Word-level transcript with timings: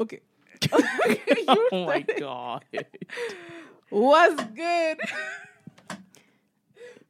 Okay. 0.00 0.20
oh 0.72 1.86
my 1.86 2.00
god. 2.18 2.64
What's 3.90 4.42
good? 4.46 4.98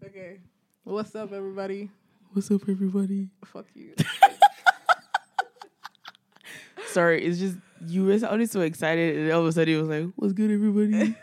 okay. 0.04 0.40
What's 0.84 1.14
up, 1.14 1.32
everybody? 1.32 1.90
What's 2.32 2.50
up, 2.50 2.62
everybody? 2.68 3.28
Fuck 3.44 3.66
you. 3.74 3.94
Sorry, 6.88 7.24
it's 7.24 7.38
just 7.38 7.56
you 7.86 8.04
were 8.04 8.18
sounding 8.18 8.46
so 8.46 8.60
excited, 8.60 9.16
and 9.16 9.32
all 9.32 9.40
of 9.40 9.46
a 9.46 9.52
sudden 9.52 9.74
it 9.74 9.78
was 9.78 9.88
like, 9.88 10.06
"What's 10.16 10.32
good, 10.32 10.50
everybody?" 10.50 11.16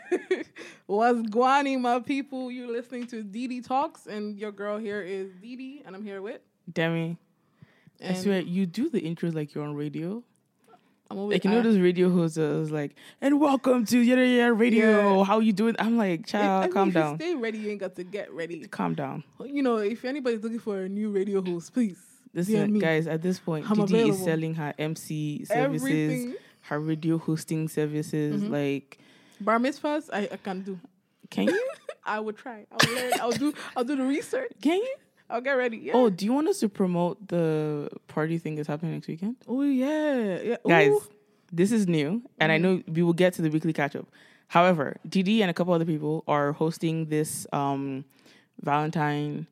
What's 0.86 1.20
guani, 1.22 1.80
my 1.80 2.00
people? 2.00 2.50
You're 2.50 2.70
listening 2.70 3.06
to 3.08 3.22
Didi 3.22 3.60
Talks, 3.60 4.06
and 4.06 4.36
your 4.38 4.52
girl 4.52 4.78
here 4.78 5.00
is 5.00 5.30
Didi, 5.40 5.82
and 5.86 5.94
I'm 5.94 6.02
here 6.04 6.20
with. 6.20 6.40
Demi, 6.70 7.16
I 8.00 8.04
And 8.04 8.18
swear 8.18 8.40
you 8.40 8.66
do 8.66 8.90
the 8.90 9.00
intros 9.00 9.34
like 9.34 9.54
you're 9.54 9.64
on 9.64 9.74
radio. 9.74 10.22
I'm 11.12 11.18
always, 11.18 11.34
Like 11.36 11.44
you 11.44 11.50
know 11.50 11.58
I- 11.58 11.62
those 11.62 11.78
radio 11.78 12.10
hosts 12.10 12.38
like, 12.38 12.94
"And 13.20 13.38
welcome 13.38 13.84
to 13.86 13.98
Yada 13.98 14.26
Yada 14.26 14.52
Radio." 14.54 15.18
Yeah. 15.18 15.24
How 15.24 15.40
you 15.40 15.52
doing? 15.52 15.76
I'm 15.78 15.96
like, 15.98 16.20
If- 16.20 16.34
I 16.34 16.38
child, 16.38 16.64
mean, 16.64 16.72
calm 16.72 16.88
if 16.88 16.94
you 16.94 17.00
down, 17.00 17.16
Stay 17.16 17.34
ready. 17.34 17.58
You 17.58 17.70
ain't 17.70 17.80
got 17.80 17.94
to 17.96 18.04
get 18.04 18.32
ready. 18.32 18.64
calm 18.68 18.94
down. 18.94 19.22
You 19.44 19.62
know, 19.62 19.76
if 19.76 20.04
anybody's 20.04 20.42
looking 20.42 20.58
for 20.58 20.80
a 20.82 20.88
new 20.88 21.10
radio 21.10 21.42
host, 21.42 21.72
please. 21.74 21.98
Listen, 22.34 22.78
guys. 22.78 23.06
At 23.06 23.20
this 23.20 23.38
point, 23.38 23.68
Didi 23.68 24.08
is 24.08 24.18
selling 24.24 24.54
her 24.54 24.72
MC 24.78 25.44
services, 25.44 25.82
Everything. 25.84 26.34
her 26.62 26.80
radio 26.80 27.18
hosting 27.18 27.68
services. 27.68 28.42
Mhm. 28.42 28.50
Like, 28.50 28.98
Bar 29.40 29.58
mitzvahs, 29.58 30.08
I, 30.12 30.28
I 30.32 30.36
can 30.38 30.62
do. 30.62 30.78
can 31.30 31.44
you? 31.48 31.68
I 32.04 32.18
would 32.20 32.36
try. 32.36 32.64
I'll 32.72 32.94
learn. 32.94 33.12
I'll 33.20 33.30
do. 33.32 33.52
I'll 33.76 33.84
do 33.84 33.96
the 33.96 34.04
research. 34.04 34.50
Can 34.62 34.78
you? 34.78 34.94
I'll 35.32 35.40
get 35.40 35.52
ready. 35.52 35.78
Yeah. 35.78 35.94
Oh, 35.94 36.10
do 36.10 36.24
you 36.26 36.32
want 36.32 36.46
us 36.48 36.60
to 36.60 36.68
promote 36.68 37.26
the 37.28 37.88
party 38.06 38.36
thing 38.38 38.54
that's 38.54 38.68
happening 38.68 38.92
next 38.92 39.08
weekend? 39.08 39.36
Oh 39.48 39.62
yeah, 39.62 40.40
yeah. 40.42 40.56
Guys, 40.68 40.92
this 41.50 41.72
is 41.72 41.88
new, 41.88 42.22
and 42.38 42.52
I 42.52 42.58
Mhm. 42.58 42.62
know 42.62 42.82
we 42.86 43.02
will 43.02 43.14
get 43.14 43.32
to 43.34 43.42
the 43.42 43.48
weekly 43.50 43.72
catch 43.72 43.96
up. 43.96 44.06
However, 44.48 44.96
Didi 45.08 45.40
and 45.42 45.50
a 45.50 45.54
couple 45.54 45.72
other 45.72 45.86
people 45.86 46.22
are 46.28 46.52
hosting 46.52 47.06
this 47.06 47.46
um 47.52 48.04
Valentine 48.60 49.46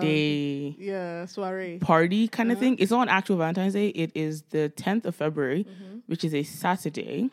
Day 0.00 0.76
Yeah, 0.78 1.24
soiree. 1.26 1.78
party 1.80 2.28
kind 2.28 2.50
of 2.52 2.58
Uh-huh. 2.58 2.60
thing. 2.60 2.76
It's 2.78 2.92
not 2.92 3.02
an 3.02 3.08
actual 3.08 3.36
Valentine's 3.38 3.72
Day. 3.72 3.88
It 3.88 4.12
is 4.14 4.42
the 4.50 4.68
10th 4.76 5.06
of 5.06 5.16
February, 5.16 5.64
Mhm. 5.64 6.02
which 6.06 6.22
is 6.24 6.34
a 6.34 6.42
Saturday. 6.44 7.30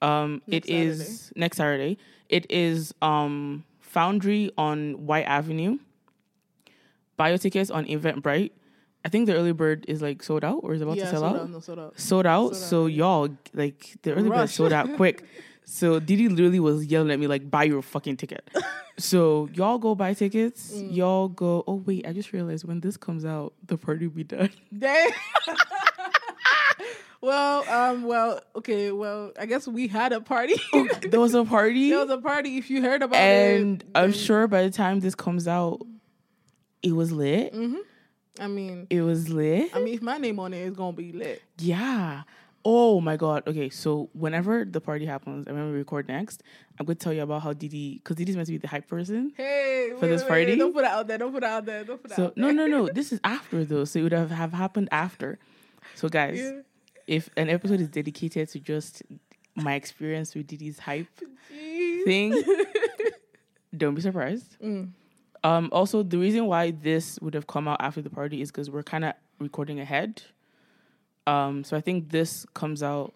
Um, 0.00 0.40
is 0.48 1.32
next 1.36 1.58
Saturday. 1.58 1.98
It 2.28 2.46
is 2.50 2.94
um 3.02 3.64
Foundry 3.80 4.50
on 4.56 5.06
White 5.06 5.26
Avenue. 5.26 5.78
Bio 7.16 7.36
tickets 7.36 7.70
on 7.70 7.86
Eventbrite. 7.86 8.52
I 9.04 9.08
think 9.08 9.26
the 9.26 9.34
early 9.34 9.52
bird 9.52 9.84
is 9.88 10.00
like 10.00 10.22
sold 10.22 10.44
out 10.44 10.60
or 10.62 10.74
is 10.74 10.80
about 10.80 10.96
yeah, 10.96 11.04
to 11.04 11.10
sell 11.10 11.20
sold 11.20 11.36
out. 11.36 11.42
out. 11.42 11.50
No, 11.50 11.60
sold 11.60 11.78
out. 11.78 12.00
sold 12.00 12.26
out. 12.26 12.48
Sold 12.50 12.56
so 12.56 12.86
yeah. 12.86 12.96
y'all 12.96 13.28
like 13.52 13.96
the 14.02 14.14
early 14.14 14.28
bird 14.28 14.48
sold 14.48 14.72
out 14.72 14.92
quick. 14.96 15.24
So 15.64 16.00
Didi 16.00 16.28
literally 16.28 16.60
was 16.60 16.86
yelling 16.86 17.10
at 17.10 17.18
me 17.18 17.26
like, 17.26 17.50
"Buy 17.50 17.64
your 17.64 17.82
fucking 17.82 18.16
ticket." 18.16 18.48
so 18.98 19.48
y'all 19.54 19.78
go 19.78 19.94
buy 19.94 20.14
tickets. 20.14 20.72
Mm. 20.72 20.94
Y'all 20.94 21.28
go. 21.28 21.64
Oh 21.66 21.82
wait, 21.86 22.06
I 22.06 22.12
just 22.12 22.32
realized 22.32 22.64
when 22.64 22.80
this 22.80 22.96
comes 22.96 23.24
out, 23.24 23.54
the 23.66 23.76
party 23.76 24.06
will 24.06 24.14
be 24.14 24.24
done. 24.24 24.50
Dang. 24.78 25.10
well, 27.20 27.68
um, 27.68 28.02
well, 28.04 28.40
okay, 28.56 28.92
well, 28.92 29.32
I 29.38 29.46
guess 29.46 29.66
we 29.66 29.88
had 29.88 30.12
a 30.12 30.20
party. 30.20 30.54
there 31.08 31.20
was 31.20 31.34
a 31.34 31.44
party, 31.44 31.90
there 31.90 32.00
was 32.00 32.10
a 32.10 32.18
party. 32.18 32.58
If 32.58 32.70
you 32.70 32.82
heard 32.82 33.02
about 33.02 33.16
and 33.16 33.82
it, 33.82 33.86
and 33.86 33.92
I'm 33.94 34.12
sure 34.12 34.46
by 34.46 34.62
the 34.62 34.70
time 34.70 35.00
this 35.00 35.14
comes 35.14 35.46
out, 35.46 35.80
it 36.82 36.92
was 36.92 37.12
lit. 37.12 37.54
hmm 37.54 37.76
I 38.40 38.46
mean, 38.46 38.86
It 38.88 39.02
was 39.02 39.28
lit. 39.28 39.70
I 39.76 39.80
mean, 39.80 39.94
if 39.94 40.02
my 40.02 40.16
name 40.18 40.38
on 40.40 40.54
it, 40.54 40.66
it's 40.66 40.76
gonna 40.76 40.92
be 40.96 41.12
lit. 41.12 41.42
Yeah. 41.58 42.22
Oh 42.64 43.00
my 43.00 43.16
god. 43.16 43.42
Okay, 43.46 43.68
so 43.70 44.08
whenever 44.12 44.64
the 44.64 44.80
party 44.80 45.04
happens, 45.04 45.46
and 45.48 45.56
when 45.56 45.66
we 45.72 45.76
record 45.76 46.06
next, 46.08 46.42
I'm 46.78 46.86
going 46.86 46.96
to 46.96 47.02
tell 47.04 47.12
you 47.12 47.22
about 47.22 47.42
how 47.42 47.52
Didi, 47.52 47.94
because 47.98 48.14
Didi's 48.16 48.36
meant 48.36 48.46
to 48.46 48.52
be 48.52 48.58
the 48.58 48.68
hype 48.68 48.86
person. 48.86 49.32
Hey, 49.36 49.90
For 49.98 50.02
wait, 50.02 50.08
this 50.12 50.22
wait, 50.22 50.28
party? 50.28 50.56
don't 50.56 50.72
put 50.72 50.84
it 50.84 50.90
out 50.90 51.08
there. 51.08 51.18
Don't 51.18 51.32
put 51.32 51.42
it 51.42 51.48
out 51.48 51.64
there. 51.66 51.82
Don't 51.82 52.00
put 52.00 52.12
it 52.12 52.14
So 52.14 52.26
out 52.26 52.36
no, 52.36 52.52
no, 52.52 52.68
no. 52.68 52.88
This 52.88 53.10
is 53.12 53.18
after 53.24 53.64
though, 53.64 53.84
so 53.84 53.98
it 53.98 54.02
would 54.04 54.12
have, 54.12 54.30
have 54.30 54.52
happened 54.52 54.88
after. 54.92 55.40
So 55.96 56.08
guys, 56.08 56.38
Yeah. 56.38 56.60
if 57.08 57.28
an 57.36 57.50
episode 57.50 57.80
is 57.80 57.88
dedicated 57.88 58.48
to 58.50 58.60
just 58.60 59.02
my 59.56 59.74
experience 59.74 60.34
with 60.36 60.46
Didi's 60.46 60.78
hype 60.78 61.08
Jeez. 61.52 62.04
thing, 62.04 62.42
don't 63.76 63.94
be 63.96 64.00
surprised. 64.00 64.56
Mm. 64.62 64.90
Um, 65.44 65.68
also, 65.72 66.02
the 66.02 66.18
reason 66.18 66.46
why 66.46 66.70
this 66.70 67.18
would 67.20 67.34
have 67.34 67.46
come 67.46 67.66
out 67.66 67.78
after 67.80 68.00
the 68.00 68.10
party 68.10 68.40
is 68.42 68.50
because 68.50 68.70
we're 68.70 68.82
kind 68.84 69.04
of 69.04 69.14
recording 69.40 69.80
ahead. 69.80 70.22
Um, 71.26 71.64
so 71.64 71.76
I 71.76 71.80
think 71.80 72.10
this 72.10 72.46
comes 72.54 72.82
out 72.82 73.12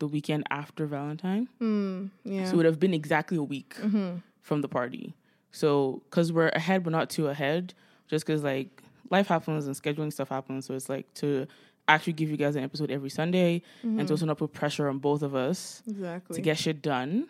the 0.00 0.06
weekend 0.08 0.44
after 0.50 0.86
Valentine, 0.86 1.48
Mm, 1.60 2.10
yeah. 2.24 2.44
so 2.46 2.52
it 2.52 2.56
would 2.56 2.66
have 2.66 2.80
been 2.80 2.92
exactly 2.94 3.36
a 3.36 3.42
week 3.42 3.76
Mhm. 3.80 4.22
from 4.40 4.60
the 4.60 4.68
party. 4.68 5.14
So, 5.52 6.02
because 6.10 6.32
we're 6.32 6.48
ahead, 6.48 6.82
but 6.82 6.90
not 6.90 7.10
too 7.10 7.28
ahead, 7.28 7.74
just 8.08 8.26
because 8.26 8.42
like 8.42 8.82
life 9.10 9.28
happens 9.28 9.66
and 9.66 9.76
scheduling 9.76 10.12
stuff 10.12 10.28
happens. 10.30 10.66
So 10.66 10.74
it's 10.74 10.88
like 10.88 11.12
to 11.14 11.46
actually 11.86 12.14
give 12.14 12.28
you 12.30 12.36
guys 12.36 12.56
an 12.56 12.64
episode 12.64 12.90
every 12.90 13.10
Sunday 13.10 13.62
and 13.82 14.06
to 14.08 14.14
also 14.14 14.26
not 14.26 14.38
put 14.38 14.52
pressure 14.52 14.88
on 14.88 14.98
both 14.98 15.22
of 15.22 15.34
us 15.36 15.82
Exactly. 15.86 16.34
to 16.36 16.40
get 16.42 16.58
shit 16.58 16.82
done. 16.82 17.28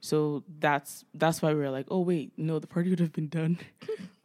So 0.00 0.42
that's 0.58 1.04
that's 1.14 1.42
why 1.42 1.52
we 1.54 1.60
are 1.62 1.70
like, 1.70 1.86
oh 1.90 2.00
wait, 2.00 2.32
no, 2.36 2.58
the 2.58 2.66
party 2.66 2.90
would 2.90 3.00
have 3.00 3.12
been 3.12 3.28
done 3.28 3.58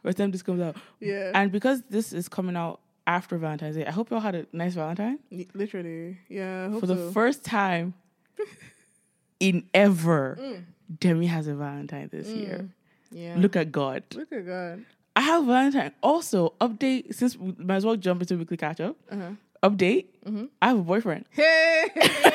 by 0.04 0.12
the 0.12 0.14
time 0.14 0.32
this 0.32 0.42
comes 0.44 0.62
out. 0.62 0.76
yeah. 1.00 1.32
And 1.34 1.52
because 1.52 1.82
this 1.90 2.14
is 2.14 2.30
coming 2.30 2.56
out 2.56 2.80
after 3.08 3.38
Valentine's 3.38 3.76
Day, 3.76 3.86
I 3.86 3.92
hope 3.92 4.10
y'all 4.10 4.20
had 4.20 4.36
a 4.36 4.46
nice 4.54 4.74
Valentine. 4.74 5.20
Li- 5.32 5.48
Literally. 5.54 6.18
Yeah. 6.30 6.80
For 6.80 6.86
the 6.88 6.96
so. 6.96 7.12
first 7.12 7.44
time 7.44 7.94
in 9.40 9.68
ever, 9.74 10.38
Mm. 10.40 10.64
Demi 11.00 11.26
has 11.28 11.48
a 11.48 11.56
Valentine 11.56 12.10
this 12.12 12.28
year. 12.28 12.70
Yeah. 13.12 13.36
Look 13.38 13.56
at 13.56 13.72
God. 13.72 14.04
Look 14.14 14.32
at 14.32 14.46
God. 14.46 14.86
I 15.16 15.22
have 15.22 15.46
Valentine. 15.46 15.92
Also, 16.04 16.54
update 16.62 17.14
since 17.14 17.36
we 17.38 17.54
might 17.58 17.76
as 17.78 17.86
well 17.86 17.96
jump 17.96 18.22
into 18.22 18.38
weekly 18.38 18.58
catch 18.58 18.80
up. 18.80 18.96
Uh-huh. 19.12 19.32
Update. 19.64 20.06
Mhm. 20.26 20.50
I 20.62 20.68
have 20.70 20.80
a 20.80 20.84
boyfriend. 20.84 21.26
Hey. 21.32 21.88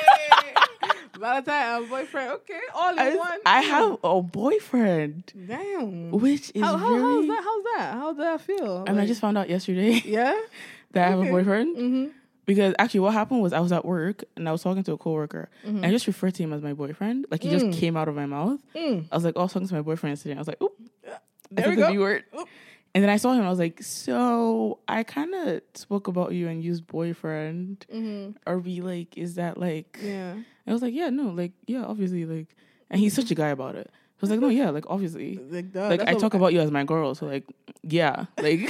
Valentine, 1.20 1.82
our 1.82 1.82
boyfriend. 1.82 2.31
Okay. 2.32 2.60
All 2.75 2.92
in 2.92 2.98
I, 2.98 3.14
one. 3.16 3.38
I 3.47 3.60
have 3.62 3.98
a 4.03 4.22
boyfriend, 4.22 5.32
Damn. 5.47 6.10
which 6.12 6.50
is 6.54 6.62
How, 6.62 6.76
how, 6.76 6.88
very. 6.97 7.03
how's 7.03 7.26
that? 7.28 7.42
How's 7.44 7.64
that? 7.76 7.92
How 7.94 8.12
did 8.12 8.20
that 8.25 8.41
feel? 8.41 8.84
I 8.88 8.92
mean, 8.92 9.00
I 9.00 9.06
just 9.06 9.20
found 9.20 9.36
out 9.38 9.48
yesterday 9.50 10.00
Yeah. 10.04 10.38
that 10.92 11.06
I 11.06 11.10
have 11.10 11.20
a 11.20 11.25
boyfriend 11.31 11.76
Mm-hmm. 11.76 12.06
because 12.47 12.75
actually, 12.78 13.00
what 13.00 13.12
happened 13.12 13.42
was 13.42 13.53
I 13.53 13.60
was 13.60 13.70
at 13.72 13.84
work 13.84 14.25
and 14.36 14.48
I 14.48 14.53
was 14.53 14.62
talking 14.62 14.82
to 14.84 14.92
a 14.92 14.98
coworker 14.98 15.48
Mhm. 15.64 15.69
and 15.76 15.86
I 15.86 15.91
just 15.91 16.06
referred 16.06 16.34
to 16.36 16.42
him 16.42 16.53
as 16.53 16.62
my 16.62 16.72
boyfriend. 16.72 17.26
Like 17.31 17.42
he 17.42 17.48
Mm. 17.50 17.58
just 17.60 17.78
came 17.81 17.97
out 17.97 18.08
of 18.08 18.14
my 18.14 18.26
mouth. 18.26 18.58
Mm. 18.75 19.06
I 19.12 19.14
was 19.14 19.25
like, 19.25 19.34
"Oh, 19.37 19.41
I 19.41 19.42
was 19.44 19.52
talking 19.52 19.69
to 19.69 19.75
my 19.75 19.82
boyfriend 19.82 20.12
yesterday." 20.12 20.34
I 20.34 20.38
was 20.38 20.48
like, 20.48 20.60
"Oop, 20.62 20.72
I 21.06 21.10
There 21.52 21.64
said 21.64 21.70
we 21.70 21.76
the 21.76 21.82
go. 21.82 21.92
B 21.92 21.98
word." 21.98 22.25
Oop. 22.38 22.48
And 22.94 23.04
then 23.04 23.10
I 23.10 23.18
saw 23.18 23.32
him. 23.34 23.44
I 23.44 23.48
was 23.50 23.58
like, 23.60 23.82
"So 23.82 24.80
I 24.88 25.04
kind 25.04 25.32
of 25.34 25.60
spoke 25.74 26.08
about 26.08 26.32
you 26.32 26.48
and 26.48 26.62
used 26.62 26.86
boyfriend. 26.88 27.86
Mm-hmm. 27.92 28.32
Are 28.46 28.58
we 28.58 28.80
like? 28.80 29.16
Is 29.16 29.36
that 29.36 29.58
like?" 29.58 29.98
Yeah. 30.02 30.34
I 30.66 30.72
was 30.72 30.82
like, 30.82 30.94
"Yeah, 30.94 31.10
no, 31.10 31.24
like, 31.30 31.52
yeah, 31.66 31.84
obviously, 31.84 32.24
like." 32.24 32.48
And 32.90 33.00
he's 33.00 33.14
such 33.14 33.30
a 33.30 33.34
guy 33.36 33.48
about 33.48 33.76
it. 33.76 33.88
I 33.92 34.20
was 34.20 34.30
like, 34.30 34.40
"No, 34.40 34.48
yeah, 34.48 34.70
like, 34.70 34.84
obviously." 34.88 35.38
Like, 35.50 35.72
duh, 35.72 35.86
like 35.88 36.02
I 36.02 36.14
talk 36.14 36.34
about 36.34 36.52
you 36.52 36.60
as 36.60 36.70
my 36.72 36.82
girl, 36.84 37.14
so 37.14 37.26
like, 37.26 37.44
yeah, 37.82 38.26
like, 38.42 38.60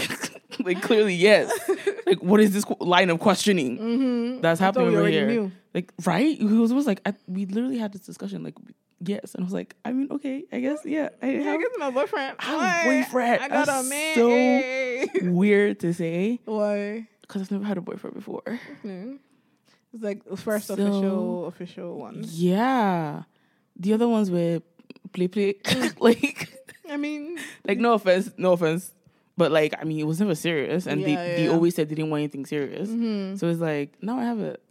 like 0.65 0.83
clearly 0.83 1.15
yes. 1.15 1.51
Like, 2.07 2.23
what 2.23 2.41
is 2.41 2.53
this 2.53 2.65
qu- 2.65 2.77
line 2.85 3.09
of 3.09 3.21
questioning 3.21 3.79
Mhm. 3.79 4.43
that's 4.43 4.61
I 4.61 4.65
happening 4.65 4.95
over 4.97 5.09
here? 5.09 5.27
knew. 5.29 5.53
Like, 5.73 5.93
right? 6.05 6.37
He 6.37 6.45
was, 6.45 6.73
was 6.75 6.87
like, 6.87 7.01
I, 7.07 7.15
we 7.27 7.47
literally 7.47 7.79
had 7.79 7.93
this 7.93 8.03
discussion, 8.03 8.43
like, 8.43 8.55
yes, 9.01 9.35
and 9.35 9.43
I 9.43 9.45
was 9.45 9.53
like, 9.53 9.75
I 9.85 9.93
mean, 9.93 10.09
okay, 10.11 10.45
I 10.53 10.61
guess, 10.61 10.81
yeah, 10.85 11.09
I 11.23 11.31
Yeah, 11.31 11.53
I 11.53 11.57
guess 11.57 11.71
my 11.79 11.91
boyfriend. 11.91 12.37
I 12.39 12.45
have 12.45 12.87
a 12.87 12.89
boyfriend. 13.03 13.43
I 13.43 13.49
got 13.49 13.67
That's 13.67 13.87
a 13.87 13.89
man. 13.91 14.15
so- 14.15 14.29
Hey. 14.29 15.09
weird 15.23 15.81
to 15.81 15.93
say 15.95 16.41
Why? 16.45 17.09
because 17.23 17.43
I've 17.43 17.51
never 17.51 17.65
had 17.65 17.79
a 17.79 17.81
boyfriend 17.81 18.15
before. 18.17 18.43
Hmm. 18.83 19.17
It's 19.93 20.03
like 20.03 20.25
the 20.25 20.37
first 20.37 20.67
So- 20.69 20.75
official 20.75 21.47
official 21.47 21.99
one. 21.99 22.25
Yeah, 22.29 23.23
the 23.77 23.93
other 23.95 24.07
ones 24.09 24.31
were 24.31 24.61
play 25.13 25.29
play, 25.29 25.55
like, 25.99 26.49
I 26.89 26.97
mean, 26.97 27.39
like 27.67 27.79
no 27.79 27.95
offense, 27.95 28.31
no 28.37 28.53
offense. 28.53 28.93
But 29.37 29.53
like, 29.53 29.75
I 29.81 29.85
mean, 29.85 29.99
it 29.99 30.07
was 30.07 30.21
never 30.21 30.35
serious, 30.35 30.87
and 30.87 31.01
Yeah, 31.01 31.07
they, 31.07 31.37
they 31.37 31.49
always 31.49 31.75
said 31.75 31.89
they 31.89 31.95
didn't 31.95 32.11
want 32.11 32.21
anything 32.21 32.45
serious. 32.45 32.91
mhm. 32.91 33.39
So 33.39 33.49
it's 33.49 33.61
like 33.61 33.95
now 34.03 34.19
I 34.19 34.25
have 34.25 34.41
it. 34.41 34.63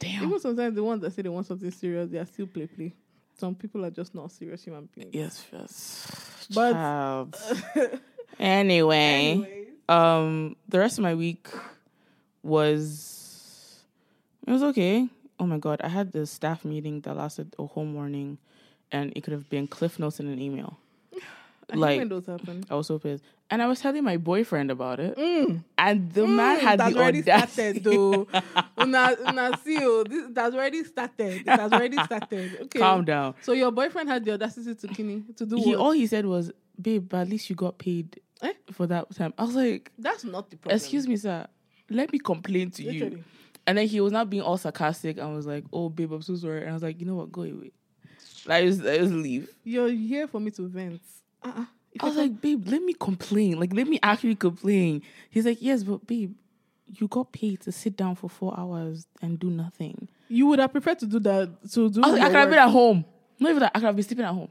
Damn. 0.00 0.24
even 0.24 0.40
sometimes 0.40 0.74
the 0.74 0.82
ones 0.82 1.02
that 1.02 1.12
say 1.12 1.22
they 1.22 1.28
want 1.28 1.46
something 1.46 1.70
serious, 1.70 2.08
they 2.10 2.18
are 2.18 2.24
still 2.26 2.46
play 2.46 2.66
play. 2.66 2.94
Some 3.36 3.54
people 3.54 3.84
are 3.84 3.90
just 3.90 4.14
not 4.14 4.30
serious 4.30 4.62
human 4.64 4.88
beings. 4.94 5.14
yes, 5.14 5.44
yes. 5.52 6.46
But- 6.54 6.76
anyway, 8.38 9.32
Anyways. 9.32 9.68
um, 9.88 10.56
the 10.68 10.78
rest 10.78 10.98
of 10.98 11.02
my 11.02 11.14
week 11.14 11.48
was 12.42 13.80
it 14.46 14.50
was 14.50 14.62
okay. 14.62 15.08
Oh 15.40 15.46
my 15.46 15.58
god, 15.58 15.80
I 15.82 15.88
had 15.88 16.12
this 16.12 16.30
staff 16.30 16.64
meeting 16.64 17.00
that 17.02 17.16
lasted 17.16 17.54
a 17.58 17.66
whole 17.66 17.84
morning, 17.84 18.38
and 18.92 19.12
it 19.16 19.22
could 19.24 19.32
have 19.32 19.48
been 19.50 19.66
cliff 19.66 19.98
notes 19.98 20.20
in 20.20 20.28
an 20.28 20.40
email. 20.40 20.78
I 21.72 21.76
Like- 21.76 21.90
hate 21.92 21.98
when 22.00 22.08
those 22.10 22.26
happen. 22.26 22.64
I 22.70 22.74
was 22.74 22.86
so 22.86 22.98
pissed. 22.98 23.24
And 23.50 23.62
I 23.62 23.66
was 23.66 23.78
telling 23.80 24.02
my 24.04 24.16
boyfriend 24.16 24.70
about 24.70 25.00
it. 25.00 25.16
Mm. 25.16 25.64
And 25.78 26.12
the 26.12 26.26
man 26.26 26.58
Mm, 26.58 26.60
had 26.60 26.80
that's 26.80 26.94
the 26.94 27.00
already 27.00 27.18
audacity. 27.20 27.52
started 27.80 27.84
though. 27.84 28.26
una, 28.80 29.16
una 29.28 29.58
see, 29.62 29.78
oh, 29.80 30.04
this 30.04 30.26
that's 30.30 30.54
already 30.54 30.82
started. 30.84 31.40
It 31.42 31.48
has 31.48 31.72
already 31.72 31.96
started. 32.04 32.58
Okay. 32.62 32.78
Calm 32.78 33.04
down. 33.04 33.34
So 33.42 33.52
your 33.52 33.70
boyfriend 33.70 34.08
had 34.08 34.24
the 34.24 34.32
audacity 34.32 34.74
to 34.74 34.88
kini 34.88 35.22
to 35.36 35.46
do 35.46 35.56
He 35.56 35.70
what? 35.70 35.78
all 35.78 35.90
he 35.92 36.06
said 36.06 36.26
was, 36.26 36.50
"Babe, 36.80 37.06
but 37.08 37.18
at 37.18 37.28
least 37.28 37.48
you 37.50 37.56
got 37.56 37.78
paid 37.78 38.20
Eh? 38.42 38.52
for 38.72 38.86
that 38.86 39.14
time." 39.14 39.32
I 39.38 39.44
was 39.44 39.54
like, 39.54 39.92
That's 39.98 40.24
not 40.24 40.50
the 40.50 40.56
problem. 40.56 40.76
"Excuse 40.76 41.06
me, 41.06 41.16
sir. 41.16 41.46
Let 41.90 42.12
me 42.12 42.18
complain 42.18 42.70
to 42.72 42.82
you." 42.82 43.22
And 43.66 43.78
then 43.78 43.86
he 43.86 44.00
was 44.00 44.12
not 44.12 44.28
being 44.28 44.42
all 44.42 44.56
sarcastic 44.58 45.18
and 45.18 45.34
was 45.34 45.46
like, 45.46 45.64
"Oh, 45.72 45.88
babe, 45.90 46.12
I'm 46.12 46.22
so 46.22 46.34
sorry." 46.36 46.62
And 46.62 46.70
I 46.70 46.72
was 46.74 46.82
like, 46.82 46.98
"You 46.98 47.06
know 47.06 47.14
what? 47.16 47.30
Go 47.30 47.42
away. 47.42 47.72
Like, 48.46 48.64
just, 48.66 48.82
just 48.82 49.12
leave." 49.12 49.48
You're 49.64 49.88
here 49.90 50.26
for 50.26 50.40
me 50.40 50.50
to 50.52 50.66
vent. 50.68 51.00
Uh-uh. 51.44 51.64
I 52.00 52.06
was 52.06 52.16
like, 52.16 52.40
"Babe, 52.40 52.66
let 52.66 52.82
me 52.82 52.92
complain. 52.94 53.60
Like, 53.60 53.72
let 53.72 53.86
me 53.86 53.98
actually 54.02 54.34
complain." 54.34 55.02
He's 55.30 55.44
like, 55.46 55.58
"Yes, 55.60 55.84
but 55.84 56.06
babe, 56.06 56.34
you 56.86 57.06
got 57.08 57.32
paid 57.32 57.60
to 57.62 57.72
sit 57.72 57.96
down 57.96 58.16
for 58.16 58.28
four 58.28 58.58
hours 58.58 59.06
and 59.22 59.38
do 59.38 59.50
nothing." 59.50 60.08
you 60.28 60.46
would 60.46 60.58
have 60.58 60.72
preferred 60.72 60.98
to 60.98 61.06
do 61.06 61.20
that 61.20 61.70
to 61.70 61.90
do. 61.90 62.00
I 62.02 62.08
like, 62.10 62.22
"I 62.22 62.26
could 62.28 62.36
have 62.36 62.50
been 62.50 62.58
at 62.58 62.70
home. 62.70 63.04
Not 63.38 63.50
even 63.50 63.60
that. 63.60 63.72
I 63.74 63.78
could 63.78 63.86
have 63.86 63.96
been 63.96 64.04
sleeping 64.04 64.24
at 64.24 64.34
home." 64.34 64.48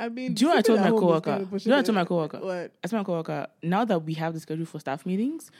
I 0.00 0.08
mean, 0.08 0.34
Do 0.34 0.44
you 0.44 0.48
know 0.48 0.54
what 0.56 0.58
I 0.58 0.62
told 0.62 0.80
my 0.80 0.90
coworker? 0.90 1.38
Do 1.44 1.56
you 1.56 1.70
know 1.70 1.78
I 1.78 1.82
told 1.82 1.94
my 1.96 2.04
coworker? 2.04 2.38
What? 2.38 2.72
I 2.82 2.88
told 2.88 3.00
my 3.00 3.04
coworker, 3.04 3.46
now 3.62 3.84
that 3.84 4.02
we 4.02 4.14
have 4.14 4.32
the 4.34 4.40
schedule 4.40 4.64
for 4.66 4.78
staff 4.80 5.04
meetings, 5.04 5.50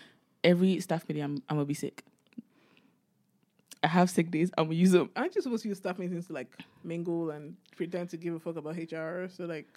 every 0.42 0.80
staff 0.80 1.06
meeting 1.08 1.22
I'm, 1.22 1.42
I'm 1.48 1.56
gonna 1.56 1.64
be 1.66 1.74
sick. 1.74 2.02
I 3.84 3.88
have 3.88 4.08
sick 4.10 4.30
days. 4.30 4.50
I'm 4.56 4.64
gonna 4.64 4.76
use 4.76 4.92
them. 4.92 5.10
Aren't 5.14 5.34
you 5.36 5.42
supposed 5.42 5.62
to 5.64 5.68
use 5.68 5.78
staff 5.78 5.98
meetings 5.98 6.26
to 6.28 6.32
like 6.32 6.50
mingle 6.82 7.30
and 7.30 7.56
pretend 7.76 8.08
to 8.10 8.16
give 8.16 8.34
a 8.34 8.40
fuck 8.40 8.56
about 8.56 8.76
HR? 8.76 9.28
So 9.28 9.44
like, 9.44 9.68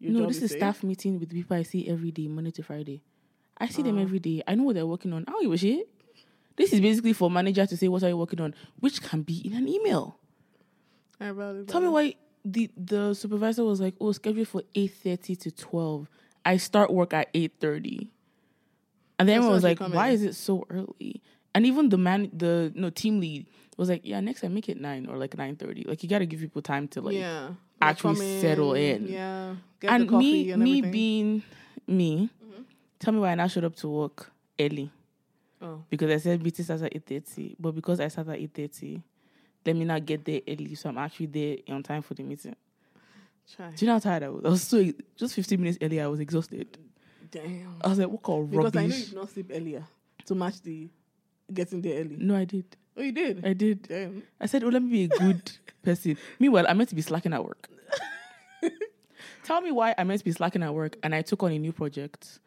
no, 0.00 0.26
this 0.26 0.40
is 0.42 0.50
safe? 0.52 0.58
staff 0.60 0.82
meeting 0.84 1.18
with 1.18 1.30
people 1.30 1.56
I 1.56 1.62
see 1.64 1.88
every 1.88 2.10
day, 2.12 2.28
Monday 2.28 2.52
to 2.52 2.62
Friday. 2.62 3.02
I 3.58 3.66
see 3.66 3.82
them 3.82 3.98
Oh. 3.98 4.02
every 4.02 4.20
day. 4.20 4.42
I 4.46 4.54
know 4.54 4.62
what 4.62 4.76
they're 4.76 4.86
working 4.86 5.12
on. 5.12 5.24
I 5.26 5.32
don't 5.32 5.50
give 5.50 5.58
shit. 5.60 5.88
This 6.56 6.72
is 6.72 6.80
basically 6.80 7.12
for 7.12 7.30
manager 7.30 7.66
to 7.66 7.76
say 7.76 7.88
what 7.88 8.02
are 8.04 8.08
you 8.08 8.16
working 8.16 8.40
on, 8.40 8.54
which 8.80 9.02
can 9.02 9.22
be 9.22 9.38
in 9.46 9.52
an 9.54 9.68
email. 9.68 10.18
I'd 11.20 11.30
rather 11.30 11.64
Tell 11.64 11.80
me 11.80 11.88
why 11.88 12.14
the 12.44 12.70
the 12.76 13.14
supervisor 13.14 13.64
was 13.64 13.80
like, 13.80 13.94
"Oh, 14.00 14.12
schedule 14.12 14.44
for 14.44 14.62
eight 14.76 14.92
thirty 14.94 15.34
to 15.36 15.50
12. 15.50 16.08
I 16.44 16.56
start 16.58 16.92
work 16.92 17.12
at 17.12 17.28
eight 17.34 17.54
thirty, 17.60 18.12
and 19.18 19.28
then 19.28 19.36
everyone 19.38 19.54
was 19.54 19.64
like, 19.64 19.80
"Why 19.80 20.08
in. 20.08 20.14
is 20.14 20.22
it 20.22 20.34
so 20.36 20.64
early?" 20.70 21.22
And 21.58 21.66
even 21.66 21.88
the 21.88 21.98
man, 21.98 22.30
the 22.32 22.70
no 22.76 22.88
team 22.88 23.18
lead 23.18 23.48
was 23.76 23.88
like, 23.88 24.02
"Yeah, 24.04 24.20
next 24.20 24.42
time 24.42 24.54
make 24.54 24.68
it 24.68 24.80
nine 24.80 25.06
or 25.06 25.16
like 25.16 25.36
nine 25.36 25.56
thirty. 25.56 25.82
Like 25.82 26.00
you 26.04 26.08
got 26.08 26.20
to 26.20 26.26
give 26.26 26.38
people 26.38 26.62
time 26.62 26.86
to 26.94 27.00
like." 27.00 27.16
yeah, 27.16 27.50
actually 27.82 28.14
come 28.14 28.40
settle 28.40 28.74
in. 28.74 29.08
Yeah, 29.08 29.56
get 29.80 29.90
and 29.90 30.08
the 30.08 30.18
me, 30.18 30.52
and 30.52 30.62
me 30.62 30.82
being 30.82 31.42
me, 31.88 32.30
Mhm. 32.40 32.64
tell 33.00 33.12
me 33.12 33.18
why 33.18 33.32
I 33.32 33.34
now 33.34 33.48
showed 33.48 33.64
up 33.64 33.74
to 33.82 33.88
work 33.88 34.30
early 34.60 34.92
oh, 35.60 35.82
because 35.90 36.12
I 36.12 36.18
said 36.18 36.44
meeting 36.44 36.64
starts 36.64 36.84
at 36.84 36.94
eight 36.94 37.04
thirty, 37.04 37.56
but 37.58 37.72
because 37.72 37.98
I 37.98 38.06
started 38.06 38.34
at 38.34 38.38
eight 38.38 38.54
thirty, 38.54 39.02
let 39.66 39.74
me 39.74 39.84
not 39.84 40.06
get 40.06 40.24
there 40.24 40.40
early, 40.46 40.76
so 40.76 40.90
I'm 40.90 40.98
actually 40.98 41.26
there 41.26 41.56
on 41.74 41.82
time 41.82 42.02
for 42.02 42.14
the 42.14 42.22
meeting. 42.22 42.54
try. 43.52 43.70
Do 43.70 43.84
you 43.84 43.88
know 43.88 43.94
how 43.94 43.98
tired 43.98 44.22
I 44.22 44.28
was? 44.28 44.44
I 44.44 44.48
was 44.50 44.62
so 44.62 44.92
just 45.16 45.34
15 45.34 45.60
minutes 45.60 45.78
earlier. 45.82 46.04
I 46.04 46.06
was 46.06 46.20
exhausted. 46.20 46.78
Damn. 47.32 47.74
I 47.80 47.88
was 47.88 47.98
like, 47.98 48.08
what 48.08 48.22
kind 48.22 48.44
of 48.44 48.50
Because 48.52 48.76
I 48.76 48.86
know 48.86 48.94
you 48.94 49.04
did 49.06 49.14
not 49.14 49.28
sleep 49.30 49.50
earlier 49.52 49.84
to 50.26 50.34
match 50.36 50.62
the 50.62 50.88
getting 51.52 51.80
there 51.82 52.00
early. 52.00 52.16
No, 52.18 52.36
I 52.36 52.44
did. 52.44 52.64
Oh, 52.96 53.02
you 53.02 53.12
did. 53.12 53.44
I 53.46 53.52
did. 53.52 53.82
Damn. 53.82 54.22
I 54.40 54.46
said, 54.46 54.64
oh, 54.64 54.68
let 54.68 54.82
me 54.82 54.90
be 54.90 55.04
a 55.04 55.08
good 55.18 55.50
person. 55.82 56.16
Meanwhile, 56.38 56.66
I 56.68 56.74
meant 56.74 56.88
to 56.90 56.94
be 56.94 57.02
slacking 57.02 57.32
at 57.32 57.44
work. 57.44 57.68
Tell 59.44 59.60
me 59.60 59.70
why 59.72 59.94
I 59.96 60.04
meant 60.04 60.18
to 60.18 60.24
be 60.24 60.32
slacking 60.32 60.62
at 60.62 60.74
work, 60.74 60.96
and 61.02 61.14
I 61.14 61.22
took 61.22 61.42
on 61.42 61.52
a 61.52 61.58
new 61.58 61.72
project, 61.72 62.38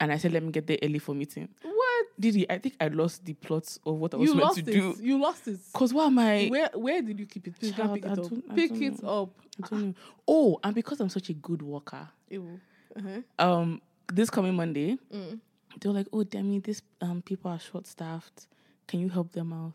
and 0.00 0.10
I 0.10 0.16
said, 0.16 0.32
let 0.32 0.42
me 0.42 0.50
get 0.50 0.66
there 0.66 0.78
early 0.82 0.98
for 0.98 1.14
meeting. 1.14 1.48
What? 1.62 2.06
Didi, 2.18 2.50
I 2.50 2.58
think 2.58 2.74
I 2.80 2.88
lost 2.88 3.24
the 3.24 3.34
plot 3.34 3.76
of 3.86 3.96
what 3.96 4.14
I 4.14 4.16
was 4.16 4.28
You 4.28 4.34
meant 4.34 4.44
lost 4.48 4.64
to 4.64 4.70
it. 4.70 4.74
do. 4.74 4.96
You 5.00 5.20
lost 5.20 5.46
it. 5.48 5.58
Cause 5.72 5.94
why 5.94 6.06
am 6.06 6.18
I? 6.18 6.48
Where 6.48 6.70
Where 6.74 7.02
did 7.02 7.18
you 7.20 7.26
keep 7.26 7.46
it? 7.46 7.58
Please 7.58 7.72
Child, 7.74 7.94
pick 7.94 8.06
I 8.06 8.12
it 8.12 8.18
up. 8.18 8.30
Pick 8.54 8.72
it 8.72 9.02
know. 9.02 9.22
up. 9.22 9.30
I 9.62 9.68
don't 9.68 9.82
know. 9.88 9.94
Oh, 10.26 10.60
and 10.64 10.74
because 10.74 11.00
I'm 11.00 11.08
such 11.08 11.28
a 11.30 11.34
good 11.34 11.62
worker, 11.62 12.08
Ew. 12.28 12.60
Uh-huh. 12.96 13.20
um, 13.46 13.80
this 14.12 14.28
coming 14.30 14.54
Monday, 14.54 14.98
Mm. 15.14 15.38
They 15.80 15.88
were 15.88 15.94
like, 15.94 16.08
"Oh, 16.12 16.24
Demi, 16.24 16.58
these 16.60 16.82
um 17.00 17.22
people 17.22 17.50
are 17.50 17.58
short 17.58 17.86
staffed. 17.86 18.46
Can 18.88 19.00
you 19.00 19.08
help 19.08 19.32
them 19.32 19.52
out?" 19.52 19.74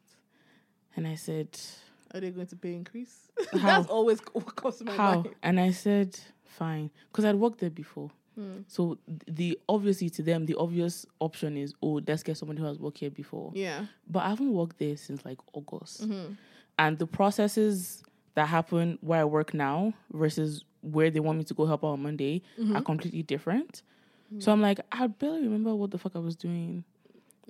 And 0.95 1.05
I 1.07 1.15
said, 1.15 1.49
Are 2.13 2.19
they 2.21 2.31
going 2.31 2.47
to 2.47 2.55
pay 2.55 2.73
increase? 2.73 3.29
That's 3.53 3.87
always 3.87 4.19
what 4.33 4.55
comes 4.55 4.81
my 4.83 4.95
"How?" 4.95 5.13
mind. 5.23 5.35
And 5.43 5.59
I 5.59 5.71
said, 5.71 6.17
"Fine," 6.45 6.89
because 7.11 7.25
I'd 7.25 7.35
worked 7.35 7.59
there 7.59 7.69
before. 7.69 8.09
Mm. 8.39 8.63
So 8.67 8.97
the 9.27 9.57
obviously 9.69 10.09
to 10.11 10.21
them 10.21 10.45
the 10.45 10.55
obvious 10.55 11.05
option 11.19 11.55
is, 11.57 11.73
"Oh, 11.81 12.01
let's 12.07 12.23
get 12.23 12.37
someone 12.37 12.57
who 12.57 12.65
has 12.65 12.79
worked 12.79 12.97
here 12.99 13.09
before." 13.11 13.51
Yeah. 13.55 13.85
But 14.09 14.23
I 14.23 14.29
haven't 14.29 14.51
worked 14.53 14.77
there 14.79 14.97
since 14.97 15.23
like 15.25 15.39
August, 15.53 16.01
Mm-hmm. 16.09 16.33
and 16.79 16.99
the 16.99 17.07
processes 17.07 18.03
that 18.35 18.47
happen 18.47 18.97
where 19.01 19.21
I 19.21 19.25
work 19.25 19.53
now 19.53 19.93
versus 20.11 20.63
where 20.81 21.09
they 21.09 21.21
want 21.21 21.37
me 21.37 21.43
to 21.45 21.53
go 21.53 21.65
help 21.65 21.83
out 21.85 21.93
on 21.93 22.03
Monday 22.03 22.41
Mm-hmm. 22.59 22.75
are 22.75 22.81
completely 22.81 23.23
different. 23.23 23.81
So 24.39 24.51
I'm 24.51 24.61
like, 24.61 24.79
I 24.91 25.07
barely 25.07 25.43
remember 25.43 25.73
what 25.75 25.91
the 25.91 25.97
fuck 25.97 26.15
I 26.15 26.19
was 26.19 26.35
doing 26.35 26.83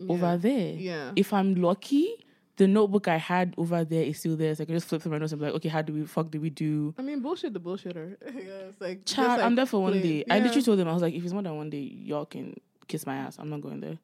over 0.09 0.37
there. 0.37 0.73
Yeah. 0.75 1.11
If 1.15 1.31
I'm 1.33 1.55
lucky, 1.55 2.13
the 2.57 2.67
notebook 2.67 3.07
I 3.07 3.17
had 3.17 3.53
over 3.57 3.83
there 3.83 4.03
is 4.03 4.19
still 4.19 4.35
there. 4.35 4.53
So 4.55 4.63
I 4.63 4.65
can 4.65 4.75
just 4.75 4.87
flip 4.87 5.01
through 5.01 5.11
my 5.13 5.17
notes 5.17 5.31
and 5.31 5.39
be 5.39 5.45
like, 5.47 5.55
okay, 5.55 5.69
how 5.69 5.81
do 5.81 5.93
we 5.93 6.05
fuck 6.05 6.31
do 6.31 6.39
we 6.39 6.49
do? 6.49 6.93
I 6.97 7.01
mean, 7.01 7.21
bullshit 7.21 7.53
the 7.53 7.59
bullshitter. 7.59 8.17
yeah, 8.25 8.29
it's 8.69 8.79
like, 8.79 9.05
Child, 9.05 9.27
like 9.29 9.41
I'm 9.41 9.55
there 9.55 9.65
for 9.65 9.81
one 9.81 9.93
play- 9.93 10.01
day. 10.01 10.23
I 10.29 10.39
literally 10.39 10.61
told 10.61 10.79
them 10.79 10.87
I 10.87 10.93
was 10.93 11.01
like, 11.01 11.13
if 11.13 11.23
it's 11.23 11.33
more 11.33 11.41
than 11.43 11.55
one 11.57 11.69
day, 11.69 11.79
y'all 11.79 12.25
can 12.25 12.59
kiss 12.87 13.05
my 13.05 13.15
ass. 13.15 13.37
I'm 13.39 13.49
not 13.49 13.61
going 13.61 13.79
there. 13.79 13.97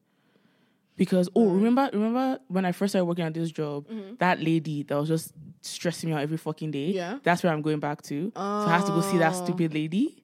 Because 0.96 1.28
oh, 1.34 1.48
remember, 1.48 1.88
remember 1.92 2.38
when 2.48 2.64
I 2.66 2.72
first 2.72 2.92
started 2.92 3.06
working 3.06 3.24
at 3.24 3.32
this 3.34 3.50
job, 3.50 3.88
Mhm. 3.88 4.18
that 4.18 4.40
lady 4.42 4.82
that 4.84 4.94
was 4.96 5.08
just 5.08 5.32
stressing 5.62 6.10
me 6.10 6.14
out 6.14 6.20
every 6.22 6.36
fucking 6.36 6.70
day. 6.70 6.88
Yeah. 6.90 7.18
That's 7.22 7.42
where 7.42 7.52
I'm 7.52 7.62
going 7.62 7.80
back 7.80 8.02
to. 8.02 8.30
So 8.34 8.40
I 8.42 8.68
have 8.70 8.84
to 8.86 8.92
go 8.92 9.00
see 9.00 9.18
that 9.18 9.32
Oh. 9.34 9.44
stupid 9.44 9.72
lady, 9.72 10.22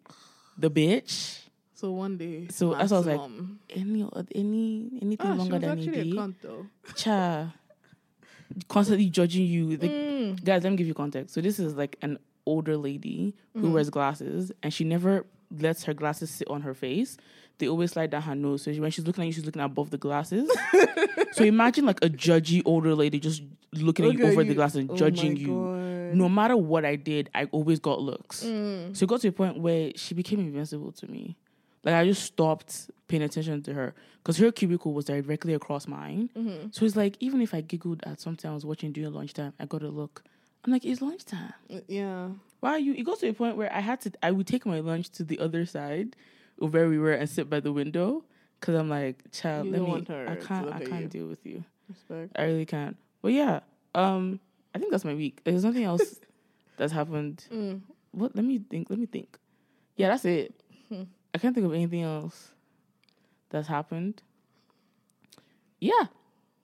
the 0.59 0.71
bitch. 0.71 1.45
So 1.79 1.93
one 1.93 2.17
day. 2.19 2.49
So 2.51 2.75
that's 2.75 2.91
what 2.91 2.97
I 2.97 2.99
was 2.99 3.07
like. 3.07 3.31
Any 3.71 4.03
any 4.35 4.91
anything 5.01 5.31
Ah, 5.31 5.35
longer 5.35 5.61
than 5.61 5.69
a 5.71 5.73
actually 5.75 6.01
a 6.01 6.05
day, 6.05 6.11
cunt 6.11 6.35
though. 6.43 6.67
cha, 6.97 7.53
constantly 8.69 9.09
judging 9.09 9.47
you. 9.47 9.71
Like, 9.77 9.91
Mm. 9.91 10.45
guys, 10.45 10.65
let 10.65 10.71
me 10.71 10.77
give 10.77 10.89
you 10.89 10.95
context. 10.95 11.35
So 11.35 11.41
this 11.41 11.61
is 11.61 11.77
like 11.77 11.97
an 12.03 12.19
older 12.47 12.77
lady 12.77 13.35
who 13.55 13.69
Mhm. 13.69 13.73
wears 13.75 13.91
glasses, 13.91 14.51
and 14.63 14.75
she 14.75 14.83
never 14.83 15.25
lets 15.57 15.85
her 15.85 15.95
glasses 15.95 16.31
sit 16.31 16.49
on 16.49 16.63
her 16.63 16.75
face. 16.75 17.17
They 17.59 17.69
always 17.69 17.93
slide 17.93 18.11
down 18.11 18.23
her 18.23 18.35
nose. 18.35 18.63
So 18.63 18.73
when 18.73 18.91
she's 18.91 19.07
looking 19.07 19.23
at 19.23 19.27
you, 19.27 19.33
she's 19.33 19.47
looking 19.47 19.63
above 19.63 19.91
the 19.91 19.99
glasses. 19.99 20.51
so 21.33 21.45
imagine 21.45 21.85
like 21.87 22.03
a 22.05 22.09
judgy 22.09 22.61
older 22.65 22.95
lady 22.95 23.21
just 23.21 23.43
looking 23.73 24.05
at 24.07 24.13
you 24.15 24.25
at 24.27 24.33
over 24.33 24.43
you. 24.43 24.49
the 24.49 24.55
glasses 24.55 24.77
and 24.81 24.91
Oh 24.91 24.97
judging 24.97 25.37
you. 25.37 26.11
No 26.15 26.29
matter 26.29 26.57
what 26.57 26.85
I 26.85 26.97
did, 26.97 27.31
I 27.35 27.45
always 27.47 27.79
got 27.79 28.01
looks. 28.01 28.43
Mm. 28.45 28.97
So 28.97 29.05
it 29.05 29.09
got 29.09 29.21
to 29.21 29.29
a 29.29 29.33
point 29.33 29.59
where 29.61 29.93
she 29.95 30.15
became 30.15 30.41
invincible 30.41 30.91
to 30.93 31.07
me. 31.11 31.37
Like 31.85 31.95
I 31.95 32.05
just 32.05 32.25
stopped 32.25 32.91
paying 33.09 33.23
attention 33.23 33.63
to 33.63 33.75
her 33.75 33.95
because 34.19 34.37
her 34.39 34.51
cubicle 34.53 34.93
was 34.93 35.07
directly 35.07 35.55
across 35.55 35.87
mine. 35.87 36.29
Mhm. 36.37 36.75
So 36.75 36.85
it's 36.85 36.97
like 36.97 37.17
even 37.21 37.41
if 37.41 37.55
I 37.55 37.61
giggled 37.61 38.03
at 38.05 38.21
something 38.21 38.51
I 38.51 38.55
was 38.55 38.65
watching 38.65 38.93
during 38.93 39.13
lunchtime, 39.13 39.53
I 39.59 39.67
got 39.67 39.83
a 39.83 39.89
look. 39.89 40.25
I'm 40.65 40.73
like, 40.73 40.85
it's 40.85 41.01
lunchtime. 41.01 41.53
Yeah. 41.87 42.31
Why 42.61 42.71
are 42.73 42.79
you? 42.79 42.93
It 42.95 43.05
goes 43.05 43.19
to 43.21 43.29
a 43.29 43.33
point 43.33 43.57
where 43.57 43.73
I 43.73 43.81
had 43.81 44.01
to. 44.03 44.13
I 44.23 44.33
would 44.33 44.47
take 44.47 44.67
my 44.67 44.81
lunch 44.81 45.11
to 45.11 45.25
the 45.25 45.39
other 45.39 45.65
side, 45.65 46.17
of 46.61 46.75
where 46.75 46.89
we 46.89 46.99
were, 46.99 47.13
and 47.13 47.29
sit 47.31 47.49
by 47.49 47.61
the 47.61 47.73
window 47.73 48.25
because 48.59 48.75
I'm 48.75 48.89
like, 48.91 49.31
child, 49.31 49.67
You 49.67 49.73
let 49.73 49.83
me. 49.83 50.17
I 50.27 50.35
can't. 50.35 50.73
I 50.73 50.81
can't 50.85 51.03
you. 51.03 51.09
deal 51.09 51.27
with 51.29 51.47
you. 51.47 51.63
Respect. 51.89 52.33
I 52.37 52.43
really 52.45 52.67
can't. 52.67 52.97
But 53.23 53.33
yeah, 53.33 53.61
um, 53.95 54.41
I 54.75 54.79
think 54.81 54.91
that's 54.91 55.05
my 55.05 55.15
week. 55.15 55.41
There's 55.45 55.65
nothing 55.65 55.85
else 55.85 56.19
that's 56.77 56.93
happened. 56.93 57.45
Mm. 57.53 57.83
What? 58.11 58.35
Let 58.35 58.45
me 58.45 58.59
think. 58.59 58.91
Let 58.91 58.99
me 58.99 59.07
think. 59.07 59.39
Yeah, 59.97 60.09
that's 60.09 60.25
it. 60.25 60.58
I 61.35 61.39
can't 61.39 61.55
think 61.55 61.67
of 61.67 61.75
anything 61.75 62.03
else 62.03 62.53
that's 63.51 63.69
happened. 63.69 64.23
Yeah, 65.81 66.07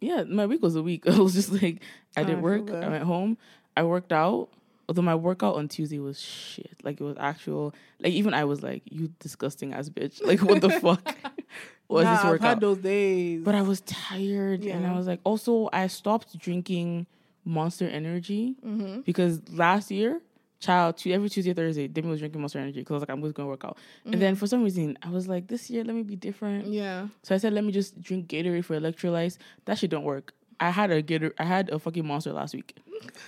yeah. 0.01 0.25
My 0.25 0.47
week 0.47 0.63
was 0.63 0.77
a 0.77 0.83
week. 0.83 1.07
I 1.09 1.19
was 1.19 1.35
just 1.35 1.53
like, 1.53 1.83
I 2.17 2.23
Oh, 2.23 2.25
did 2.25 2.43
work. 2.43 2.71
I 2.71 2.89
went 2.89 3.05
home. 3.05 3.39
I 3.77 3.83
worked 3.83 4.13
out. 4.13 4.49
Although 4.87 5.03
my 5.03 5.15
workout 5.15 5.57
on 5.57 5.69
Tuesday 5.69 5.99
was 5.99 6.21
shit. 6.21 6.77
Like 6.83 7.01
it 7.01 7.05
was 7.05 7.17
actual. 7.19 7.75
Like 8.01 8.13
even 8.13 8.35
I 8.35 8.45
was 8.45 8.63
like, 8.63 8.83
"You 8.85 9.11
disgusting 9.19 9.73
ass 9.73 9.89
bitch." 9.89 10.23
Like 10.23 10.43
what 10.43 10.61
the 10.61 10.69
fuck 10.69 11.17
was 11.89 12.05
nah, 12.05 12.17
this 12.17 12.25
I've 12.25 12.41
had 12.41 12.61
those 12.61 12.79
days. 12.79 13.43
But 13.43 13.55
I 13.55 13.63
was 13.63 13.81
tired, 13.83 14.65
and 14.65 14.87
I 14.87 14.95
was 14.95 15.07
like, 15.07 15.21
also 15.25 15.71
I 15.73 15.87
stopped 15.87 16.39
drinking 16.39 17.07
Monster 17.47 17.89
Energy 17.89 18.57
mm-hmm. 18.65 19.01
because 19.01 19.41
last 19.51 19.91
year, 19.91 20.21
child, 20.65 20.97
tu- 20.97 21.13
every 21.13 21.29
Tuesday, 21.29 21.53
Thursday, 21.55 21.89
Demi 21.89 22.09
was 22.09 22.21
drinking 22.21 22.41
Monster 22.41 22.59
Energy 22.59 22.81
because 22.81 22.93
I 22.93 22.95
was 22.95 23.03
like, 23.03 23.11
I'm 23.11 23.23
just 23.23 23.35
going 23.35 23.47
to 23.47 23.51
work 23.51 23.65
out. 23.65 23.79
And 24.05 24.21
then 24.21 24.35
for 24.35 24.47
some 24.47 24.63
reason, 24.65 24.97
I 25.03 25.11
was 25.11 25.29
like, 25.29 25.47
this 25.49 25.69
year, 25.71 25.85
let 25.85 25.95
me 25.95 26.03
be 26.03 26.17
different. 26.17 26.67
yeah. 26.69 27.09
So 27.23 27.35
I 27.35 27.39
said, 27.39 27.53
let 27.53 27.65
me 27.65 27.73
just 27.73 28.01
drink 28.01 28.29
Gatorade 28.29 28.65
for 28.65 28.79
electrolytes. 28.79 29.39
That 29.67 29.79
shit 29.79 29.91
don't 29.91 30.05
work. 30.05 30.33
I 30.61 30.71
had 30.71 30.91
a 30.93 31.03
Gator, 31.03 31.35
I 31.39 31.45
had 31.45 31.69
a 31.71 31.79
fucking 31.81 32.07
monster 32.07 32.33
last 32.33 32.55
week. 32.55 32.77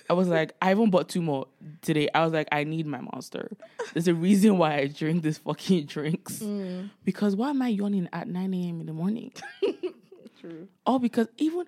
I 0.09 0.13
was 0.15 0.29
like, 0.29 0.53
I 0.63 0.71
even 0.71 0.91
bought 0.91 1.09
two 1.09 1.21
more 1.21 1.49
today. 1.83 2.09
I 2.15 2.25
was 2.25 2.33
like, 2.33 2.49
I 2.53 2.63
need 2.65 2.87
my 2.87 3.01
monster. 3.01 3.51
There's 3.93 4.07
a 4.09 4.15
reason 4.15 4.59
why 4.59 4.77
I 4.77 4.87
drink 4.87 5.23
this 5.25 5.39
fucking 5.39 5.87
drinks. 5.95 6.39
Mm. 6.39 6.91
Because 7.05 7.35
why 7.37 7.51
am 7.51 7.61
I 7.63 7.69
yawning 7.69 8.09
at 8.13 8.29
9 8.29 8.55
a.m. 8.55 8.81
in 8.81 8.87
the 8.87 8.93
morning? 8.93 9.33
True. 10.41 10.69
Oh, 10.87 10.99
because 10.99 11.29
even 11.39 11.65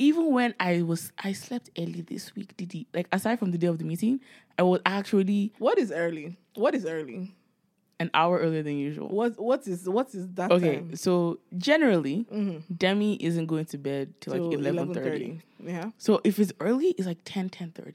even 0.00 0.32
when 0.32 0.54
I 0.58 0.82
was 0.82 1.12
I 1.22 1.32
slept 1.32 1.70
early 1.78 2.00
this 2.02 2.34
week, 2.34 2.56
Didi. 2.56 2.86
Like 2.92 3.06
aside 3.12 3.38
from 3.38 3.50
the 3.52 3.58
day 3.58 3.66
of 3.68 3.78
the 3.78 3.84
meeting, 3.84 4.20
I 4.58 4.62
was 4.62 4.80
actually 4.86 5.52
What 5.58 5.78
is 5.78 5.92
early? 5.92 6.36
What 6.54 6.74
is 6.74 6.84
early? 6.86 7.34
an 8.00 8.10
hour 8.14 8.38
earlier 8.38 8.62
than 8.62 8.78
usual. 8.78 9.08
What 9.08 9.38
what 9.38 9.66
is 9.68 9.86
what 9.88 10.14
is 10.14 10.26
that 10.38 10.50
Okay, 10.50 10.76
time? 10.76 10.96
so 10.96 11.38
generally, 11.58 12.24
Mm-hmm. 12.32 12.72
Demi 12.74 13.16
isn't 13.22 13.46
going 13.46 13.66
to 13.66 13.78
bed 13.78 14.14
till 14.22 14.32
like 14.32 14.58
11.30. 14.58 15.40
Yeah. 15.62 15.90
So 15.98 16.20
if 16.24 16.38
it's 16.38 16.52
early, 16.60 16.88
it's 16.96 17.06
like 17.06 17.18
10, 17.24 17.50
10.30. 17.50 17.92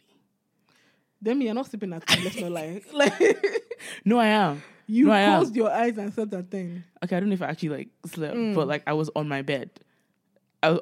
Then 1.22 1.42
you're 1.42 1.56
not 1.56 1.66
sleeping 1.66 1.92
at 1.94 2.06
10, 2.06 2.24
let's 2.24 2.36
not 2.40 2.52
lie. 2.52 2.82
Like 2.94 3.20
No, 4.06 4.20
I 4.20 4.28
am. 4.28 4.62
you 4.86 5.08
No, 5.08 5.12
I 5.14 5.22
am. 5.22 5.40
closed 5.40 5.56
your 5.56 5.72
eyes 5.72 5.98
and 5.98 6.14
said 6.14 6.30
that 6.32 6.52
thing. 6.52 6.84
Okay, 7.04 7.18
I 7.18 7.20
don't 7.20 7.30
know 7.30 7.34
if 7.34 7.42
I 7.42 7.48
actually 7.48 7.70
like 7.70 7.90
slept, 8.06 8.36
Mm. 8.38 8.54
but 8.54 8.68
like 8.68 8.84
I 8.86 8.94
was 8.94 9.10
on 9.16 9.28
my 9.28 9.42
bed. 9.42 9.72
I, 10.62 10.80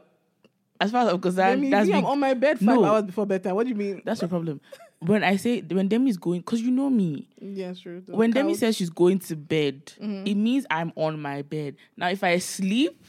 as 0.83 0.91
far 0.91 1.07
as 1.07 1.13
because 1.13 1.35
that, 1.35 1.55
Demi, 1.55 1.69
that's 1.69 1.87
me, 1.89 1.93
I'm 1.95 2.05
on 2.05 2.19
my 2.19 2.33
bed 2.33 2.57
five 2.59 2.65
No. 2.67 2.83
hours 2.85 3.03
before 3.03 3.25
bedtime. 3.25 3.55
What 3.55 3.63
do 3.63 3.69
you 3.69 3.75
mean? 3.75 4.01
that's 4.05 4.21
the 4.21 4.27
problem. 4.27 4.59
When 4.99 5.23
I 5.23 5.35
say 5.35 5.61
when 5.61 5.87
Demi's 5.89 6.17
going, 6.17 6.41
because 6.41 6.61
you 6.61 6.71
know 6.71 6.89
me, 6.89 7.27
Yeah, 7.41 7.73
sure. 7.73 7.99
When 8.07 8.31
Demi 8.31 8.55
says 8.55 8.75
she's 8.77 8.89
going 8.89 9.19
to 9.19 9.35
bed, 9.35 9.93
Mhm. 10.01 10.27
it 10.27 10.35
means 10.35 10.65
I'm 10.69 10.93
on 10.95 11.19
my 11.21 11.41
bed. 11.41 11.75
Now, 11.97 12.09
if 12.09 12.23
I 12.23 12.37
sleep 12.37 13.03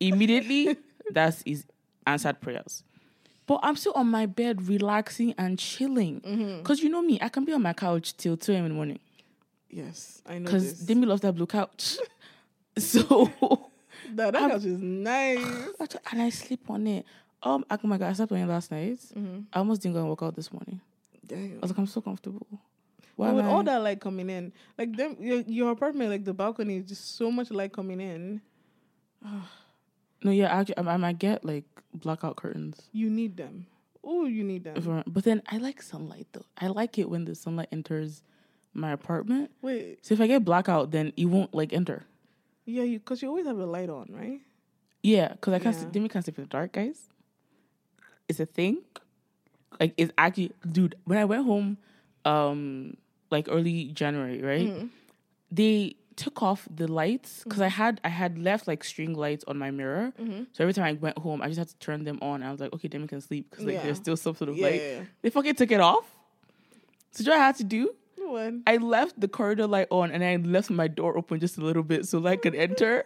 immediately, 0.00 0.76
that's 1.10 1.42
is 1.46 1.64
answered 2.06 2.40
prayers. 2.40 2.82
But 3.46 3.60
I'm 3.62 3.76
still 3.76 3.92
on 3.94 4.06
my 4.08 4.26
bed, 4.26 4.68
relaxing 4.68 5.34
and 5.38 5.58
chilling. 5.58 6.20
Because 6.62 6.80
you 6.80 6.88
know 6.88 7.02
me, 7.02 7.18
I 7.20 7.28
can 7.28 7.44
be 7.44 7.52
on 7.52 7.62
my 7.62 7.72
couch 7.72 8.16
till 8.16 8.36
2 8.36 8.52
a.m. 8.52 8.64
in 8.64 8.70
the 8.70 8.74
morning. 8.76 8.98
Yes, 9.70 10.22
I 10.26 10.38
know 10.38 10.44
Because. 10.46 10.78
Demi 10.80 11.06
loves 11.06 11.22
that 11.22 11.32
blue 11.34 11.46
couch. 11.46 11.96
so, 12.78 13.30
that 14.14 14.32
that 14.32 14.50
couch 14.50 14.64
is 14.64 14.78
nice. 14.78 15.44
and 16.12 16.22
I 16.22 16.30
sleep 16.30 16.68
on 16.68 16.86
it. 16.86 17.04
Um, 17.42 17.64
oh 17.70 17.78
my 17.82 17.98
God, 17.98 18.10
I 18.10 18.12
slept 18.12 18.32
on 18.32 18.38
it 18.38 18.46
last 18.46 18.70
night. 18.70 18.98
Mm-hmm. 19.16 19.40
I 19.52 19.58
almost 19.58 19.82
didn't 19.82 19.94
go 19.94 20.00
and 20.00 20.08
work 20.08 20.22
out 20.22 20.36
this 20.36 20.52
morning. 20.52 20.80
Damn. 21.26 21.56
I 21.58 21.60
was 21.62 21.70
like, 21.70 21.78
I'm 21.78 21.86
so 21.86 22.00
comfortable. 22.00 22.46
Why 23.16 23.28
But 23.28 23.34
with 23.36 23.44
I- 23.44 23.48
all 23.48 23.62
that 23.64 23.78
light 23.82 24.00
coming 24.00 24.30
in, 24.30 24.52
like 24.78 24.96
them, 24.96 25.16
your, 25.20 25.40
your 25.40 25.70
apartment, 25.72 26.10
like 26.10 26.24
the 26.24 26.32
balcony, 26.34 26.76
is 26.78 26.84
just 26.86 27.16
so 27.16 27.30
much 27.30 27.50
light 27.50 27.72
coming 27.72 28.00
in. 28.00 28.40
No, 30.24 30.30
yeah, 30.30 30.46
actually, 30.56 30.76
I, 30.76 30.82
I 30.94 30.96
might 30.98 31.18
get 31.18 31.44
like 31.44 31.64
blackout 31.92 32.36
curtains. 32.36 32.80
You 32.92 33.10
need 33.10 33.36
them. 33.36 33.66
Oh, 34.04 34.24
you 34.26 34.44
need 34.44 34.64
them. 34.64 35.02
But 35.06 35.24
then 35.24 35.42
I 35.50 35.58
like 35.58 35.82
sunlight 35.82 36.26
though. 36.32 36.44
I 36.58 36.68
like 36.68 36.96
it 36.98 37.10
when 37.10 37.24
the 37.24 37.34
sunlight 37.34 37.68
enters 37.72 38.22
my 38.72 38.92
apartment. 38.92 39.50
Wait, 39.62 39.98
So 40.04 40.14
if 40.14 40.20
I 40.20 40.26
get 40.28 40.44
blackout, 40.44 40.92
then 40.92 41.12
it 41.16 41.24
won't 41.26 41.52
like 41.54 41.72
enter. 41.72 42.04
Yeah, 42.64 42.82
you 42.84 42.98
because 42.98 43.22
you 43.22 43.28
always 43.28 43.46
have 43.46 43.58
a 43.58 43.66
light 43.66 43.90
on, 43.90 44.08
right? 44.10 44.40
Yeah, 45.02 45.28
because 45.28 45.54
I 45.54 45.58
can't. 45.58 45.74
Yeah. 45.76 45.82
Yeah. 45.82 45.88
Demi 45.90 46.08
can't 46.08 46.24
sleep 46.24 46.38
in 46.38 46.44
the 46.44 46.48
dark, 46.48 46.72
guys. 46.72 47.08
It's 48.28 48.40
a 48.40 48.46
thing. 48.46 48.78
Like 49.80 49.94
it's 49.96 50.12
actually, 50.18 50.52
dude. 50.70 50.94
When 51.04 51.18
I 51.18 51.24
went 51.24 51.44
home, 51.44 51.78
um, 52.24 52.96
like 53.30 53.48
early 53.50 53.86
January, 53.86 54.40
right? 54.42 54.68
Mhm. 54.68 54.90
They 55.50 55.96
took 56.14 56.42
off 56.42 56.68
the 56.74 56.86
lights 56.86 57.42
because 57.42 57.60
I 57.62 57.68
had 57.68 58.00
I 58.04 58.08
had 58.10 58.38
left 58.38 58.68
like 58.68 58.84
string 58.84 59.14
lights 59.14 59.44
on 59.48 59.58
my 59.58 59.70
mirror. 59.70 60.12
Mhm. 60.20 60.46
So 60.52 60.62
every 60.62 60.74
time 60.74 60.84
I 60.84 60.92
went 60.92 61.18
home, 61.18 61.40
I 61.42 61.48
just 61.48 61.58
had 61.58 61.68
to 61.68 61.78
turn 61.78 62.04
them 62.04 62.18
on. 62.22 62.42
I 62.42 62.50
was 62.50 62.60
like, 62.60 62.72
okay, 62.74 62.86
Demi 62.88 63.06
can 63.08 63.20
sleep 63.20 63.50
because 63.50 63.64
like 63.64 63.74
Yeah. 63.76 63.82
there's 63.84 63.96
still 63.96 64.16
some 64.16 64.34
sort 64.36 64.50
of 64.50 64.56
Yeah, 64.56 64.66
light. 64.66 64.80
yeah, 64.82 65.04
They 65.22 65.30
fucking 65.30 65.54
took 65.54 65.72
it 65.72 65.80
off. 65.80 66.14
So 67.10 67.24
do 67.24 67.24
you 67.24 67.30
know 67.30 67.36
what 67.38 67.42
I 67.42 67.46
had 67.46 67.56
to 67.56 67.64
do? 67.64 67.94
What? 68.32 68.54
I 68.66 68.78
left 68.78 69.20
the 69.20 69.28
corridor 69.28 69.66
light 69.66 69.88
on 69.90 70.10
and 70.10 70.24
I 70.24 70.36
left 70.36 70.70
my 70.70 70.88
door 70.88 71.16
open 71.18 71.38
just 71.40 71.58
a 71.58 71.60
little 71.60 71.82
bit 71.82 72.06
so 72.06 72.18
light 72.18 72.42
could 72.42 72.54
enter. 72.54 73.04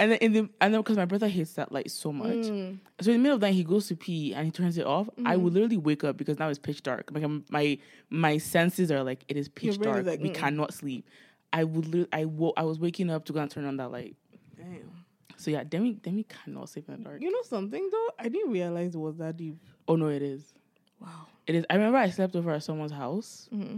And 0.00 0.10
then 0.10 0.18
in 0.18 0.32
the 0.32 0.48
and 0.60 0.74
then 0.74 0.80
because 0.80 0.96
my 0.96 1.04
brother 1.04 1.28
hates 1.28 1.52
that 1.52 1.70
light 1.70 1.90
so 1.90 2.12
much. 2.12 2.28
Mm. 2.34 2.78
So 3.00 3.10
in 3.12 3.18
the 3.18 3.22
middle 3.22 3.36
of 3.36 3.40
the 3.40 3.46
night 3.48 3.54
he 3.54 3.62
goes 3.62 3.86
to 3.88 3.94
pee 3.96 4.34
and 4.34 4.44
he 4.44 4.50
turns 4.50 4.76
it 4.78 4.86
off. 4.86 5.08
I 5.18 5.34
Mm-hmm. 5.34 5.42
would 5.44 5.52
literally 5.52 5.76
wake 5.76 6.02
up 6.02 6.16
because 6.16 6.38
now 6.38 6.48
it's 6.48 6.58
pitch 6.58 6.82
dark. 6.82 7.10
Like 7.12 7.22
I'm, 7.22 7.44
my 7.50 7.78
my 8.10 8.38
senses 8.38 8.90
are 8.90 9.04
like 9.04 9.24
it 9.28 9.36
is 9.36 9.48
pitch 9.48 9.78
dark. 9.80 10.04
like, 10.06 10.20
we 10.20 10.30
mm. 10.30 10.34
cannot 10.34 10.74
sleep. 10.74 11.06
I 11.52 11.62
would 11.64 12.08
I 12.12 12.24
wo- 12.24 12.54
I 12.56 12.64
was 12.64 12.80
waking 12.80 13.10
up 13.10 13.24
to 13.26 13.32
go 13.32 13.40
and 13.40 13.50
turn 13.50 13.66
on 13.66 13.76
that 13.76 13.92
light. 13.92 14.16
Damn. 14.56 15.04
So 15.36 15.50
yeah, 15.52 15.62
Demi 15.62 15.92
Demi 15.92 16.24
cannot 16.24 16.70
sleep 16.70 16.88
in 16.88 16.96
the 16.98 17.04
dark. 17.04 17.22
You 17.22 17.30
know 17.30 17.42
something 17.42 17.88
though? 17.92 18.08
I 18.18 18.28
didn't 18.28 18.50
realize 18.50 18.94
it 18.94 18.98
was 18.98 19.16
that 19.18 19.36
deep. 19.36 19.58
Oh 19.86 19.94
no, 19.96 20.08
it 20.08 20.22
is. 20.22 20.54
Wow. 21.00 21.26
It 21.46 21.54
is. 21.54 21.64
I 21.70 21.74
remember 21.74 21.98
I 21.98 22.08
slept 22.10 22.34
over 22.34 22.50
at 22.50 22.62
someone's 22.64 22.90
house 22.92 23.48
hmm 23.52 23.76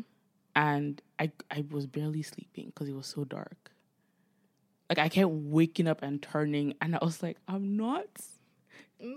and 0.56 1.00
I 1.20 1.30
I 1.50 1.64
was 1.70 1.86
barely 1.86 2.22
sleeping 2.22 2.72
because 2.74 2.88
it 2.88 2.96
was 2.96 3.06
so 3.06 3.22
dark. 3.24 3.70
Like 4.88 4.98
I 4.98 5.08
kept 5.08 5.30
waking 5.30 5.86
up 5.86 6.02
and 6.02 6.20
turning, 6.20 6.74
and 6.80 6.96
I 6.96 6.98
was 7.02 7.22
like, 7.22 7.36
I'm 7.46 7.76
not 7.76 8.06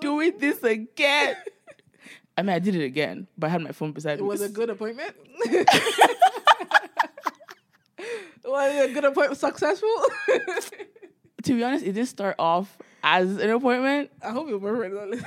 doing 0.01 0.33
mm. 0.33 0.39
this 0.39 0.61
again. 0.63 1.37
I 2.37 2.41
mean, 2.41 2.55
I 2.55 2.59
did 2.59 2.75
it 2.75 2.83
again, 2.83 3.27
but 3.37 3.47
I 3.47 3.49
had 3.51 3.61
my 3.61 3.71
phone 3.71 3.91
beside 3.91 4.19
me. 4.19 4.21
It 4.21 4.23
me. 4.23 4.27
was 4.27 4.41
a 4.41 4.49
good 4.59 4.69
appointment. 4.69 5.15
was 8.45 8.75
it 8.75 8.89
a 8.89 8.93
good 8.93 9.05
appointment? 9.05 9.39
Successful? 9.39 9.89
to 11.43 11.53
be 11.53 11.63
honest, 11.63 11.85
it 11.85 11.93
didn't 11.93 12.09
start 12.09 12.35
off 12.39 12.77
as 13.03 13.37
an 13.37 13.49
appointment, 13.49 14.11
I 14.21 14.31
hope 14.31 14.49
your 14.49 14.59
boyfriend 14.59 14.93
listening. 14.93 15.25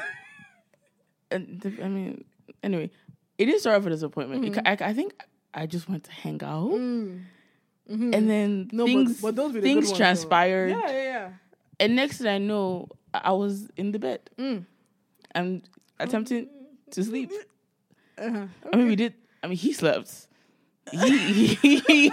and 1.30 1.78
I 1.82 1.88
mean, 1.88 2.24
anyway, 2.62 2.90
it 3.38 3.46
didn't 3.46 3.60
start 3.60 3.80
off 3.80 3.86
as 3.90 4.02
an 4.02 4.08
appointment. 4.08 4.44
It 4.44 4.52
mm-hmm. 4.52 4.76
ca- 4.76 4.84
I, 4.84 4.90
I 4.90 4.92
think 4.94 5.14
I 5.54 5.66
just 5.66 5.88
went 5.88 6.04
to 6.04 6.10
hang 6.12 6.42
out, 6.42 6.70
Mm. 6.72 7.22
Mhm. 7.90 8.14
and 8.14 8.30
then 8.30 8.70
No, 8.72 8.84
things 8.86 9.20
but, 9.20 9.28
but 9.28 9.36
those 9.36 9.52
were 9.54 9.60
the 9.60 9.68
good 9.68 9.74
things 9.74 9.90
though. 9.90 9.96
transpired, 9.96 10.70
Yeah, 10.70 10.86
yeah, 10.90 11.02
yeah. 11.02 11.28
and 11.80 11.96
next 11.96 12.18
thing 12.18 12.28
I 12.28 12.38
know, 12.38 12.88
I 13.12 13.32
was 13.32 13.68
in 13.76 13.92
the 13.92 13.98
bed 13.98 14.20
Mm. 14.38 14.64
and 15.34 15.62
attempting 16.00 16.48
to 16.92 17.04
sleep. 17.04 17.30
Uh-huh. 18.18 18.46
I 18.72 18.76
mean, 18.76 18.86
we 18.88 18.96
did. 18.96 19.14
I 19.42 19.46
mean, 19.48 19.56
he 19.58 19.72
slept. 19.72 20.28
He 20.90 21.54
he 21.54 21.76
he, 21.86 22.12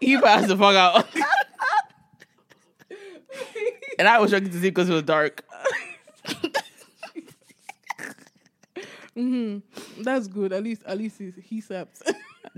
he 0.00 0.20
passed 0.20 0.48
the 0.48 0.56
fuck 0.56 0.74
out, 0.76 1.06
and 3.98 4.08
I 4.08 4.18
was 4.20 4.30
struggling 4.30 4.52
to 4.52 4.58
sleep 4.58 4.74
because 4.74 4.88
it 4.88 4.92
was 4.94 5.02
dark. 5.02 5.44
hmm 9.14 9.58
That's 10.02 10.28
good. 10.28 10.52
At 10.52 10.62
least, 10.62 10.82
at 10.86 10.96
least 10.98 11.18
he, 11.18 11.32
he 11.42 11.60
slept. 11.60 12.02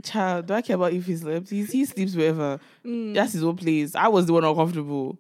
Child, 0.03 0.47
do 0.47 0.55
I 0.55 0.63
care 0.63 0.77
about 0.77 0.93
if 0.93 1.07
he 1.07 1.17
slept? 1.17 1.51
He 1.51 1.65
he 1.65 1.85
sleeps 1.85 2.15
wherever. 2.15 2.59
Mm. 2.85 3.15
That's 3.15 3.33
his 3.33 3.45
own 3.45 3.57
place. 3.57 3.95
I 3.95 4.09
was 4.09 4.27
the 4.27 4.33
one 4.33 4.45
uncomfortable. 4.45 5.19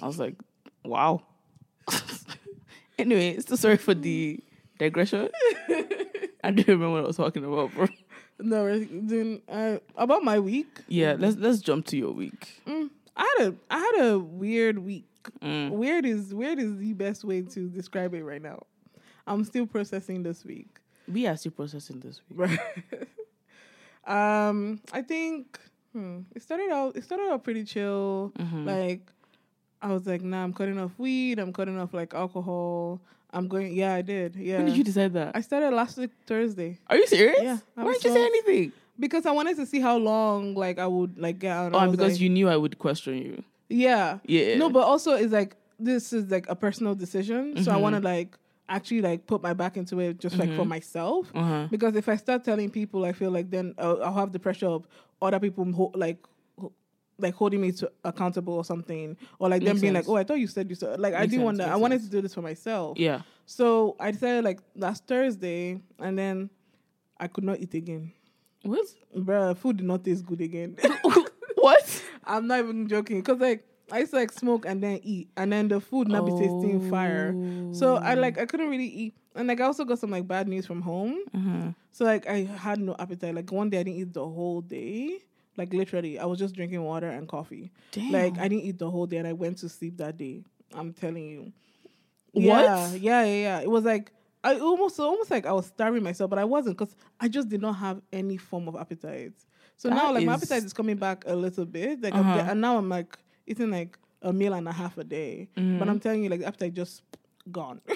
I 0.00 0.06
was 0.06 0.18
like, 0.18 0.34
wow. 0.84 1.22
anyway, 2.98 3.38
so 3.40 3.56
sorry 3.56 3.76
for 3.76 3.94
the 3.94 4.40
digression. 4.78 5.28
I 6.44 6.50
don't 6.50 6.66
remember 6.68 6.90
what 6.90 7.04
I 7.04 7.06
was 7.06 7.16
talking 7.16 7.44
about, 7.44 7.72
bro. 7.74 7.88
No, 8.38 8.78
then 8.78 9.40
uh, 9.48 9.78
about 9.96 10.24
my 10.24 10.38
week. 10.38 10.80
Yeah, 10.88 11.14
let's 11.18 11.36
let's 11.36 11.60
jump 11.60 11.86
to 11.86 11.96
your 11.96 12.12
week. 12.12 12.60
Mm, 12.66 12.90
I 13.16 13.36
had 13.38 13.48
a 13.48 13.54
I 13.70 13.78
had 13.78 14.06
a 14.06 14.18
weird 14.18 14.78
week. 14.78 15.06
Mm. 15.40 15.70
Weird 15.70 16.04
is 16.04 16.34
weird 16.34 16.58
is 16.58 16.76
the 16.78 16.92
best 16.94 17.24
way 17.24 17.42
to 17.42 17.68
describe 17.68 18.14
it 18.14 18.24
right 18.24 18.42
now. 18.42 18.62
I'm 19.26 19.44
still 19.44 19.66
processing 19.66 20.22
this 20.24 20.44
week. 20.44 20.80
We 21.06 21.26
are 21.26 21.36
still 21.36 21.52
processing 21.52 22.00
this 22.00 22.20
week. 22.28 22.58
um, 24.06 24.80
I 24.92 25.02
think 25.02 25.58
hmm, 25.92 26.20
it 26.34 26.42
started 26.42 26.70
out. 26.70 26.96
It 26.96 27.04
started 27.04 27.30
out 27.30 27.44
pretty 27.44 27.64
chill. 27.64 28.32
Mhm. 28.38 28.66
Like 28.66 29.02
I 29.80 29.92
was 29.92 30.06
like, 30.06 30.22
nah, 30.22 30.42
I'm 30.44 30.52
cutting 30.52 30.78
off 30.78 30.92
weed. 30.98 31.38
I'm 31.38 31.52
cutting 31.52 31.78
off 31.78 31.92
like 31.94 32.14
alcohol. 32.14 33.00
I'm 33.32 33.48
going. 33.48 33.74
Yeah, 33.74 33.94
I 33.94 34.02
did. 34.02 34.36
Yeah. 34.36 34.58
When 34.58 34.66
did 34.66 34.76
you 34.76 34.84
decide 34.84 35.12
that? 35.14 35.34
I 35.34 35.40
started 35.40 35.70
last 35.72 35.96
week 35.96 36.10
Thursday 36.26 36.78
Are 36.88 36.96
you 36.96 37.06
serious? 37.06 37.38
Yeah, 37.42 37.58
I 37.76 37.84
Why 37.84 37.92
didn't 37.92 38.04
you 38.04 38.12
say 38.12 38.24
anything? 38.26 38.72
because 38.98 39.24
I 39.26 39.30
wanted 39.32 39.56
to 39.56 39.66
see 39.66 39.80
how 39.80 39.96
long 39.96 40.54
like 40.54 40.78
I 40.78 40.86
would 40.86 41.18
like 41.18 41.38
get 41.38 41.50
out. 41.56 41.72
Oh, 41.74 41.90
because 41.90 42.12
like- 42.12 42.20
you 42.20 42.28
knew 42.28 42.48
I 42.48 42.56
would 42.56 42.78
question 42.78 43.16
you. 43.18 43.42
yeah. 43.68 44.18
Yeah. 44.24 44.56
No, 44.58 44.68
but 44.70 44.80
also 44.84 45.12
it's 45.14 45.32
like 45.32 45.56
this 45.80 46.12
is 46.12 46.30
like 46.30 46.48
a 46.48 46.54
personal 46.54 46.94
decision, 46.94 47.62
so 47.64 47.72
I 47.72 47.76
Mhm. 47.76 47.80
want 47.80 47.96
to 47.96 48.02
like 48.02 48.36
actually 48.72 49.02
like 49.02 49.26
put 49.26 49.42
my 49.42 49.52
back 49.52 49.76
into 49.76 50.00
it 50.00 50.18
just 50.18 50.36
like 50.38 50.48
for 50.56 50.64
Mhm. 50.64 50.68
myself. 50.68 51.30
Uh 51.34 51.42
huh. 51.42 51.66
Because 51.70 51.94
if 51.94 52.08
I 52.08 52.16
start 52.16 52.42
telling 52.44 52.70
people, 52.70 53.04
I 53.04 53.12
feel 53.12 53.30
like 53.30 53.50
then 53.50 53.74
I'll, 53.78 54.02
I'll 54.02 54.14
have 54.14 54.32
the 54.32 54.38
pressure 54.40 54.66
of 54.66 54.86
other 55.20 55.38
people 55.38 55.64
ho- 55.72 55.92
like 55.94 56.18
ho- 56.58 56.72
like 57.18 57.34
holding 57.34 57.60
me 57.60 57.70
to 57.72 57.90
accountable 58.04 58.54
or 58.54 58.64
something, 58.64 59.16
or 59.38 59.48
like 59.48 59.60
them 59.62 59.74
Makes 59.74 59.80
being 59.82 59.94
sense. 59.94 60.06
like, 60.08 60.12
"Oh, 60.12 60.16
I 60.16 60.24
thought 60.24 60.40
you 60.40 60.46
said 60.48 60.68
you 60.70 60.74
said." 60.74 60.98
Like 60.98 61.14
I 61.14 61.20
Makes 61.20 61.30
didn't 61.32 61.44
want 61.44 61.58
that. 61.58 61.68
I 61.68 61.76
wanted 61.76 62.00
sense. 62.00 62.10
to 62.10 62.16
do 62.16 62.22
this 62.22 62.34
for 62.34 62.42
myself. 62.42 62.98
Yeah. 62.98 63.22
So 63.46 63.94
I 64.00 64.10
decided 64.10 64.42
like 64.44 64.60
last 64.74 65.06
Thursday, 65.06 65.78
and 65.98 66.18
then 66.18 66.48
I 67.20 67.28
could 67.28 67.44
not 67.44 67.60
eat 67.60 67.74
again. 67.74 68.12
What? 68.62 68.86
Bruh, 69.16 69.56
food 69.56 69.76
did 69.78 69.86
not 69.86 70.02
taste 70.04 70.24
good 70.24 70.40
again. 70.40 70.76
what? 71.56 72.02
I'm 72.24 72.46
not 72.46 72.60
even 72.60 72.88
joking, 72.88 73.20
cause 73.22 73.38
like 73.38 73.64
I 73.92 73.98
used 74.00 74.12
to 74.12 74.16
like 74.18 74.32
smoke 74.32 74.64
and 74.66 74.82
then 74.82 75.00
eat, 75.02 75.28
and 75.36 75.52
then 75.52 75.68
the 75.68 75.80
food 75.80 76.08
not 76.08 76.24
be 76.26 76.32
tasting 76.32 76.90
fire. 76.90 77.34
So 77.72 77.96
I 77.96 78.14
like 78.14 78.38
I 78.38 78.46
couldn't 78.46 78.68
really 78.70 78.86
eat. 78.86 79.14
and 79.34 79.46
like 79.48 79.60
I 79.60 79.64
also 79.64 79.84
got 79.84 79.98
some 79.98 80.10
like 80.10 80.26
bad 80.26 80.48
news 80.48 80.66
from 80.66 80.82
home. 80.82 81.18
Mm-hmm. 81.36 81.70
So 81.92 82.04
like 82.04 82.26
I 82.26 82.44
had 82.44 82.80
no 82.80 82.96
appetite. 82.98 83.34
Like 83.34 83.50
one 83.52 83.70
day 83.70 83.80
I 83.80 83.82
didn't 83.84 84.00
eat 84.00 84.12
the 84.12 84.26
whole 84.28 84.60
day. 84.62 85.18
Like 85.56 85.72
literally, 85.74 86.18
I 86.18 86.24
was 86.24 86.38
just 86.38 86.54
drinking 86.54 86.82
water 86.82 87.08
and 87.08 87.28
coffee. 87.28 87.70
Damn. 87.92 88.10
Like 88.12 88.38
I 88.38 88.48
didn't 88.48 88.64
eat 88.64 88.78
the 88.78 88.90
whole 88.90 89.06
day, 89.06 89.18
and 89.18 89.28
I 89.28 89.34
went 89.34 89.58
to 89.58 89.68
sleep 89.68 89.98
that 89.98 90.16
day. 90.16 90.42
I'm 90.74 90.92
telling 90.94 91.24
you. 91.24 91.52
What? 92.32 92.44
Yeah, 92.44 92.92
yeah, 92.94 93.24
yeah. 93.24 93.24
yeah. 93.24 93.60
It 93.60 93.70
was 93.70 93.84
like 93.84 94.12
I 94.44 94.58
almost 94.58 94.98
almost 94.98 95.30
like 95.30 95.46
I 95.46 95.52
was 95.52 95.66
starving 95.66 96.02
myself, 96.02 96.30
but 96.30 96.38
I 96.38 96.44
wasn't 96.44 96.76
because 96.78 96.96
I 97.20 97.28
just 97.28 97.48
did 97.48 97.60
not 97.60 97.74
have 97.74 98.00
any 98.12 98.36
form 98.38 98.66
of 98.68 98.76
appetite. 98.76 99.32
So 99.76 99.88
That 99.88 99.96
now 99.96 100.12
like 100.12 100.24
my 100.24 100.34
appetite 100.34 100.64
is 100.64 100.72
coming 100.72 100.96
back 100.96 101.24
a 101.26 101.34
little 101.36 101.64
bit. 101.66 102.00
Like 102.02 102.14
Uh-huh. 102.14 102.46
and 102.48 102.60
now 102.60 102.78
I'm 102.78 102.88
like 102.88 103.18
eating 103.46 103.70
like 103.70 103.98
a 104.22 104.32
meal 104.32 104.52
and 104.54 104.68
a 104.68 104.72
half 104.72 104.96
a 104.98 105.04
day. 105.04 105.48
Mm-hmm. 105.56 105.78
But 105.78 105.88
I'm 105.88 106.00
telling 106.00 106.22
you, 106.24 106.30
like 106.30 106.40
the 106.40 106.46
appetite 106.46 106.74
just 106.74 107.02
gone. 107.50 107.80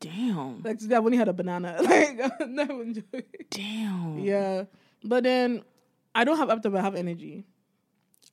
Damn. 0.00 0.62
like 0.62 0.78
today 0.78 0.96
I've 0.96 1.04
only 1.04 1.16
had 1.16 1.28
a 1.28 1.32
banana. 1.32 1.76
Like 1.82 2.20
I've 2.20 2.48
never 2.48 2.82
enjoyed. 2.82 3.24
Damn. 3.50 4.18
Yeah. 4.18 4.64
But 5.02 5.24
then 5.24 5.62
I 6.14 6.24
don't 6.24 6.36
have 6.36 6.50
appetite, 6.50 6.72
but 6.72 6.78
I 6.80 6.82
have 6.82 6.94
energy. 6.94 7.44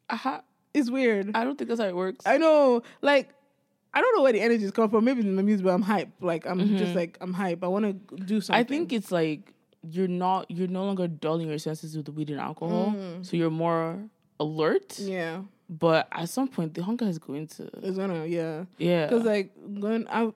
I, 0.10 0.42
It's 0.74 0.90
weird. 0.92 1.32
I 1.36 1.44
don't 1.46 1.58
think 1.58 1.70
that's 1.70 1.80
how 1.80 1.88
it 1.88 1.96
works. 1.96 2.26
I 2.26 2.38
know, 2.38 2.84
like, 3.02 3.30
I 3.94 4.02
don't 4.02 4.16
know 4.16 4.22
where 4.24 4.34
the 4.34 4.42
energy 4.42 4.64
is 4.66 4.72
coming 4.72 4.90
from. 4.90 5.06
Maybe 5.06 5.22
in 5.22 5.36
the 5.36 5.44
music, 5.44 5.64
but 5.66 5.74
I'm 5.74 5.82
hype. 5.82 6.10
Like, 6.22 6.46
I'm 6.46 6.78
just 6.78 6.96
like, 6.96 7.18
I'm 7.22 7.34
hype. 7.34 7.64
I 7.64 7.68
want 7.68 7.86
to 8.10 8.16
do 8.18 8.40
something. 8.42 8.60
I 8.60 8.64
think 8.64 8.92
it's 8.94 9.12
like 9.12 9.54
you're 9.90 10.08
not 10.08 10.50
you're 10.52 10.68
no 10.68 10.86
longer 10.86 11.08
dulling 11.08 11.48
your 11.50 11.58
senses 11.58 11.96
with 11.98 12.06
the 12.06 12.12
weed 12.12 12.30
and 12.30 12.40
alcohol, 12.40 12.94
so 13.22 13.36
you're 13.36 13.50
more 13.50 13.98
alert. 14.40 15.00
yeah, 15.00 15.42
But 15.72 16.10
at 16.12 16.28
some 16.28 16.50
point, 16.50 16.74
the 16.74 16.84
hunger 16.84 17.06
is 17.06 17.18
going 17.18 17.48
to 17.48 17.64
it's 17.82 17.98
gonna, 17.98 18.26
yeah. 18.26 18.66
yeah. 18.78 19.08
Because 19.08 19.24
like 19.24 19.54
going, 19.80 20.06
I, 20.10 20.34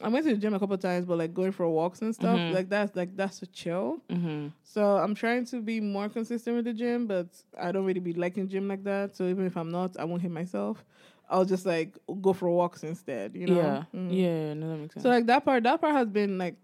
I 0.00 0.08
went 0.08 0.26
to 0.26 0.34
the 0.34 0.40
gym 0.40 0.52
a 0.52 0.58
couple 0.58 0.76
times, 0.78 1.06
but 1.06 1.16
like 1.16 1.32
going 1.32 1.52
for 1.52 1.68
walks 1.68 2.02
and 2.02 2.12
stuff, 2.12 2.40
like 2.50 2.68
that's 2.68 2.96
like 2.96 3.16
that's 3.16 3.40
a 3.42 3.46
chill. 3.46 4.00
hmm 4.10 4.48
So 4.64 4.96
I'm 4.96 5.14
trying 5.14 5.44
to 5.46 5.60
be 5.62 5.78
more 5.80 6.08
consistent 6.08 6.56
with 6.56 6.64
the 6.64 6.72
gym, 6.72 7.06
but 7.06 7.28
I 7.56 7.70
don't 7.70 7.84
really 7.84 8.00
be 8.00 8.14
liking 8.14 8.48
gym 8.48 8.66
like 8.66 8.82
that. 8.82 9.14
So 9.14 9.28
even 9.28 9.46
if 9.46 9.56
I'm 9.56 9.70
not, 9.70 9.96
I 9.96 10.04
won't 10.04 10.22
hit 10.22 10.32
myself. 10.32 10.84
I'll 11.30 11.44
just 11.44 11.64
like 11.66 11.96
go 12.20 12.32
for 12.32 12.50
walks 12.50 12.82
instead. 12.82 13.36
You 13.36 13.46
know. 13.46 13.54
yeah, 13.56 13.84
Mm. 13.94 14.08
yeah, 14.10 14.54
no, 14.54 14.70
that 14.70 14.76
makes 14.78 14.94
sense. 14.94 15.04
So 15.04 15.08
like 15.08 15.26
that 15.26 15.44
part, 15.44 15.62
that 15.62 15.80
part 15.80 15.94
has 15.94 16.08
been 16.08 16.36
like 16.36 16.56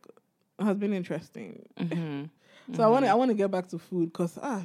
has 0.58 0.76
been 0.76 0.92
interesting. 0.92 1.64
hmm 1.78 2.24
So 2.74 2.84
I 2.84 2.86
want 2.88 3.04
to 3.04 3.10
I 3.10 3.14
want 3.14 3.30
to 3.30 3.34
get 3.34 3.50
back 3.50 3.68
to 3.68 3.78
food 3.78 4.12
because 4.12 4.38
ah, 4.42 4.64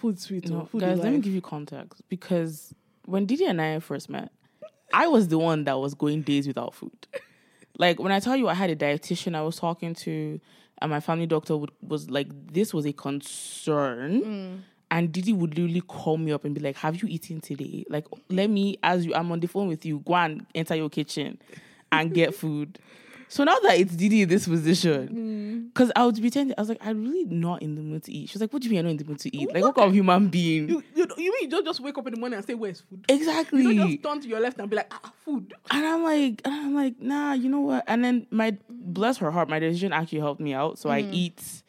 food's 0.00 0.22
sweet. 0.22 0.48
No, 0.48 0.60
No, 0.60 0.64
food 0.64 0.80
guys, 0.80 0.98
let 0.98 1.12
me 1.12 1.20
give 1.20 1.34
you 1.34 1.40
context 1.40 2.02
because 2.08 2.74
when 3.04 3.26
Didi 3.26 3.44
and 3.44 3.60
I 3.60 3.78
first 3.80 4.08
met, 4.08 4.30
I 4.92 5.06
was 5.06 5.28
the 5.28 5.38
one 5.38 5.64
that 5.64 5.78
was 5.78 5.94
going 5.94 6.22
days 6.22 6.46
without 6.46 6.74
food. 6.74 7.06
Like 7.78 7.98
when 8.00 8.12
I 8.12 8.20
tell 8.20 8.36
you 8.36 8.48
I 8.48 8.54
had 8.54 8.70
a 8.70 8.76
dietitian 8.76 9.34
I 9.34 9.42
was 9.42 9.56
talking 9.56 9.94
to, 9.94 10.40
and 10.82 10.90
my 10.90 11.00
family 11.00 11.26
doctor 11.26 11.56
would, 11.56 11.70
was 11.82 12.10
like, 12.10 12.28
this 12.52 12.72
was 12.74 12.86
a 12.86 12.92
concern. 12.92 14.22
Mm. 14.22 14.60
And 14.92 15.12
Didi 15.12 15.32
would 15.32 15.56
literally 15.56 15.82
call 15.82 16.16
me 16.16 16.32
up 16.32 16.44
and 16.44 16.54
be 16.54 16.60
like, 16.60 16.76
Have 16.78 17.00
you 17.00 17.08
eaten 17.08 17.40
today? 17.40 17.84
Like, 17.88 18.06
let 18.28 18.50
me, 18.50 18.76
as 18.82 19.06
you, 19.06 19.14
I'm 19.14 19.30
on 19.30 19.38
the 19.38 19.46
phone 19.46 19.68
with 19.68 19.86
you, 19.86 20.00
go 20.00 20.14
and 20.16 20.44
enter 20.54 20.74
your 20.74 20.90
kitchen 20.90 21.38
and 21.92 22.12
get 22.12 22.34
food. 22.34 22.78
So 23.30 23.44
now 23.44 23.56
that 23.62 23.78
it's 23.78 23.94
Didi 23.94 24.22
in 24.22 24.28
this 24.28 24.46
Mm. 24.46 24.50
position, 24.50 25.70
because 25.72 25.92
I 25.94 26.04
would 26.04 26.20
pretend, 26.20 26.52
I 26.58 26.60
was 26.60 26.68
like, 26.68 26.84
I'm 26.84 27.04
really 27.04 27.24
not 27.26 27.62
in 27.62 27.76
the 27.76 27.80
mood 27.80 28.02
to 28.04 28.12
eat. 28.12 28.28
She 28.28 28.34
was 28.34 28.40
like, 28.40 28.52
What 28.52 28.60
do 28.60 28.66
you 28.66 28.70
mean 28.72 28.78
you're 28.78 28.82
not 28.84 28.90
in 28.90 28.96
the 28.96 29.04
mood 29.04 29.20
to 29.20 29.36
eat? 29.36 29.54
Like, 29.54 29.62
what 29.62 29.76
kind 29.76 29.86
of 29.88 29.94
human 29.94 30.28
being? 30.28 30.68
You, 30.68 30.82
you, 30.96 31.06
you 31.16 31.32
mean 31.32 31.42
you 31.42 31.48
don't 31.48 31.64
just 31.64 31.78
wake 31.78 31.96
up 31.96 32.06
in 32.08 32.14
the 32.14 32.18
morning 32.18 32.38
and 32.38 32.44
say 32.46 32.54
where's 32.54 32.80
food? 32.80 33.04
exactly. 33.08 33.62
You 33.62 33.74
don't 33.78 33.90
just 33.92 34.02
turn 34.02 34.20
to 34.20 34.28
your 34.28 34.40
left 34.40 34.58
and 34.58 34.68
be 34.68 34.74
like 34.76 34.88
ah 34.92 35.12
food. 35.24 35.54
And 35.70 35.86
I'm 35.86 36.02
like, 36.02 36.42
and 36.44 36.52
I'm 36.52 36.74
like, 36.74 37.00
nah, 37.00 37.32
you 37.34 37.48
know 37.48 37.60
what? 37.60 37.84
And 37.86 38.02
then 38.04 38.26
my 38.32 38.56
bless 38.68 39.18
her 39.18 39.30
heart, 39.30 39.48
my 39.48 39.60
decision 39.60 39.92
actually 39.92 40.18
helped 40.18 40.40
me 40.40 40.52
out. 40.52 40.78
So 40.78 40.90
I 40.90 41.02
Mm-hmm. 41.02 41.14
eat. 41.14 41.62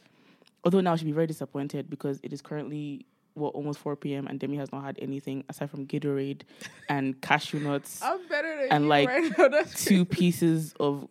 Although 0.63 0.81
now 0.81 0.95
she'll 0.95 1.05
be 1.05 1.11
very 1.11 1.27
disappointed 1.27 1.89
because 1.91 2.19
it 2.23 2.33
is 2.33 2.41
currently 2.41 3.05
well 3.35 3.49
almost 3.51 3.79
4 3.79 3.95
p.m. 3.95 4.25
and 4.27 4.39
Demi 4.39 4.57
has 4.57 4.71
not 4.71 4.83
had 4.83 4.97
anything 5.01 5.43
aside 5.47 5.69
from 5.69 5.85
Gatorade 5.87 6.41
and 6.89 7.19
cashew 7.21 7.59
nuts, 7.59 7.99
I'm 8.03 8.27
better 8.27 8.57
than 8.63 8.71
And, 8.71 8.83
you 8.85 8.89
like, 8.89 9.07
right 9.07 9.51
now. 9.51 9.61
Two 9.75 10.05
pieces 10.05 10.73
of 10.79 11.07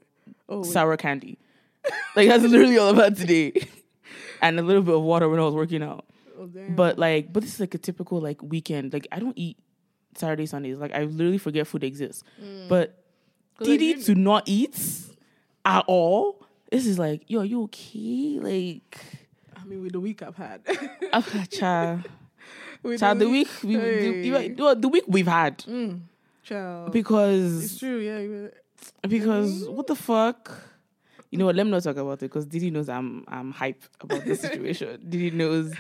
oh, 0.50 0.62
sour 0.62 0.97
candy. 0.97 1.38
Like 2.16 2.28
that's 2.28 2.42
literally 2.42 2.76
all 2.76 2.90
I've 2.90 2.97
had 3.02 3.16
today, 3.16 3.52
and 4.42 4.59
a 4.59 4.62
little 4.62 4.83
bit 4.83 4.95
of 4.95 5.00
water 5.02 5.28
when 5.28 5.38
I 5.40 5.45
was 5.45 5.54
working 5.54 5.83
out. 5.83 6.04
Oh. 6.39 6.47
But 6.71 6.99
like, 6.99 7.32
but 7.32 7.43
this 7.43 7.54
is 7.54 7.60
like 7.60 7.75
a 7.75 7.78
typical 7.78 8.21
like 8.21 8.43
weekend. 8.43 8.93
Like 8.93 9.06
I 9.13 9.19
don't 9.19 9.36
eat 9.39 9.56
Saturday 10.17 10.45
Sundays. 10.47 10.76
Like 10.78 10.93
I 10.93 11.04
literally 11.04 11.39
forget 11.39 11.67
food 11.67 11.84
exists. 11.84 12.23
But 12.69 12.91
Mm. 12.91 12.95
'Cause 13.58 13.67
Didi 13.69 13.95
to 14.04 14.15
not 14.15 14.43
eat 14.47 14.76
at 15.65 15.84
all. 15.86 16.43
This 16.71 16.86
is 16.86 16.99
like, 16.99 17.23
yo, 17.28 17.41
are 17.41 17.45
you 17.45 17.63
okay? 17.65 18.39
Like, 18.41 18.99
I 19.56 19.65
mean, 19.65 19.82
with 19.82 19.93
the 19.93 20.00
week 20.00 20.23
I've 20.23 20.36
had. 20.36 20.60
ah, 21.13 21.45
cha, 21.50 22.02
With 22.82 23.00
cha, 23.00 23.13
the 23.15 23.28
week, 23.28 23.49
we, 23.63 23.75
Hey. 23.75 24.49
the, 24.49 24.76
the, 24.78 24.89
week 24.89 25.04
we've 25.06 25.26
had 25.26 25.58
Mm, 25.58 26.00
child. 26.43 26.93
It's 27.65 27.78
true, 27.78 27.99
yeah. 27.99 28.49
Because 29.08 29.69
what 29.69 29.86
the 29.86 29.95
fuck. 29.97 30.50
You 31.30 31.38
know 31.38 31.47
what? 31.47 31.54
Let 31.54 31.64
me 31.64 31.71
not 31.71 31.84
talk 31.84 31.97
about 31.97 32.14
it 32.14 32.21
because 32.23 32.45
Didi 32.47 32.71
knows 32.71 32.88
I'm 32.88 33.25
I'm 33.28 33.52
hype 33.52 33.82
about 34.00 34.25
the 34.25 34.34
situation. 34.34 35.00
Didi 35.08 35.30
knows 35.36 35.73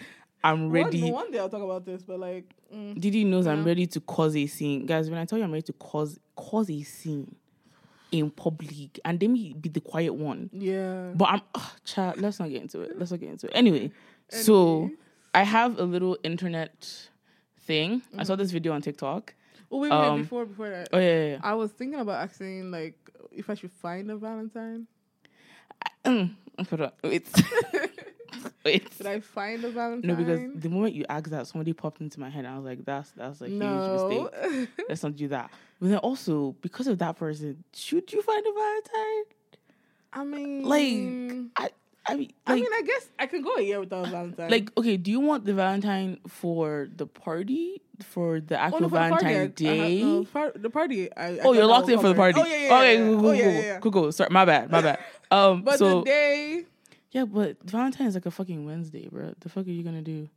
I'm 0.44 0.70
ready. 0.70 1.00
no, 1.02 1.08
one 1.08 1.30
day 1.32 1.38
I'll 1.38 1.48
talk 1.48 1.62
about 1.62 1.84
this, 1.84 2.02
but 2.02 2.20
like, 2.20 2.44
mm, 2.72 2.98
Didi 2.98 3.24
knows 3.24 3.46
I'm 3.46 3.64
ready 3.64 3.86
to 3.88 4.00
cause 4.00 4.36
a 4.36 4.46
scene. 4.46 4.86
Guys, 4.86 5.10
when 5.10 5.18
I 5.18 5.24
tell 5.24 5.38
you 5.38 5.44
I'm 5.44 5.50
ready 5.52 5.62
to 5.64 5.72
cause 5.74 6.18
cause 6.36 6.70
a 6.70 6.82
scene 6.82 7.34
in 8.12 8.30
public 8.30 8.98
and 9.04 9.20
then 9.20 9.32
me 9.32 9.54
be 9.60 9.68
the 9.68 9.80
quiet 9.80 10.14
one. 10.14 10.50
yeah. 10.52 11.10
But 11.14 11.26
I'm 11.26 11.40
ugh, 11.54 11.70
child, 11.84 12.20
let's 12.20 12.38
not 12.40 12.48
get 12.48 12.62
into 12.62 12.80
it. 12.82 12.98
Let's 12.98 13.10
not 13.10 13.20
get 13.20 13.30
into 13.30 13.46
it. 13.46 13.52
Anyway, 13.54 13.90
so 14.28 14.90
I 15.34 15.42
have 15.44 15.78
a 15.78 15.84
little 15.84 16.16
internet 16.22 17.08
thing. 17.60 18.02
I 18.16 18.22
saw 18.24 18.36
this 18.36 18.50
video 18.50 18.72
on 18.72 18.82
TikTok. 18.82 19.34
Oh 19.72 19.78
wait, 19.78 19.90
wait, 19.90 19.96
um, 19.96 20.22
before 20.22 20.46
before 20.46 20.68
that, 20.70 20.88
Oh 20.92 20.98
yeah, 20.98 21.06
yeah, 21.06 21.30
yeah. 21.32 21.38
I 21.42 21.54
was 21.54 21.70
thinking 21.70 22.00
about 22.00 22.22
asking 22.22 22.70
like 22.70 22.96
if 23.32 23.48
I 23.48 23.54
should 23.54 23.72
find 23.72 24.10
a 24.10 24.16
Valentine. 24.16 24.86
Mm, 26.04 26.30
hold 26.68 26.80
on. 26.80 26.92
Wait. 27.04 27.28
Wait. 28.64 28.92
Should 28.96 29.06
I 29.06 29.20
find 29.20 29.64
a 29.64 29.70
Valentine? 29.70 30.08
No, 30.08 30.14
because 30.16 30.62
the 30.62 30.68
moment 30.68 30.94
you 30.94 31.04
asked 31.08 31.30
that, 31.30 31.46
somebody 31.46 31.72
popped 31.72 32.00
into 32.00 32.20
my 32.20 32.28
head. 32.30 32.44
I 32.44 32.56
was 32.56 32.64
like, 32.64 32.84
"That's 32.84 33.10
that's 33.12 33.40
a 33.40 33.48
huge 33.48 33.60
mistake. 33.88 34.26
Let's 34.88 35.02
not 35.02 35.16
do 35.16 35.28
that." 35.28 35.50
But 35.80 35.88
then 35.90 35.98
also 35.98 36.52
because 36.60 36.86
of 36.86 36.98
that 36.98 37.16
person, 37.16 37.64
should 37.72 38.12
you 38.12 38.22
find 38.22 38.44
a 38.46 38.52
Valentine? 38.52 39.24
I 40.12 40.24
mean, 40.24 40.62
Like, 40.64 41.48
I, 41.56 41.70
I 42.06 42.16
mean, 42.16 42.32
I 42.46 42.54
mean, 42.54 42.66
I 42.72 42.82
guess 42.82 43.08
I 43.18 43.26
can 43.26 43.42
go 43.42 43.54
a 43.56 43.62
year 43.62 43.78
without 43.80 44.06
a 44.06 44.10
Valentine. 44.10 44.50
like, 44.50 44.72
okay, 44.76 44.96
do 44.96 45.10
you 45.10 45.20
want 45.20 45.44
the 45.44 45.52
Valentine 45.54 46.18
for 46.26 46.88
the 46.96 47.06
party, 47.06 47.82
for 48.02 48.40
the 48.40 48.56
Oh, 48.56 48.64
actual 48.64 48.80
no, 48.80 48.88
for 48.88 48.94
Valentine 48.96 49.34
have- 49.34 49.54
Day? 49.54 50.02
no, 50.02 50.24
par- 50.24 50.52
the 50.56 50.70
party. 50.70 51.12
I, 51.14 51.26
I 51.26 51.38
oh, 51.44 51.52
you're 51.52 51.66
locked 51.66 51.88
in 51.90 52.00
for 52.00 52.08
the 52.08 52.14
party. 52.14 52.40
Oh 52.40 52.46
yeah, 52.46 52.56
yeah, 52.56 52.74
okay, 52.78 52.94
yeah. 52.98 53.04
cool, 53.06 53.20
cool, 53.20 53.28
oh, 53.28 53.32
yeah, 53.32 53.48
yeah, 53.50 53.60
yeah. 53.60 53.78
cool, 53.80 53.92
cool. 53.92 54.12
Sorry, 54.12 54.30
my 54.30 54.44
bad, 54.44 54.70
my 54.70 54.80
bad. 54.82 54.98
Um, 55.32 55.62
But 55.62 55.78
so 55.78 56.00
the 56.00 56.06
day, 56.06 56.64
yeah, 57.12 57.24
but 57.24 57.56
Valentine 57.62 58.08
is 58.08 58.14
like 58.14 58.26
a 58.26 58.30
fucking 58.32 58.64
Wednesday, 58.66 59.06
bro. 59.12 59.32
The 59.38 59.48
fuck 59.48 59.66
are 59.66 59.70
you 59.70 59.84
gonna 59.84 60.02
do? 60.02 60.28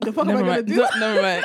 the 0.00 0.12
fuck 0.12 0.26
am 0.26 0.36
I 0.36 0.40
never 0.40 0.46
gonna 0.46 0.62
do? 0.62 0.76
No, 0.76 0.88
never 1.00 1.20
mind. 1.22 1.44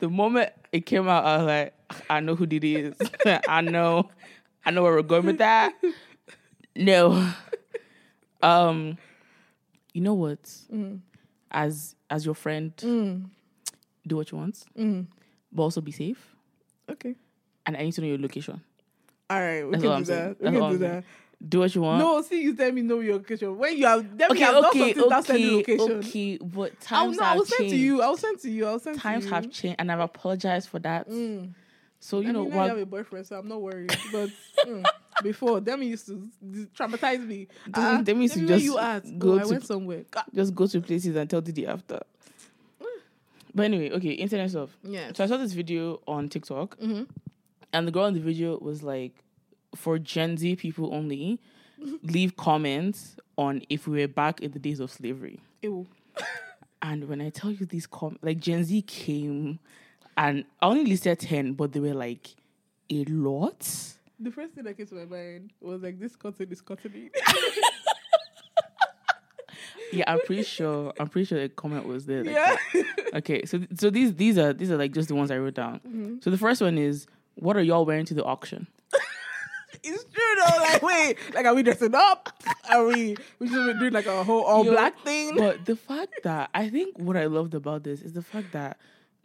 The 0.00 0.08
moment 0.10 0.50
it 0.72 0.84
came 0.84 1.08
out, 1.08 1.24
I 1.24 1.36
was 1.38 1.46
like, 1.46 1.74
I 2.10 2.20
know 2.20 2.34
who 2.34 2.44
Didi 2.46 2.76
is. 2.76 2.94
I 3.48 3.62
know, 3.62 4.10
I 4.66 4.70
know 4.72 4.82
where 4.82 4.92
we're 4.92 5.02
going 5.02 5.24
with 5.24 5.38
that. 5.38 5.72
No, 6.76 7.32
um, 8.42 8.98
you 9.92 10.00
know 10.00 10.14
what? 10.14 10.42
Mm. 10.72 11.00
As 11.50 11.94
as 12.10 12.24
your 12.26 12.34
friend, 12.34 12.72
Mm. 12.76 13.24
do 14.06 14.16
what 14.16 14.30
you 14.30 14.38
want, 14.38 14.64
Mm. 14.78 15.06
but 15.52 15.62
also 15.62 15.80
be 15.80 15.92
safe. 15.92 16.34
Okay. 16.90 17.14
And 17.66 17.76
I 17.76 17.82
need 17.82 17.92
to 17.92 18.00
know 18.00 18.06
your 18.06 18.18
location. 18.18 18.60
All 19.30 19.38
right, 19.40 19.62
we 19.64 19.72
That's 19.72 19.82
can 19.84 19.98
do 19.98 20.04
saying. 20.04 20.28
that. 20.28 20.40
We 20.40 20.44
That's 20.44 20.56
can 20.58 20.70
do 20.72 20.78
saying. 20.78 20.92
that. 20.92 21.04
Do 21.48 21.58
what 21.60 21.74
you 21.74 21.82
want. 21.82 21.98
No, 22.00 22.20
see, 22.22 22.42
you 22.42 22.54
tell 22.56 22.72
me 22.72 22.82
know 22.82 22.98
your 23.00 23.14
location. 23.18 23.56
When 23.56 23.76
you 23.76 23.86
have 23.86 24.02
definitely 24.16 24.44
okay, 24.44 24.52
have 24.54 24.64
okay, 24.64 24.78
something 24.94 25.02
without 25.04 25.24
sending 25.24 25.54
okay, 25.60 25.76
location. 25.78 25.98
okay. 26.08 26.38
But 26.38 26.72
I'll, 26.90 27.04
times 27.06 27.16
no, 27.18 27.22
I 27.22 27.28
have 27.28 27.36
will 27.38 27.44
send 27.44 27.58
changed. 27.60 27.74
to 27.74 27.78
you. 27.78 28.02
I'll 28.02 28.16
send 28.16 28.38
to 28.40 28.50
you. 28.50 28.66
I'll 28.66 28.78
send 28.80 28.98
Times 28.98 29.24
to 29.24 29.28
you. 29.28 29.34
have 29.34 29.50
changed, 29.52 29.76
and 29.78 29.92
I've 29.92 30.00
apologized 30.00 30.68
for 30.68 30.78
that. 30.80 31.08
Mm. 31.08 31.52
So 32.00 32.20
you 32.20 32.30
I 32.30 32.32
know 32.32 32.44
mean, 32.44 32.52
you 32.54 32.58
have 32.58 32.78
a 32.78 32.86
boyfriend, 32.86 33.26
so 33.26 33.38
I'm 33.38 33.46
not 33.48 33.60
worried. 33.62 33.96
But 34.10 34.30
mm, 34.66 34.84
before, 35.22 35.60
them 35.60 35.82
used 35.82 36.06
to 36.06 36.28
traumatize 36.76 37.24
me. 37.26 37.46
Them- 37.66 37.72
Ah, 37.74 38.02
them 38.02 38.20
used 38.22 38.34
to 38.34 38.46
just 38.46 38.64
you 38.64 38.78
at? 38.78 39.18
go 39.18 39.32
oh, 39.34 39.38
I 39.38 39.42
to- 39.42 39.48
went 39.48 39.66
somewhere. 39.66 40.04
Just 40.34 40.54
go 40.54 40.66
to 40.66 40.80
places 40.80 41.16
and 41.16 41.28
tell 41.28 41.40
Didi 41.40 41.66
after. 41.66 42.00
But 43.54 43.62
anyway, 43.64 43.90
okay, 43.92 44.10
internet 44.10 44.50
stuff. 44.50 44.76
Yeah. 44.84 45.12
So 45.14 45.24
I 45.24 45.26
saw 45.26 45.36
this 45.36 45.52
video 45.52 46.00
on 46.06 46.28
TikTok, 46.28 46.78
Mm-hmm. 46.78 47.04
and 47.72 47.86
the 47.88 47.90
girl 47.90 48.06
in 48.06 48.14
the 48.14 48.20
video 48.20 48.58
was 48.58 48.82
like, 48.82 49.12
"For 49.74 49.98
Gen 49.98 50.36
Z 50.36 50.56
people 50.56 50.94
only, 50.94 51.40
leave 52.02 52.36
comments 52.36 53.16
on 53.36 53.62
if 53.68 53.86
we 53.88 54.00
were 54.00 54.08
back 54.08 54.40
in 54.40 54.52
the 54.52 54.58
days 54.58 54.80
of 54.80 54.90
slavery." 54.90 55.40
Ew. 55.62 55.86
And 56.80 57.08
when 57.08 57.20
I 57.20 57.30
tell 57.30 57.50
you 57.50 57.66
these 57.66 57.88
com, 57.88 58.20
like 58.22 58.38
Gen 58.38 58.62
Z 58.62 58.82
came, 58.82 59.58
and 60.16 60.44
I 60.62 60.66
only 60.66 60.84
listed 60.86 61.18
ten, 61.18 61.54
but 61.54 61.72
they 61.72 61.80
were 61.80 61.94
like 61.94 62.36
a 62.88 63.04
lot. 63.06 63.66
The 64.20 64.30
first 64.30 64.54
thing 64.54 64.64
that 64.64 64.76
came 64.76 64.86
to 64.86 64.94
my 64.94 65.04
mind 65.04 65.52
was 65.60 65.82
like 65.82 66.00
this 66.00 66.16
cotton 66.16 66.50
is 66.50 66.60
cotton. 66.60 67.10
Yeah, 69.92 70.04
I'm 70.06 70.20
pretty 70.20 70.42
sure. 70.42 70.92
I'm 71.00 71.08
pretty 71.08 71.26
sure 71.26 71.40
the 71.40 71.48
comment 71.48 71.86
was 71.86 72.06
there. 72.06 72.24
Like 72.24 72.34
yeah. 72.34 72.56
that. 72.74 73.14
Okay, 73.14 73.44
so 73.44 73.60
so 73.74 73.90
these 73.90 74.14
these 74.14 74.36
are 74.38 74.52
these 74.52 74.70
are 74.70 74.76
like 74.76 74.92
just 74.92 75.08
the 75.08 75.14
ones 75.14 75.30
I 75.30 75.38
wrote 75.38 75.54
down. 75.54 75.80
Mm-hmm. 75.80 76.16
So 76.20 76.30
the 76.30 76.38
first 76.38 76.60
one 76.60 76.78
is, 76.78 77.06
what 77.36 77.56
are 77.56 77.62
y'all 77.62 77.84
wearing 77.84 78.04
to 78.06 78.14
the 78.14 78.24
auction? 78.24 78.66
it's 79.82 80.04
true 80.04 80.34
though. 80.36 80.58
Like, 80.58 80.82
wait, 80.82 81.34
like, 81.34 81.46
are 81.46 81.54
we 81.54 81.62
dressing 81.62 81.94
up? 81.94 82.30
Are 82.70 82.84
we? 82.84 83.16
We 83.38 83.48
just 83.48 83.66
been 83.66 83.78
doing 83.78 83.92
like 83.92 84.06
a 84.06 84.24
whole 84.24 84.42
all 84.42 84.64
Yo, 84.64 84.72
black 84.72 84.98
thing. 85.00 85.36
But 85.36 85.64
the 85.64 85.76
fact 85.76 86.20
that 86.24 86.50
I 86.52 86.68
think 86.68 86.98
what 86.98 87.16
I 87.16 87.26
loved 87.26 87.54
about 87.54 87.84
this 87.84 88.02
is 88.02 88.12
the 88.12 88.22
fact 88.22 88.52
that 88.52 88.76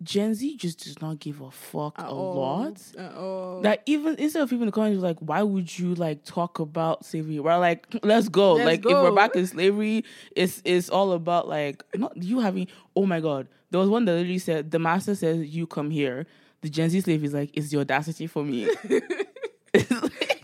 Gen 0.01 0.33
Z 0.33 0.57
just 0.57 0.83
does 0.83 1.01
not 1.01 1.19
give 1.19 1.39
a 1.41 1.49
fuck 1.51 1.97
At 1.97 2.05
a 2.05 2.09
all. 2.09 2.35
lot. 2.35 2.81
At 2.97 3.13
all. 3.15 3.61
That 3.61 3.83
even 3.85 4.15
instead 4.15 4.41
of 4.43 4.51
even 4.51 4.63
in 4.63 4.65
the 4.67 4.71
comments 4.71 5.01
like, 5.01 5.17
why 5.19 5.43
would 5.43 5.77
you 5.77 5.95
like 5.95 6.25
talk 6.25 6.59
about 6.59 7.05
slavery? 7.05 7.39
We're 7.39 7.57
like, 7.57 7.87
let's 8.03 8.27
go. 8.27 8.53
Let's 8.53 8.65
like 8.65 8.79
if 8.85 8.91
we're 8.91 9.11
back 9.15 9.35
in 9.35 9.47
slavery, 9.47 10.03
it's 10.35 10.61
it's 10.65 10.89
all 10.89 11.13
about 11.13 11.47
like 11.47 11.83
not 11.95 12.17
you 12.17 12.39
having. 12.39 12.67
Oh 12.95 13.05
my 13.05 13.19
god, 13.21 13.47
there 13.71 13.79
was 13.79 13.89
one 13.89 14.05
that 14.05 14.13
literally 14.13 14.39
said 14.39 14.71
the 14.71 14.79
master 14.79 15.15
says 15.15 15.47
you 15.47 15.67
come 15.67 15.89
here. 15.89 16.25
The 16.61 16.69
Gen 16.69 16.89
Z 16.89 17.01
slave 17.01 17.23
is 17.25 17.33
like, 17.33 17.49
it's 17.53 17.69
the 17.71 17.79
audacity 17.79 18.25
for 18.25 18.41
me. 18.43 18.69
wait, 18.89 19.89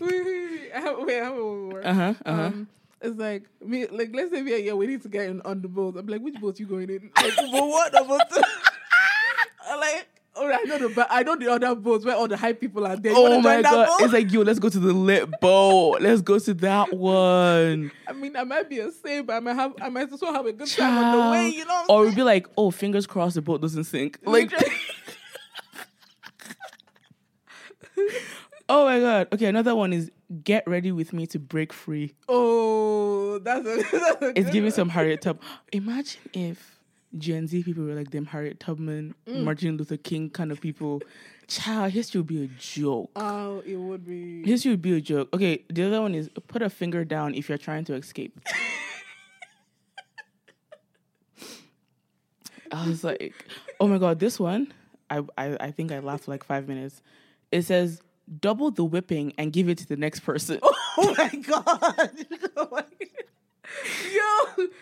Wait, 0.00 0.72
I 0.74 0.80
have 0.80 1.34
one 1.34 1.84
uh 1.84 1.94
huh. 1.94 2.14
Uh 2.24 2.34
huh. 2.34 2.42
Um, 2.42 2.68
it's 3.02 3.18
like 3.18 3.44
me, 3.64 3.86
like 3.86 4.10
let's 4.14 4.30
say 4.30 4.42
we 4.42 4.52
are 4.54 4.58
here 4.58 4.76
waiting 4.76 5.00
to 5.00 5.08
get 5.08 5.28
in 5.30 5.40
on 5.42 5.62
the 5.62 5.68
boat. 5.68 5.96
I'm 5.96 6.06
like, 6.06 6.20
which 6.20 6.34
boat 6.34 6.60
you 6.60 6.66
going 6.66 6.90
in? 6.90 7.10
Like, 7.16 7.34
but 7.36 7.50
what 7.50 7.98
about? 7.98 8.30
Like, 9.78 10.08
oh, 10.36 10.46
I 10.52 10.62
know 10.64 10.78
the, 10.88 11.06
I 11.10 11.22
know 11.22 11.36
the 11.36 11.50
other 11.52 11.74
boats 11.74 12.04
where 12.04 12.14
all 12.16 12.28
the 12.28 12.36
high 12.36 12.52
people 12.52 12.86
are 12.86 12.96
there. 12.96 13.12
You 13.12 13.18
Oh 13.18 13.40
my 13.40 13.62
god! 13.62 13.86
boat? 13.86 14.00
It's 14.00 14.12
like 14.12 14.32
yo, 14.32 14.40
let's 14.42 14.58
go 14.58 14.68
to 14.68 14.78
the 14.78 14.92
lit 14.92 15.40
boat. 15.40 16.00
Let's 16.00 16.22
go 16.22 16.38
to 16.38 16.54
that 16.54 16.92
one. 16.94 17.90
I 18.06 18.12
mean, 18.12 18.36
I 18.36 18.44
might 18.44 18.68
be 18.68 18.78
a 18.80 18.90
slave, 18.92 19.26
but 19.26 19.34
I 19.36 19.40
might 19.40 19.54
have, 19.56 19.74
I 19.80 19.88
might 19.88 20.10
also 20.10 20.32
have 20.32 20.46
a 20.46 20.52
good 20.52 20.68
time 20.68 20.96
on 20.96 21.12
the 21.26 21.30
way. 21.32 21.48
You 21.50 21.64
know, 21.64 21.84
Or 21.88 22.04
we'd 22.04 22.14
be 22.14 22.22
like, 22.22 22.46
oh, 22.56 22.70
fingers 22.70 23.06
crossed 23.06 23.34
the 23.34 23.42
boat 23.42 23.60
doesn't 23.60 23.84
sink. 23.84 24.18
Like, 24.24 24.52
oh 28.68 28.84
my 28.84 29.00
god. 29.00 29.28
Okay, 29.32 29.46
another 29.46 29.74
one 29.74 29.92
is 29.92 30.10
get 30.44 30.66
ready 30.66 30.92
with 30.92 31.12
me 31.12 31.26
to 31.28 31.38
break 31.38 31.72
free. 31.72 32.14
oh, 32.28 33.38
that's 33.38 33.66
a, 33.66 33.76
that's 33.98 34.22
a 34.22 34.28
It's 34.38 34.46
giving 34.50 34.64
one. 34.64 34.72
some 34.72 34.88
Harriet 34.88 35.22
Tub. 35.22 35.40
Imagine 35.72 36.20
if 36.32 36.79
Gen 37.18 37.46
Z 37.48 37.62
people 37.64 37.84
were 37.84 37.94
like 37.94 38.10
them 38.10 38.26
Harriet 38.26 38.60
Tubman, 38.60 39.14
Mm. 39.26 39.44
Martin 39.44 39.76
Luther 39.76 39.96
King 39.96 40.30
kind 40.30 40.52
of 40.52 40.60
people. 40.60 41.02
Child, 41.48 41.92
history 41.92 42.20
would 42.20 42.28
be 42.28 42.44
a 42.44 42.48
joke. 42.58 43.10
Oh, 43.16 43.60
it 43.66 43.74
would 43.76 44.06
be. 44.06 44.44
History 44.44 44.70
would 44.70 44.82
be 44.82 44.92
a 44.96 45.00
joke. 45.00 45.28
Okay, 45.34 45.64
the 45.68 45.82
other 45.84 46.00
one 46.00 46.14
is 46.14 46.28
put 46.46 46.62
a 46.62 46.70
finger 46.70 47.04
down 47.04 47.34
if 47.34 47.48
you're 47.48 47.58
trying 47.58 47.84
to 47.86 47.94
escape. 47.94 48.38
I 52.72 52.86
was 52.86 53.02
like, 53.02 53.34
oh 53.80 53.88
my 53.88 53.98
god, 53.98 54.20
this 54.20 54.38
one, 54.38 54.72
I, 55.10 55.22
I 55.36 55.56
I 55.60 55.70
think 55.72 55.90
I 55.90 55.98
laughed 55.98 56.28
like 56.28 56.44
five 56.44 56.68
minutes. 56.68 57.02
It 57.50 57.62
says 57.62 58.00
double 58.40 58.70
the 58.70 58.84
whipping 58.84 59.32
and 59.38 59.52
give 59.52 59.68
it 59.68 59.78
to 59.78 59.86
the 59.88 59.96
next 59.96 60.20
person. 60.20 60.60
Oh 61.02 61.14
my 61.16 61.28
god! 61.28 62.10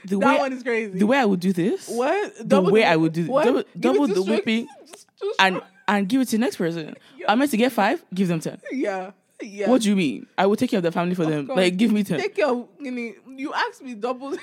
The 0.08 0.18
that 0.18 0.34
way- 0.34 0.38
one 0.38 0.52
is 0.52 0.62
crazy. 0.62 0.98
The 0.98 1.06
way 1.06 1.18
I 1.18 1.24
would 1.24 1.40
do 1.40 1.52
this, 1.52 1.88
what? 1.88 2.32
the 2.48 2.60
way 2.60 2.84
I 2.84 2.96
would 2.96 3.12
do 3.12 3.26
what? 3.26 3.44
double, 3.44 3.64
double 3.78 4.06
the 4.08 4.22
whipping 4.22 4.66
and 5.38 5.60
and 5.86 6.08
give 6.08 6.20
it 6.20 6.26
to 6.26 6.32
the 6.32 6.38
next 6.40 6.56
person. 6.56 6.94
I'm 7.26 7.38
meant 7.38 7.50
to 7.52 7.56
get 7.56 7.72
five, 7.72 8.02
give 8.14 8.28
them 8.28 8.40
ten. 8.40 8.58
yeah, 8.72 9.10
yeah. 9.42 9.68
What 9.68 9.82
do 9.82 9.88
you 9.90 9.96
mean? 9.96 10.26
I 10.36 10.46
will 10.46 10.56
take 10.56 10.70
care 10.70 10.78
of 10.78 10.82
the 10.84 10.92
family 10.92 11.14
for 11.14 11.22
Of 11.24 11.30
them. 11.30 11.46
course. 11.46 11.56
Like 11.56 11.76
give 11.76 11.92
me 11.92 12.02
ten. 12.04 12.20
Take 12.20 12.34
care. 12.36 12.48
of- 12.48 12.66
You 12.80 13.14
you 13.36 13.52
asked 13.54 13.82
me 13.82 13.94
double. 13.94 14.36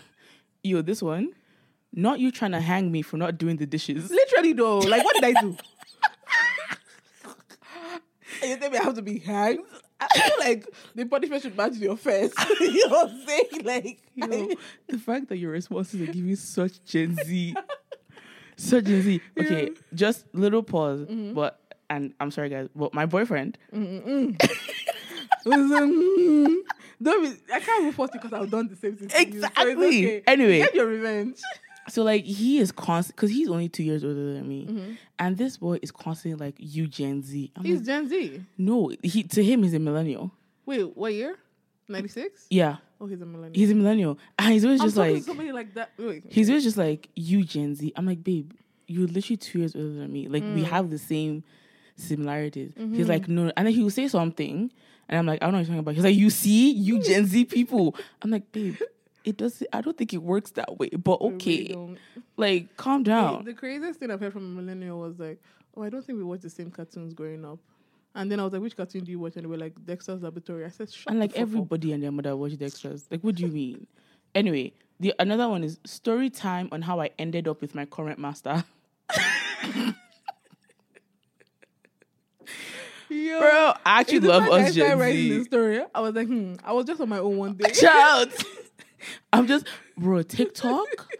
Yo, 0.64 0.80
this 0.82 1.02
one, 1.02 1.32
not 1.92 2.20
you 2.20 2.30
trying 2.30 2.52
to 2.52 2.60
hang 2.60 2.90
me 2.92 3.02
for 3.02 3.16
not 3.16 3.36
doing 3.38 3.56
the 3.56 3.66
dishes. 3.66 4.10
Literally 4.10 4.52
though, 4.52 4.78
like 4.78 5.04
what 5.04 5.14
did 5.14 5.24
I 5.36 5.40
do? 5.40 5.56
You 8.42 8.56
think 8.56 8.74
I 8.74 8.82
have 8.82 8.94
to 8.94 9.02
be 9.02 9.18
hanged. 9.20 9.60
I 10.10 10.18
feel 10.20 10.38
like 10.40 10.66
the 10.94 11.04
punishment 11.06 11.42
should 11.42 11.56
match 11.56 11.74
the 11.74 11.90
offense. 11.92 12.34
you 12.60 12.88
know 12.88 12.94
what 12.94 13.10
I'm 13.10 13.26
saying? 13.26 13.46
Like, 13.64 14.02
Yo, 14.14 14.48
the 14.88 14.98
fact 14.98 15.28
that 15.28 15.36
your 15.38 15.50
responses 15.52 16.00
are 16.00 16.12
giving 16.12 16.34
such 16.36 16.82
Gen 16.84 17.16
Z, 17.24 17.54
such 18.56 18.84
Gen 18.84 19.02
Z. 19.02 19.20
Okay, 19.38 19.70
just 19.94 20.26
little 20.34 20.62
pause. 20.62 21.00
Mm-hmm. 21.00 21.34
But 21.34 21.58
and 21.90 22.12
I'm 22.20 22.30
sorry, 22.30 22.48
guys. 22.48 22.68
But 22.74 22.94
my 22.94 23.06
boyfriend, 23.06 23.58
Listen, 25.44 26.62
don't 27.02 27.22
be, 27.24 27.36
I 27.52 27.60
can't 27.60 27.84
report 27.84 28.10
you 28.14 28.20
because 28.20 28.32
I've 28.32 28.50
done 28.50 28.68
the 28.68 28.76
same 28.76 28.96
thing. 28.96 29.08
to 29.08 29.14
you, 29.18 29.40
so 29.40 29.46
Exactly. 29.48 29.72
okay. 30.06 30.22
Anyway. 30.26 30.58
get 30.60 30.74
your 30.74 30.86
revenge. 30.86 31.38
So 31.88 32.02
like 32.02 32.24
he 32.24 32.58
is 32.58 32.70
constant 32.72 33.16
because 33.16 33.30
he's 33.30 33.48
only 33.48 33.68
two 33.68 33.82
years 33.82 34.04
older 34.04 34.34
than 34.34 34.48
me, 34.48 34.66
Mm-hmm. 34.66 34.92
and 35.18 35.36
this 35.36 35.56
boy 35.56 35.78
is 35.82 35.90
constantly 35.90 36.44
like 36.46 36.54
you 36.58 36.86
Gen 36.86 37.22
Z. 37.22 37.50
I'm 37.56 37.64
He's 37.64 37.76
like, 37.78 37.86
Gen 37.86 38.08
Z. 38.08 38.44
no, 38.58 38.92
he 39.02 39.22
to 39.24 39.42
him 39.44 39.62
he's 39.62 39.74
a 39.74 39.78
millennial. 39.78 40.30
Wait, 40.66 40.96
what 40.96 41.12
year? 41.12 41.36
Ninety 41.88 42.08
six. 42.08 42.46
Yeah, 42.50 42.76
Oh, 43.00 43.06
he's 43.06 43.20
a 43.20 43.26
millennial. 43.26 43.54
he's 43.54 43.70
a 43.70 43.74
millennial, 43.74 44.18
and 44.38 44.52
he's 44.52 44.64
always 44.64 44.80
I'm 44.80 44.86
just 44.86 44.96
like 44.96 45.22
somebody 45.24 45.52
like 45.52 45.74
that. 45.74 45.90
Wait, 45.98 46.24
He's 46.30 46.48
always 46.48 46.62
just 46.64 46.76
like, 46.76 47.08
you 47.16 47.44
Gen 47.44 47.74
Z. 47.74 47.92
I'm 47.96 48.06
like, 48.06 48.22
babe, 48.22 48.52
you're 48.86 49.08
literally 49.08 49.36
two 49.36 49.58
years 49.58 49.74
older 49.74 49.92
than 49.92 50.12
me. 50.12 50.28
Like, 50.28 50.42
Mm. 50.44 50.54
we 50.54 50.62
have 50.64 50.88
the 50.90 50.98
same 50.98 51.42
similarities. 51.96 52.72
Mm-hmm. 52.72 52.94
He's 52.94 53.08
like, 53.08 53.28
no. 53.28 53.50
And 53.56 53.66
then 53.66 53.74
he 53.74 53.82
will 53.82 53.90
say 53.90 54.08
something. 54.08 54.70
And 55.08 55.18
I'm 55.18 55.26
like, 55.26 55.42
I 55.42 55.46
don't 55.46 55.52
know 55.52 55.58
what 55.58 55.66
you're 55.66 55.66
talking 55.74 55.78
about. 55.80 55.94
He's 55.94 56.04
like, 56.04 56.16
you 56.16 56.30
see, 56.30 56.70
you 56.72 57.00
Gen 57.02 57.26
Z 57.26 57.44
people. 57.46 57.96
I'm 58.22 58.30
like, 58.30 58.50
babe, 58.52 58.76
it 59.24 59.36
doesn't 59.36 59.68
I 59.72 59.80
don't 59.80 59.96
think 59.96 60.12
it 60.12 60.22
works 60.22 60.52
that 60.52 60.78
way. 60.78 60.90
But 60.90 61.18
I 61.20 61.26
really 61.26 61.34
okay. 61.36 61.96
like, 62.36 62.76
calm 62.76 63.02
down. 63.02 63.44
the 63.44 63.54
craziest 63.54 64.00
thing 64.00 64.10
I've 64.10 64.20
heard 64.20 64.32
from 64.32 64.44
a 64.44 64.62
millennial 64.62 65.00
was 65.00 65.18
like, 65.18 65.40
"Oh, 65.76 65.82
I 65.82 65.90
don't 65.90 66.04
think 66.04 66.18
we 66.18 66.24
watched 66.24 66.42
the 66.42 66.50
same 66.50 66.70
cartoons 66.70 67.14
growing 67.14 67.44
up." 67.44 67.58
And 68.14 68.30
then 68.30 68.40
I 68.40 68.44
was 68.44 68.52
like, 68.52 68.62
"Which 68.62 68.76
cartoon 68.76 69.04
do 69.04 69.10
you 69.10 69.18
watch?" 69.18 69.36
And 69.36 69.44
they 69.44 69.48
were 69.48 69.56
like, 69.56 69.74
"Dexter's 69.84 70.22
Laboratory." 70.22 70.64
I 70.64 70.68
said, 70.68 70.92
"Shut 70.92 71.10
and 71.10 71.20
like 71.20 71.32
fuck 71.32 71.42
up." 71.42 71.48
everybody 71.48 71.92
and 71.92 72.02
their 72.02 72.12
mother 72.12 72.36
watched 72.36 72.58
Dexter's. 72.58 73.06
Like, 73.10 73.20
what 73.22 73.36
do 73.36 73.42
you 73.44 73.48
mean? 73.52 73.86
Anyway, 74.34 74.72
the 75.00 75.14
another 75.18 75.48
one 75.48 75.64
is 75.64 75.78
story 75.84 76.30
time 76.30 76.68
on 76.72 76.82
how 76.82 77.00
I 77.00 77.10
ended 77.18 77.48
up 77.48 77.60
with 77.60 77.74
my 77.74 77.84
current 77.84 78.18
master. 78.18 78.64
Yo, 83.08 83.40
Bro, 83.40 83.74
I 83.84 84.00
actually 84.00 84.20
love 84.20 84.44
us 84.44 84.48
started 84.48 84.74
Gen 84.74 84.98
writing 84.98 85.28
this 85.28 85.46
story. 85.46 85.82
I 85.94 86.00
was 86.00 86.14
like, 86.14 86.26
hmm, 86.28 86.54
I 86.64 86.72
was 86.72 86.86
just 86.86 87.00
on 87.00 87.10
my 87.10 87.18
own 87.18 87.36
one 87.36 87.54
day. 87.54 87.70
child. 87.74 88.30
I'm 89.32 89.46
just 89.46 89.66
bro 89.96 90.22
TikTok 90.22 91.12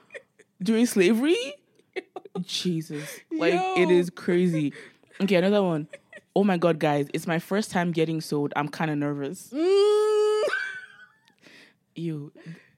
during 0.63 0.87
slavery. 0.87 1.37
Jesus, 2.41 3.21
like 3.31 3.55
it 3.55 3.91
Yo. 3.91 3.97
is 3.97 4.11
crazy. 4.11 4.73
Okay, 5.21 5.37
another 5.37 5.63
one. 5.63 5.89
Oh 6.35 6.45
my 6.45 6.57
god, 6.57 6.79
guys, 6.79 7.09
it's 7.13 7.27
my 7.27 7.39
first 7.39 7.71
time 7.71 7.93
getting 7.93 8.21
sold. 8.21 8.53
I'm 8.57 8.69
kind 8.69 8.91
of 8.91 8.97
nervous. 8.99 9.53
Mm. 9.53 10.43
You, 11.95 12.33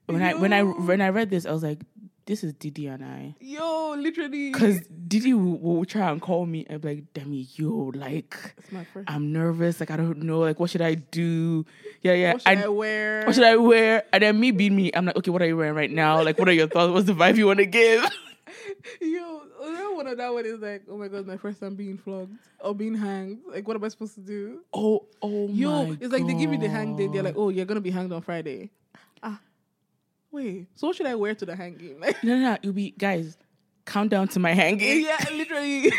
when 0.06 0.22
I 0.22 0.34
when 0.34 0.52
I 0.52 0.62
when 0.62 1.00
I 1.00 1.10
read 1.10 1.30
this, 1.30 1.46
I 1.46 1.52
was 1.52 1.62
like, 1.62 1.78
this 2.26 2.42
is 2.42 2.54
Didi 2.54 2.86
and 2.86 3.04
I. 3.04 3.34
Yo, 3.40 3.94
literally. 3.98 4.50
Cause 4.52 4.80
Didi 5.08 5.34
will, 5.34 5.58
will 5.58 5.84
try 5.84 6.10
and 6.10 6.20
call 6.20 6.46
me 6.46 6.64
and 6.68 6.80
be 6.80 6.88
like, 6.88 7.12
Demi, 7.12 7.46
yo, 7.54 7.92
like 7.94 8.54
it's 8.58 8.72
my 8.72 8.84
first. 8.84 9.10
I'm 9.10 9.32
nervous. 9.32 9.80
Like 9.80 9.90
I 9.90 9.96
don't 9.96 10.22
know. 10.22 10.40
Like 10.40 10.58
what 10.58 10.70
should 10.70 10.82
I 10.82 10.94
do? 10.94 11.66
Yeah, 12.02 12.14
yeah. 12.14 12.32
what 12.32 12.42
should 12.42 12.58
I- 12.58 12.62
I, 12.62 12.68
wear? 12.68 13.24
what 13.26 13.34
should 13.34 13.44
I 13.44 13.56
wear? 13.56 14.04
And 14.12 14.22
then 14.22 14.40
me 14.40 14.50
being 14.50 14.74
me, 14.74 14.90
I'm 14.94 15.04
like, 15.06 15.16
okay, 15.16 15.30
what 15.30 15.42
are 15.42 15.46
you 15.46 15.56
wearing 15.56 15.74
right 15.74 15.90
now? 15.90 16.22
Like, 16.22 16.38
what 16.38 16.48
are 16.48 16.52
your 16.52 16.68
thoughts? 16.68 16.92
What's 16.92 17.06
the 17.06 17.12
vibe 17.14 17.36
you 17.36 17.46
want 17.46 17.58
to 17.58 17.66
give? 17.66 18.04
Yo, 19.00 19.42
another 19.62 19.94
one 19.94 20.06
of 20.06 20.16
that 20.18 20.32
one 20.32 20.46
is 20.46 20.60
like, 20.60 20.82
oh 20.90 20.96
my 20.96 21.08
god, 21.08 21.26
my 21.26 21.36
first 21.36 21.60
time 21.60 21.74
being 21.74 21.98
flogged 21.98 22.36
or 22.60 22.74
being 22.74 22.94
hanged. 22.94 23.38
Like, 23.50 23.66
what 23.66 23.76
am 23.76 23.84
I 23.84 23.88
supposed 23.88 24.14
to 24.14 24.20
do? 24.20 24.60
Oh, 24.72 25.04
oh 25.22 25.48
Yo, 25.48 25.86
my 25.86 25.96
it's 26.00 26.12
like 26.12 26.26
they 26.26 26.34
give 26.34 26.50
me 26.50 26.56
the 26.56 26.68
hang 26.68 26.96
day. 26.96 27.06
They're 27.06 27.22
like, 27.22 27.36
oh, 27.36 27.48
you're 27.50 27.64
gonna 27.66 27.80
be 27.80 27.90
hanged 27.90 28.12
on 28.12 28.22
Friday. 28.22 28.70
Ah, 29.22 29.40
wait. 30.34 30.66
So 30.74 30.88
what 30.88 30.96
should 30.96 31.06
I 31.06 31.14
wear 31.14 31.34
to 31.34 31.46
the 31.46 31.56
hanging? 31.56 32.00
Like, 32.00 32.22
no, 32.24 32.36
no, 32.36 32.42
no, 32.52 32.56
you'll 32.62 32.72
be 32.74 32.90
guys. 32.90 33.36
Countdown 33.86 34.28
to 34.28 34.38
my 34.40 34.52
hanging. 34.52 35.04
yeah, 35.04 35.22
literally. 35.32 35.92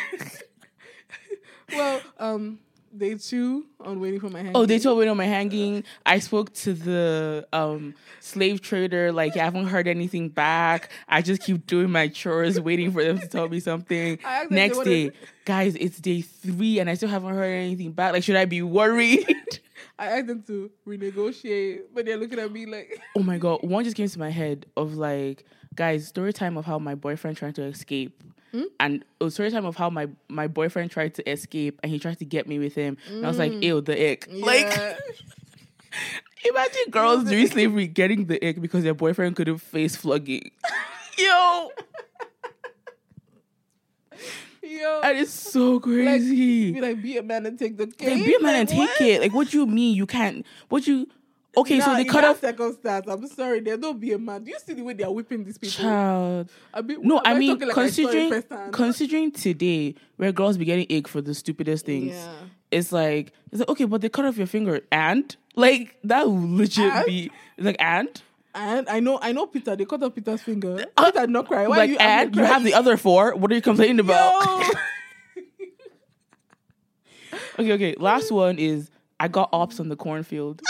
well, 1.74 2.02
um, 2.20 2.60
day 2.96 3.16
two 3.16 3.66
on 3.80 4.00
waiting 4.00 4.20
for 4.20 4.30
my 4.30 4.40
hanging. 4.40 4.56
Oh, 4.56 4.66
they 4.66 4.80
told 4.80 5.00
me 5.00 5.08
on 5.08 5.18
my 5.18 5.26
hanging. 5.26 5.84
I 6.06 6.20
spoke 6.20 6.54
to 6.56 6.74
the 6.74 7.48
um 7.54 7.94
slave 8.20 8.62
trader. 8.62 9.12
Like, 9.12 9.36
I 9.38 9.44
haven't 9.44 9.68
heard 9.68 9.88
anything 9.88 10.30
back. 10.30 10.90
I 11.08 11.22
just 11.22 11.42
keep 11.44 11.68
doing 11.68 11.92
my 11.92 12.08
chores, 12.08 12.60
waiting 12.60 12.92
for 12.92 13.04
them 13.04 13.20
to 13.20 13.28
tell 13.28 13.50
me 13.50 13.60
something. 13.60 14.18
I 14.26 14.34
asked 14.42 14.50
them 14.50 14.58
if 14.58 14.64
Next 14.64 14.78
wanted- 14.78 15.12
day, 15.14 15.18
guys, 15.46 15.76
it's 15.76 16.00
day 16.00 16.22
three, 16.22 16.80
and 16.80 16.90
I 16.90 16.96
still 16.96 17.10
haven't 17.10 17.36
heard 17.36 17.46
anything 17.54 17.92
back. 17.92 18.14
Like, 18.14 18.24
should 18.24 18.36
I 18.36 18.46
be 18.46 18.62
worried? 18.62 19.28
I 19.98 20.08
asked 20.08 20.28
them 20.28 20.44
to 20.44 20.72
renegotiate, 20.88 21.84
but 21.94 22.06
they're 22.06 22.18
looking 22.18 22.40
at 22.40 22.52
me 22.52 22.66
like, 22.66 23.02
oh 23.16 23.24
my 23.24 23.38
god, 23.38 23.64
one 23.64 23.84
just 23.84 23.96
came 23.96 24.08
to 24.08 24.20
my 24.20 24.30
head 24.30 24.66
of 24.76 24.96
like, 24.96 25.46
guys, 25.74 26.08
story 26.08 26.34
time 26.34 26.58
of 26.58 26.66
how 26.66 26.80
my 26.80 26.96
boyfriend 26.96 27.38
trying 27.38 27.54
to 27.54 27.64
escape. 27.64 28.22
Hmm? 28.52 28.64
and 28.80 29.04
it 29.20 29.24
was 29.24 29.34
story 29.34 29.52
time 29.52 29.66
of 29.66 29.76
how 29.76 29.90
my 29.90 30.08
my 30.30 30.48
boyfriend 30.48 30.90
tried 30.90 31.14
to 31.16 31.30
escape 31.30 31.78
and 31.84 31.92
he 31.92 32.00
tried 32.00 32.20
to 32.20 32.26
get 32.26 32.48
me 32.48 32.60
with 32.60 32.76
him. 32.76 32.98
And 33.10 33.26
I 33.26 33.28
was 33.28 33.38
like, 33.38 33.52
hmm. 33.52 33.62
ew, 33.62 33.82
the 33.82 34.12
ick. 34.12 34.28
Like 34.32 34.68
imagine 36.46 36.84
girls 36.90 37.24
during 37.30 37.48
slavery 37.48 37.88
getting 37.88 38.26
the 38.26 38.46
ick 38.46 38.62
because 38.62 38.84
their 38.84 38.94
boyfriend 38.94 39.36
couldn't 39.36 39.58
face 39.58 39.96
flogging. 39.96 40.52
Yo, 41.18 41.70
yo, 44.66 45.02
that 45.02 45.16
is 45.16 45.32
so 45.32 45.80
crazy. 45.80 46.72
be 46.72 46.82
like, 46.82 47.02
be 47.02 47.18
a 47.18 47.24
man 47.24 47.46
and 47.46 47.58
take 47.58 47.78
the 47.78 47.88
cake. 47.88 48.10
Like, 48.18 48.26
be 48.26 48.36
a 48.36 48.40
man 48.40 48.56
and 48.56 48.70
take 48.70 48.78
what? 48.80 49.02
it. 49.02 49.22
Like, 49.22 49.34
what 49.34 49.50
do 49.50 49.60
you 49.60 49.66
mean 49.66 49.96
you 49.96 50.06
can't? 50.06 50.46
What 50.70 50.88
you? 50.88 51.08
Okay, 51.58 51.80
so 51.80 51.88
Nah, 51.88 51.94
they 51.96 52.02
in 52.02 52.08
cut 52.10 52.22
that 52.22 52.32
off. 52.32 52.42
circumstance. 52.42 53.08
I'm 53.08 53.26
sorry, 53.28 53.62
there 53.62 53.78
don't 53.78 53.98
be 54.00 54.12
a 54.12 54.18
man. 54.20 54.44
Do 54.44 54.52
you 54.52 54.58
see 54.66 54.74
the 54.74 54.82
way 54.82 54.94
they 54.94 55.06
are 55.06 55.12
whipping 55.12 55.46
these 55.46 55.58
people? 55.58 55.84
Child. 55.84 56.50
I 56.74 56.82
mean, 56.82 57.00
No, 57.02 57.22
I 57.24 57.34
mean 57.40 57.58
like 57.58 57.70
considering 57.72 58.44
considering 58.72 59.32
today 59.32 59.96
where 60.18 60.34
girls 60.34 60.58
be 60.58 60.66
getting 60.66 60.86
ick 60.98 61.08
for 61.08 61.22
the 61.22 61.34
stupidest 61.34 61.86
things. 61.86 62.14
Yeah. 62.14 62.34
It's 62.72 62.92
like 62.92 63.32
it's 63.54 63.60
like 63.62 63.70
okay, 63.70 63.86
but 63.86 64.02
they 64.02 64.10
cut 64.10 64.26
off 64.26 64.36
your 64.38 64.48
finger 64.48 64.82
and 64.92 65.34
like 65.56 65.96
that 66.04 66.30
would 66.30 66.50
legit 66.50 66.92
And? 66.92 67.06
be 67.06 67.32
like 67.58 67.78
and 67.80 68.22
And 68.56 68.88
I 68.88 69.02
know, 69.02 69.20
I 69.22 69.34
know 69.34 69.46
Peter. 69.48 69.76
They 69.76 69.84
cut 69.84 70.02
off 70.02 70.16
Peter's 70.16 70.42
finger. 70.42 70.86
Uh, 70.96 71.12
Peter 71.12 71.20
did 71.22 71.30
not 71.30 71.46
cry. 71.48 71.68
Why 71.68 71.78
like 71.78 71.90
you 71.90 71.98
and 71.98 72.34
you 72.36 72.44
have 72.44 72.64
the 72.64 72.74
other 72.74 72.96
four. 72.96 73.36
What 73.36 73.52
are 73.52 73.56
you 73.56 73.62
complaining 73.62 74.00
about? 74.00 74.66
Okay, 77.58 77.72
okay. 77.74 77.96
Last 77.98 78.32
one 78.32 78.58
is 78.60 78.90
I 79.18 79.30
got 79.30 79.48
ops 79.54 79.80
on 79.80 79.88
the 79.88 79.96
cornfield. 79.96 80.62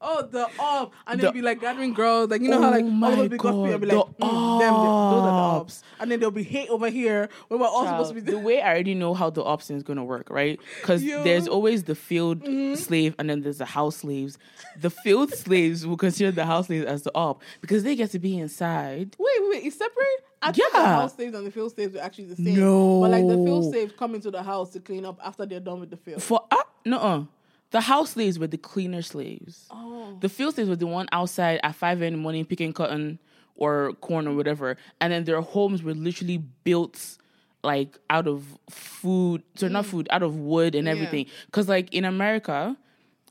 Oh, 0.00 0.25
the 0.36 0.48
up, 0.62 0.92
and 1.06 1.18
The- 1.18 1.22
they'll 1.24 1.32
be 1.32 1.42
like 1.42 1.60
gathering 1.60 1.92
girls, 1.94 2.30
like 2.30 2.40
you 2.42 2.48
know 2.48 2.60
how 2.60 2.70
like 2.70 2.84
Oh 2.84 2.88
all 2.88 2.92
my 2.92 3.12
of 3.12 3.18
us 3.18 3.28
be 3.28 3.36
gossiping 3.38 3.72
and 3.72 3.80
be 3.80 3.86
like, 3.88 4.06
the 4.06 4.12
mm, 4.24 4.58
them, 4.60 4.72
them, 4.72 4.74
those 4.74 5.22
are 5.22 5.26
the 5.26 5.28
ops. 5.28 5.60
ops, 5.60 5.82
and 6.00 6.10
then 6.10 6.20
there'll 6.20 6.30
be 6.30 6.42
hate 6.42 6.68
over 6.70 6.88
here 6.90 7.28
when 7.48 7.60
we're 7.60 7.66
all 7.66 7.84
supposed 7.84 8.10
to 8.14 8.14
be. 8.14 8.20
the 8.20 8.38
way 8.38 8.60
I 8.62 8.68
already 8.70 8.94
know 8.94 9.14
how 9.14 9.30
the 9.30 9.42
ops 9.42 9.70
is 9.70 9.82
gonna 9.82 10.04
work, 10.04 10.28
right? 10.30 10.58
Because 10.80 11.02
Yo. 11.02 11.16
Mm-hmm. 11.16 11.24
there's 11.24 11.48
always 11.48 11.84
the 11.84 11.94
field 11.94 12.42
slave 12.78 13.14
and 13.18 13.28
then 13.30 13.42
there's 13.42 13.58
the 13.58 13.64
house 13.64 13.96
slaves. 13.96 14.38
The 14.80 14.90
field 14.90 15.32
slaves 15.44 15.86
will 15.86 15.96
consider 15.96 16.30
the 16.30 16.44
house 16.46 16.66
slaves 16.66 16.86
as 16.86 17.02
the 17.02 17.12
op 17.14 17.42
because 17.60 17.82
they 17.82 17.96
get 17.96 18.10
to 18.12 18.18
be 18.18 18.38
inside. 18.38 19.16
Wait, 19.18 19.28
wait, 19.40 19.50
wait, 19.50 19.64
it's 19.64 19.76
separate. 19.78 20.06
I 20.42 20.52
thought 20.52 20.54
the 20.72 20.78
Yeah. 20.78 20.84
house 20.96 21.14
slaves 21.16 21.34
and 21.34 21.46
the 21.46 21.50
field 21.50 21.72
slaves 21.74 21.96
are 21.96 22.00
actually 22.00 22.26
the 22.26 22.36
same. 22.36 22.56
No. 22.60 23.00
but 23.00 23.10
like 23.10 23.26
the 23.26 23.34
field 23.36 23.72
slaves 23.72 23.92
come 23.98 24.14
into 24.14 24.30
the 24.30 24.42
house 24.42 24.70
to 24.70 24.80
clean 24.80 25.04
up 25.04 25.18
after 25.24 25.46
they're 25.46 25.60
done 25.60 25.80
with 25.80 25.90
the 25.90 25.96
field. 25.96 26.22
For 26.22 26.44
uh, 26.50 26.56
no, 26.84 27.26
the 27.70 27.80
house 27.80 28.10
slaves 28.10 28.38
were 28.38 28.46
the 28.46 28.58
cleaner 28.58 29.02
slaves. 29.02 29.66
Oh, 29.70 30.16
The 30.20 30.28
field 30.28 30.54
slaves 30.54 30.68
were 30.70 30.76
the 30.76 30.86
one 30.86 31.06
outside 31.12 31.60
at 31.62 31.74
five 31.74 32.00
in 32.02 32.12
the 32.14 32.18
morning 32.18 32.44
picking 32.44 32.72
cotton 32.72 33.18
or 33.56 33.92
corn 34.00 34.26
or 34.28 34.34
whatever, 34.34 34.76
and 35.00 35.12
then 35.12 35.24
their 35.24 35.40
homes 35.40 35.82
were 35.82 35.94
literally 35.94 36.38
built 36.64 37.16
like 37.64 37.98
out 38.10 38.28
of 38.28 38.44
food, 38.70 39.42
so 39.56 39.66
not 39.66 39.86
food, 39.86 40.06
out 40.10 40.22
of 40.22 40.36
wood 40.38 40.74
and 40.74 40.86
everything. 40.86 41.26
Because 41.46 41.68
like 41.68 41.92
in 41.92 42.04
America, 42.04 42.76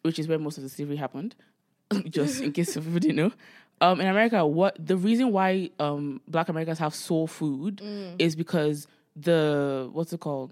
which 0.01 0.19
is 0.19 0.27
where 0.27 0.37
most 0.39 0.57
of 0.57 0.63
the 0.63 0.69
slavery 0.69 0.95
happened, 0.97 1.35
just 2.09 2.41
in 2.41 2.51
case 2.51 2.73
people 2.73 2.93
didn't 2.99 3.15
know. 3.15 3.31
Um, 3.81 4.01
in 4.01 4.07
America, 4.07 4.45
what 4.45 4.75
the 4.83 4.97
reason 4.97 5.31
why 5.31 5.69
um, 5.79 6.21
Black 6.27 6.49
Americans 6.49 6.79
have 6.79 6.93
soul 6.95 7.27
food 7.27 7.81
is 8.19 8.35
because 8.35 8.87
the 9.15 9.89
what's 9.93 10.11
it 10.11 10.19
called? 10.19 10.51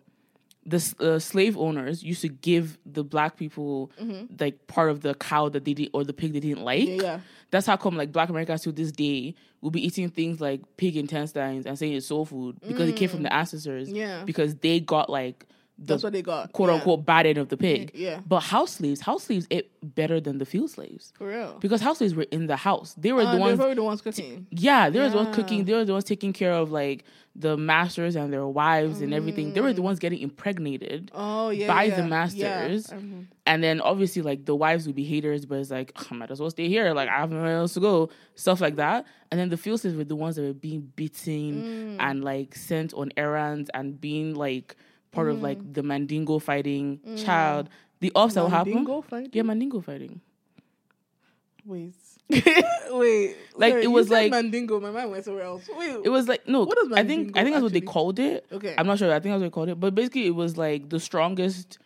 The 0.66 0.96
uh, 1.00 1.20
slave 1.20 1.58
owners 1.58 2.04
used 2.04 2.22
to 2.22 2.30
give 2.30 2.78
the 2.86 3.04
black 3.04 3.36
people 3.38 3.92
like 4.40 4.68
part 4.68 4.92
of 4.92 5.02
the 5.02 5.14
cow 5.14 5.50
that 5.50 5.66
they 5.66 5.74
did 5.74 5.90
or 5.94 6.04
the 6.04 6.14
pig 6.14 6.34
they 6.34 6.40
didn't 6.40 6.64
like. 6.64 6.88
Yeah, 6.88 7.02
yeah. 7.02 7.20
That's 7.52 7.68
how 7.68 7.76
come 7.78 7.98
like 7.98 8.12
Black 8.12 8.30
Americans 8.30 8.62
to 8.62 8.72
this 8.72 8.92
day 8.92 9.36
will 9.62 9.72
be 9.72 9.86
eating 9.86 10.10
things 10.10 10.42
like 10.42 10.62
pig 10.78 10.96
intestines 10.98 11.66
and 11.66 11.78
saying 11.78 11.94
it's 11.94 12.08
soul 12.08 12.26
food 12.26 12.58
because 12.66 12.90
it 12.90 12.96
came 12.96 13.10
from 13.10 13.24
the 13.24 13.34
ancestors. 13.34 13.92
Yeah. 13.92 14.24
Because 14.24 14.56
they 14.56 14.80
got 14.80 15.10
like 15.10 15.46
the 15.80 15.86
that's 15.86 16.04
what 16.04 16.14
they 16.14 16.22
got. 16.22 16.52
quote 16.54 16.70
Yeah. 16.70 16.76
unquote 16.76 17.06
bad 17.06 17.26
end 17.26 17.38
of 17.40 17.50
the 17.50 17.58
pig. 17.58 17.92
Yeah. 17.96 18.20
But 18.28 18.42
house 18.42 18.74
slaves, 18.74 19.02
house 19.02 19.24
slaves 19.24 19.48
ate 19.52 19.72
better 19.82 20.20
than 20.22 20.38
the 20.38 20.46
field 20.46 20.70
slaves 20.70 21.12
for 21.18 21.28
real. 21.28 21.58
because 21.60 21.82
house 21.82 21.98
slaves 21.98 22.14
were 22.16 22.28
in 22.32 22.46
the 22.48 22.56
house. 22.56 22.94
They 22.98 23.12
were 23.12 23.24
Uh, 23.24 23.34
the 23.34 23.40
ones. 23.40 23.58
probably 23.58 23.76
the 23.76 23.84
ones 23.84 24.02
cooking. 24.02 24.46
Yeah, 24.52 24.90
they 24.90 25.00
were 25.00 25.10
the 25.10 25.18
ones 25.18 25.36
cooking. 25.36 25.66
They 25.66 25.74
were 25.74 25.84
the 25.86 25.94
ones 25.94 26.04
taking 26.06 26.32
care 26.32 26.54
of 26.54 26.72
like 26.72 27.04
the 27.36 27.58
masters 27.58 28.16
and 28.16 28.32
their 28.32 28.46
wives 28.48 29.02
and 29.02 29.12
everything. 29.12 29.54
They 29.54 29.62
were 29.62 29.74
the 29.74 29.82
ones 29.82 29.98
getting 29.98 30.20
impregnated. 30.20 31.10
Oh 31.16 31.50
yeah, 31.50 31.68
by 31.68 31.86
yeah, 31.86 31.96
the 32.02 32.08
masters. 32.08 32.88
Mhm. 32.88 33.26
And 33.48 33.64
then 33.64 33.82
obviously 33.82 34.22
like 34.22 34.46
the 34.46 34.56
wives 34.56 34.86
would 34.86 34.96
be 34.96 35.04
haters, 35.04 35.46
but 35.48 35.58
it's 35.58 35.72
like 35.72 35.92
I 36.12 36.14
might 36.14 36.30
as 36.30 36.40
well 36.40 36.52
stay 36.52 36.68
here. 36.70 36.94
Like 36.94 37.10
I 37.10 37.18
have 37.18 37.32
nowhere 37.32 37.58
else 37.58 37.74
to 37.74 37.80
go. 37.80 38.10
Stuff 38.36 38.62
like 38.62 38.76
that. 38.76 39.06
And 39.32 39.40
then 39.40 39.50
the 39.50 39.58
field 39.58 39.80
slaves 39.82 39.96
were 39.98 40.04
the 40.04 40.16
ones 40.16 40.36
that 40.36 40.44
were 40.44 40.54
being 40.54 40.92
beaten 40.96 41.98
Mm. 41.98 41.98
and 42.00 42.24
like 42.24 42.56
sent 42.56 42.94
on 42.94 43.12
errands 43.18 43.72
and 43.74 44.00
being 44.00 44.36
like 44.36 44.76
part 45.14 45.30
of 45.30 45.38
Mm. 45.38 45.42
like 45.42 45.74
the 45.74 45.84
Mandingo 45.84 46.40
fighting 46.40 47.00
child. 47.16 47.70
The 48.02 48.12
ops 48.16 48.34
that 48.34 48.42
will 48.42 48.50
happen. 48.50 48.74
Mandingo 48.74 49.02
fighting? 49.02 49.30
Yeah, 49.32 49.44
Mandingo 49.44 49.80
fighting. 49.80 50.20
Wait, 51.66 51.94
wait. 52.92 53.38
Like, 53.56 53.72
Sorry, 53.72 53.84
it 53.84 53.88
was 53.92 54.10
like- 54.10 54.32
Mandingo. 54.32 54.82
My 54.82 54.92
mind 54.92 55.12
went 55.12 55.24
somewhere 55.24 55.44
else. 55.46 55.70
Wait, 55.78 55.96
It 56.04 56.10
was 56.10 56.28
like 56.28 56.46
no, 56.48 56.64
What 56.66 56.78
does 56.78 56.92
I 56.92 57.06
think 57.06 57.38
I 57.38 57.44
think 57.44 57.56
that's 57.56 57.64
what 57.64 57.72
they 57.72 57.80
called 57.82 58.20
it. 58.20 58.46
Okay. 58.52 58.76
I'm 58.78 58.86
not 58.86 59.00
sure. 59.00 59.10
I 59.10 59.20
think 59.22 59.32
that's 59.34 59.40
what 59.40 59.46
they 59.46 59.50
called 59.50 59.70
it. 59.70 59.80
But 59.80 59.96
basically, 59.96 60.28
it 60.28 60.36
was 60.36 60.58
like 60.58 60.90
the 60.90 61.00
strongest 61.00 61.78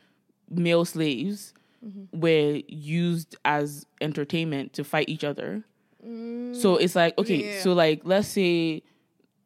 male 0.49 0.85
slaves 0.85 1.53
Mm-hmm. 1.85 2.19
were 2.19 2.59
used 2.67 3.35
as 3.45 3.85
entertainment 4.01 4.73
to 4.73 4.83
fight 4.83 5.09
each 5.09 5.23
other. 5.23 5.63
So 6.03 6.77
it's 6.77 6.95
like 6.95 7.15
okay, 7.19 7.39
Mm. 7.39 7.45
Yeah. 7.53 7.59
so 7.61 7.73
like 7.73 8.01
let's 8.03 8.27
say 8.27 8.81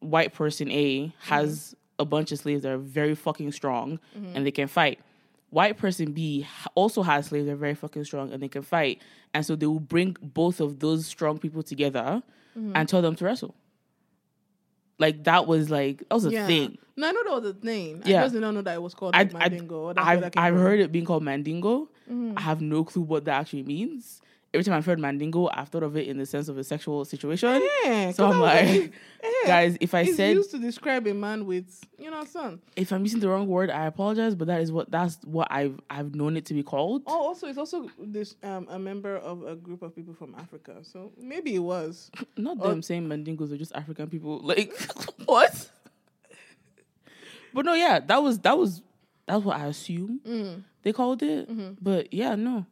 white 0.00 0.32
person 0.32 0.70
A 0.70 1.12
has 1.18 1.74
a 2.02 2.04
bunch 2.04 2.30
of 2.32 2.38
slaves 2.38 2.62
that 2.62 2.72
are 2.72 2.78
very 2.78 3.14
fucking 3.14 3.52
strong 3.52 3.98
Mm-hmm. 4.16 4.36
and 4.36 4.46
they 4.46 4.50
can 4.50 4.68
fight. 4.68 4.98
White 5.50 5.76
person 5.78 6.12
B 6.12 6.46
also 6.74 7.02
has 7.02 7.26
slaves 7.26 7.46
that 7.46 7.52
are 7.52 7.56
very 7.56 7.74
fucking 7.74 8.04
strong 8.04 8.32
and 8.32 8.42
they 8.42 8.48
can 8.48 8.62
fight. 8.62 9.00
And 9.34 9.44
so 9.44 9.54
they 9.56 9.66
will 9.66 9.80
bring 9.80 10.16
both 10.22 10.60
of 10.60 10.78
those 10.80 11.06
strong 11.06 11.38
people 11.38 11.62
together 11.62 12.22
Mm-hmm. 12.58 12.72
and 12.76 12.86
tell 12.88 13.00
them 13.00 13.16
to 13.16 13.24
wrestle. 13.24 13.54
Like 14.98 15.24
that 15.24 15.46
was 15.46 15.70
like 15.70 16.00
that 16.08 16.14
was 16.14 16.26
a 16.26 16.30
yeah. 16.30 16.46
thing. 16.46 16.78
No, 16.96 17.08
I 17.08 17.12
know 17.12 17.24
that 17.24 17.42
was 17.42 17.50
a 17.50 17.54
thing. 17.54 18.02
Yeah. 18.04 18.20
I 18.20 18.24
just 18.24 18.34
did 18.34 18.42
not 18.42 18.52
know 18.52 18.60
that 18.62 18.74
it 18.74 18.82
was 18.82 18.94
called 18.94 19.14
I, 19.16 19.22
like, 19.22 19.34
I, 19.34 19.38
Mandingo. 19.48 19.86
where 19.86 19.94
I've, 19.96 20.24
I've. 20.24 20.32
Mm-hmm. 20.32 20.56
heard 20.58 20.80
it 20.80 20.92
being 20.92 21.04
called 21.06 21.22
Mandingo. 21.22 21.88
I 22.36 22.40
have 22.42 22.60
no 22.60 22.84
clue 22.84 23.00
what 23.02 23.24
that 23.24 23.40
actually 23.40 23.62
means. 23.62 24.20
Every 24.54 24.64
time 24.64 24.74
I've 24.74 24.84
heard 24.84 24.98
Mandingo, 24.98 25.48
I've 25.50 25.68
thought 25.70 25.82
of 25.82 25.96
it 25.96 26.06
in 26.08 26.18
the 26.18 26.26
sense 26.26 26.48
of 26.48 26.58
a 26.58 26.64
sexual 26.64 27.06
situation. 27.06 27.66
Yeah, 27.84 28.10
So 28.12 28.30
I'm 28.30 28.38
like, 28.38 28.92
yeah, 29.22 29.30
guys, 29.46 29.78
if 29.80 29.94
I 29.94 30.02
it's 30.02 30.16
said 30.16 30.34
used 30.34 30.50
to 30.50 30.58
describe 30.58 31.06
a 31.06 31.14
man 31.14 31.46
with, 31.46 31.82
you 31.98 32.10
know, 32.10 32.22
son. 32.26 32.60
if 32.76 32.92
I'm 32.92 33.02
using 33.02 33.20
the 33.20 33.30
wrong 33.30 33.46
word, 33.46 33.70
I 33.70 33.86
apologize. 33.86 34.34
But 34.34 34.48
that 34.48 34.60
is 34.60 34.70
what 34.70 34.90
that's 34.90 35.18
what 35.24 35.48
I've 35.50 35.80
I've 35.88 36.14
known 36.14 36.36
it 36.36 36.44
to 36.46 36.54
be 36.54 36.62
called. 36.62 37.02
Oh, 37.06 37.28
also, 37.28 37.46
it's 37.46 37.56
also 37.56 37.88
this 37.98 38.34
um 38.42 38.66
a 38.68 38.78
member 38.78 39.16
of 39.16 39.42
a 39.42 39.56
group 39.56 39.80
of 39.80 39.96
people 39.96 40.12
from 40.12 40.34
Africa. 40.38 40.76
So 40.82 41.12
maybe 41.18 41.54
it 41.54 41.60
was. 41.60 42.10
Not 42.36 42.58
or- 42.60 42.68
them 42.68 42.82
saying 42.82 43.08
Mandingos 43.08 43.52
are 43.52 43.56
just 43.58 43.72
African 43.74 44.08
people. 44.10 44.38
Like 44.44 44.74
what? 45.24 45.70
But 47.54 47.64
no, 47.64 47.74
yeah, 47.74 48.00
that 48.00 48.22
was 48.22 48.38
that 48.40 48.56
was 48.58 48.82
that's 49.26 49.44
what 49.44 49.56
I 49.56 49.66
assume 49.66 50.20
Mm. 50.26 50.62
they 50.82 50.92
called 50.92 51.22
it. 51.22 51.48
Mm-hmm. 51.50 51.74
But 51.80 52.12
yeah, 52.12 52.34
no. 52.34 52.66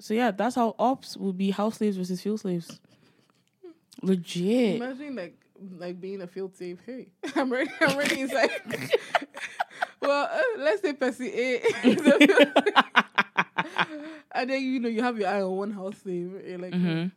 So 0.00 0.14
yeah, 0.14 0.30
that's 0.30 0.54
how 0.54 0.74
ops 0.78 1.16
would 1.16 1.36
be 1.36 1.50
house 1.50 1.78
slaves 1.78 1.96
versus 1.96 2.20
field 2.20 2.40
slaves. 2.40 2.80
Legit. 4.02 4.76
Imagine 4.76 5.16
like 5.16 5.34
like 5.76 6.00
being 6.00 6.22
a 6.22 6.26
field 6.26 6.56
slave. 6.56 6.80
Hey, 6.86 7.08
I'm 7.34 7.50
ready. 7.52 7.70
I'm 7.80 7.98
ready 7.98 8.20
inside. 8.20 8.50
well, 10.00 10.28
uh, 10.32 10.40
let's 10.58 10.82
say 10.82 10.92
Percy 10.92 11.32
A. 11.34 11.62
and 14.32 14.50
then 14.50 14.62
you 14.62 14.78
know 14.80 14.88
you 14.88 15.02
have 15.02 15.18
your 15.18 15.28
eye 15.28 15.42
on 15.42 15.56
one 15.56 15.72
house 15.72 15.96
slave. 16.02 16.32
You're 16.46 16.58
like, 16.58 16.72
Mhm. 16.74 17.10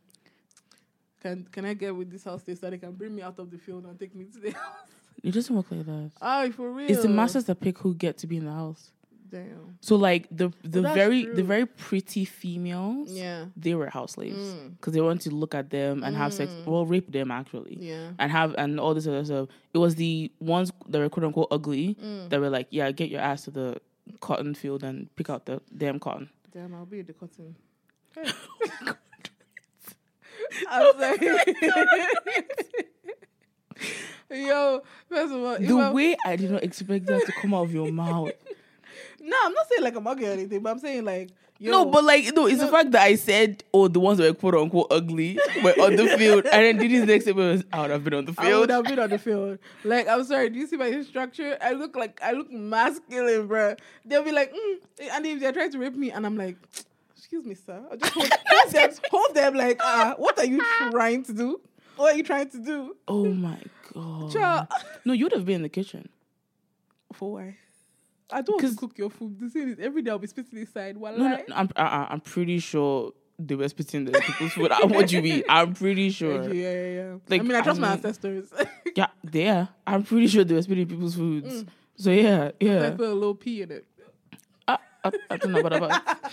can 1.20 1.46
can 1.52 1.64
I 1.64 1.74
get 1.74 1.94
with 1.94 2.10
this 2.10 2.24
house 2.24 2.42
slave 2.44 2.58
so 2.58 2.68
they 2.70 2.78
can 2.78 2.92
bring 2.92 3.14
me 3.14 3.22
out 3.22 3.38
of 3.38 3.50
the 3.50 3.58
field 3.58 3.84
and 3.84 3.98
take 3.98 4.14
me 4.14 4.24
to 4.26 4.38
the 4.40 4.50
house? 4.50 4.88
It 5.22 5.30
doesn't 5.32 5.54
work 5.54 5.66
like 5.70 5.86
that. 5.86 6.10
Ah, 6.20 6.48
for 6.54 6.70
real. 6.72 6.90
It's 6.90 7.02
the 7.02 7.08
masters 7.08 7.44
that 7.44 7.60
pick 7.60 7.78
who 7.78 7.94
get 7.94 8.18
to 8.18 8.26
be 8.26 8.38
in 8.38 8.44
the 8.46 8.52
house. 8.52 8.90
Damn. 9.32 9.78
So 9.80 9.96
like 9.96 10.28
the 10.30 10.52
the 10.62 10.82
that's 10.82 10.94
very 10.94 11.24
true. 11.24 11.34
the 11.34 11.42
very 11.42 11.64
pretty 11.66 12.24
females, 12.26 13.10
Yeah. 13.10 13.46
they 13.56 13.74
were 13.74 13.88
house 13.88 14.12
slaves 14.12 14.36
Mm. 14.54 14.76
because 14.76 14.92
they 14.92 15.00
wanted 15.00 15.22
to 15.30 15.34
look 15.34 15.54
at 15.54 15.70
them 15.70 16.04
and 16.04 16.14
have 16.14 16.34
sex. 16.34 16.52
Well, 16.66 16.84
rape 16.84 17.10
them 17.10 17.30
actually. 17.30 17.78
Yeah. 17.80 18.10
and 18.18 18.30
have 18.30 18.54
and 18.58 18.78
all 18.78 18.92
this 18.94 19.06
other 19.06 19.24
stuff. 19.24 19.48
It 19.72 19.78
was 19.78 19.94
the 19.94 20.30
ones 20.38 20.70
that 20.86 20.98
were 20.98 21.08
quote 21.08 21.24
unquote 21.24 21.48
ugly 21.50 21.94
Mm. 21.94 22.28
that 22.28 22.40
were 22.40 22.50
like, 22.50 22.66
yeah, 22.70 22.90
get 22.92 23.08
your 23.08 23.22
ass 23.22 23.44
to 23.44 23.50
the 23.50 23.80
cotton 24.20 24.52
field 24.54 24.84
and 24.84 25.08
pick 25.16 25.30
out 25.30 25.46
the 25.46 25.62
damn 25.74 25.98
cotton. 25.98 26.28
Damn, 26.52 26.74
I'll 26.74 26.84
be 26.84 27.00
the 27.00 27.14
cotton. 27.14 27.56
I 30.68 30.82
was 30.82 30.94
like, 31.00 31.22
yo, 34.30 34.82
first 35.08 35.32
of 35.32 35.42
all, 35.42 35.58
The 35.58 35.90
way 35.94 36.14
I 36.26 36.36
did 36.36 36.50
not 36.50 36.62
expect 36.62 37.06
that 37.06 37.24
to 37.26 37.32
come 37.40 37.54
out 37.54 37.62
of 37.64 37.72
your 37.72 37.90
mouth. 37.90 38.32
No, 39.42 39.48
I'm 39.48 39.54
not 39.54 39.68
saying 39.68 39.82
like 39.82 39.96
I'm 39.96 40.06
ugly 40.06 40.26
or 40.26 40.32
anything, 40.32 40.62
but 40.62 40.70
I'm 40.70 40.78
saying 40.78 41.04
like 41.04 41.30
No, 41.60 41.84
but 41.84 42.04
like 42.04 42.34
no, 42.34 42.46
it's 42.46 42.60
the 42.60 42.68
fact 42.68 42.90
that 42.92 43.02
I 43.02 43.14
said, 43.14 43.64
oh, 43.72 43.88
the 43.88 44.00
ones 44.00 44.18
that 44.18 44.26
were 44.26 44.34
quote 44.34 44.54
unquote 44.54 44.88
ugly 44.90 45.38
were 45.62 45.72
on 45.80 45.96
the 45.96 46.08
field, 46.18 46.46
and 46.46 46.78
then 46.78 46.78
Didi's 46.78 47.06
next 47.06 47.24
statement 47.24 47.52
was, 47.52 47.64
I 47.72 47.82
would 47.82 47.90
have 47.90 48.04
been 48.04 48.14
on 48.14 48.24
the 48.24 48.32
field. 48.32 48.46
I 48.46 48.58
would 48.58 48.70
have 48.70 48.84
been 48.84 48.98
on 48.98 49.10
the 49.10 49.18
field. 49.18 49.58
Like, 49.84 50.08
I'm 50.08 50.24
sorry, 50.24 50.50
do 50.50 50.58
you 50.58 50.66
see 50.66 50.76
my 50.76 51.02
structure? 51.02 51.56
I 51.60 51.72
look 51.72 51.96
like 51.96 52.20
I 52.22 52.32
look 52.32 52.50
masculine, 52.50 53.46
bro. 53.46 53.76
They'll 54.04 54.24
be 54.24 54.32
like, 54.32 54.52
mm. 54.52 55.08
and 55.12 55.26
if 55.26 55.40
they're 55.40 55.52
trying 55.52 55.72
to 55.72 55.78
rape 55.78 55.94
me, 55.94 56.10
and 56.10 56.26
I'm 56.26 56.36
like, 56.36 56.56
excuse 57.16 57.44
me, 57.44 57.54
sir. 57.54 57.80
I 57.90 57.96
just 57.96 58.12
hold, 58.12 58.30
hold 58.46 58.72
them, 58.72 58.90
hold 59.10 59.34
them 59.34 59.54
like, 59.54 59.80
ah, 59.80 60.14
what 60.18 60.38
are 60.38 60.46
you 60.46 60.62
trying 60.90 61.22
to 61.24 61.32
do? 61.32 61.60
What 61.96 62.14
are 62.14 62.16
you 62.16 62.24
trying 62.24 62.48
to 62.50 62.58
do? 62.58 62.96
Oh 63.06 63.26
my 63.26 63.58
god! 63.92 64.32
Child. 64.32 64.66
No, 65.04 65.12
you 65.12 65.26
would 65.26 65.32
have 65.32 65.44
been 65.44 65.56
in 65.56 65.62
the 65.62 65.68
kitchen. 65.68 66.08
For 67.12 67.32
why? 67.32 67.56
I 68.32 68.42
don't 68.42 68.62
want 68.62 68.74
to 68.74 68.78
cook 68.78 68.98
your 68.98 69.10
food. 69.10 69.38
The 69.40 69.48
thing 69.48 69.68
is, 69.70 69.78
every 69.78 70.02
day 70.02 70.10
I'll 70.10 70.18
be 70.18 70.26
spitting 70.26 70.58
inside. 70.58 70.96
While 70.96 71.16
No, 71.18 71.28
no, 71.28 71.38
I'm 71.54 71.68
uh, 71.76 72.06
I'm 72.10 72.20
pretty 72.20 72.58
sure 72.58 73.12
they 73.38 73.54
were 73.54 73.68
spitting 73.68 74.04
the 74.04 74.12
people's 74.12 74.52
food. 74.52 74.70
Uh, 74.82 74.86
what 74.88 75.08
do 75.08 75.16
you 75.16 75.22
mean? 75.22 75.42
I'm 75.48 75.74
pretty 75.74 76.10
sure. 76.18 76.42
Yeah, 76.52 76.72
yeah, 76.72 76.86
yeah. 77.02 77.14
Like, 77.28 77.40
I 77.40 77.44
mean, 77.44 77.54
I 77.56 77.60
trust 77.60 77.78
I 77.78 77.82
my 77.82 77.92
ancestors. 77.92 78.48
Yeah, 78.94 79.06
they 79.24 79.48
are. 79.48 79.68
I'm 79.86 80.02
pretty 80.02 80.26
sure 80.26 80.44
they 80.44 80.54
were 80.54 80.60
spitting 80.62 80.86
people's 80.86 81.14
foods. 81.14 81.62
Mm. 81.62 81.68
So 81.96 82.10
yeah, 82.10 82.50
yeah. 82.60 82.88
I 82.88 82.90
put 82.90 83.08
a 83.08 83.14
little 83.14 83.34
pee 83.34 83.62
in 83.62 83.70
it. 83.70 83.86
I, 84.68 84.76
I, 85.04 85.12
I 85.30 85.36
don't 85.38 85.52
know 85.52 85.60
about 85.60 85.88
that. 85.88 86.32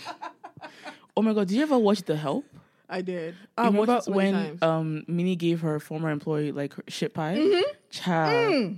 Oh 1.15 1.21
my 1.21 1.33
god! 1.33 1.47
Did 1.47 1.55
you 1.55 1.63
ever 1.63 1.77
watch 1.77 2.01
The 2.03 2.15
Help? 2.17 2.45
I 2.89 3.01
did. 3.01 3.35
I 3.57 3.69
watched 3.69 4.07
remember 4.07 4.11
when 4.11 4.33
times. 4.33 4.61
um 4.61 5.03
Minny 5.07 5.35
gave 5.35 5.61
her 5.61 5.79
former 5.79 6.09
employee 6.09 6.51
like 6.51 6.73
shit 6.87 7.13
pie? 7.13 7.35
Mm-hmm. 7.37 7.71
Child, 7.91 8.77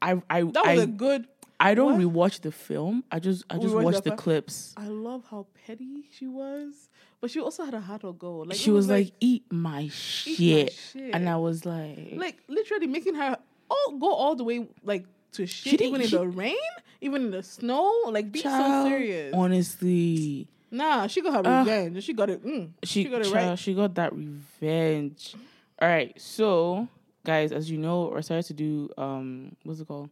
I 0.00 0.22
I 0.30 0.42
that 0.42 0.66
was 0.66 0.80
a 0.80 0.86
good. 0.86 1.26
I 1.60 1.74
don't 1.74 1.98
what? 2.14 2.30
rewatch 2.32 2.40
the 2.42 2.52
film. 2.52 3.02
I 3.10 3.18
just 3.18 3.44
I 3.50 3.58
just 3.58 3.74
watch 3.74 4.00
the 4.02 4.12
clips. 4.16 4.74
I 4.76 4.86
love 4.86 5.24
how 5.30 5.46
petty 5.66 6.04
she 6.12 6.26
was, 6.28 6.88
but 7.20 7.30
she 7.30 7.40
also 7.40 7.64
had 7.64 7.74
a 7.74 7.80
heart 7.80 8.04
of 8.04 8.18
gold. 8.18 8.48
Like 8.48 8.58
she 8.58 8.70
it 8.70 8.74
was 8.74 8.88
like, 8.88 9.12
"Eat 9.20 9.44
my 9.50 9.88
shit," 9.88 10.72
shit. 10.72 11.14
and 11.14 11.28
I 11.28 11.36
was 11.36 11.64
like, 11.66 12.12
like 12.14 12.36
literally 12.48 12.86
making 12.86 13.14
her 13.16 13.36
all 13.70 13.96
go 13.98 14.12
all 14.12 14.36
the 14.36 14.44
way 14.44 14.68
like 14.84 15.04
to 15.32 15.46
shit, 15.46 15.80
even 15.82 16.00
in 16.00 16.06
she- 16.08 16.16
the 16.16 16.26
rain, 16.28 16.56
even 17.00 17.22
in 17.26 17.30
the 17.32 17.42
snow. 17.42 17.92
Like 18.06 18.30
be 18.30 18.40
so 18.40 18.84
serious. 18.88 19.34
Honestly, 19.34 20.46
nah, 20.70 21.06
she 21.08 21.20
got 21.22 21.44
her 21.44 21.52
Uh, 21.52 21.58
revenge. 21.64 22.02
She 22.04 22.12
got 22.12 22.30
it. 22.30 22.44
Mm, 22.44 22.70
she 22.84 23.02
she 23.04 23.08
got 23.10 23.20
it 23.22 23.24
child, 23.32 23.34
right. 23.50 23.58
She 23.58 23.74
got 23.74 23.94
that 23.96 24.12
revenge. 24.14 25.34
All 25.80 25.88
right, 25.88 26.18
so 26.20 26.88
guys, 27.24 27.52
as 27.52 27.70
you 27.70 27.78
know, 27.78 28.10
we're 28.12 28.22
starting 28.22 28.44
to 28.44 28.54
do 28.54 28.90
um, 28.96 29.54
what's 29.64 29.80
it 29.80 29.86
called, 29.88 30.10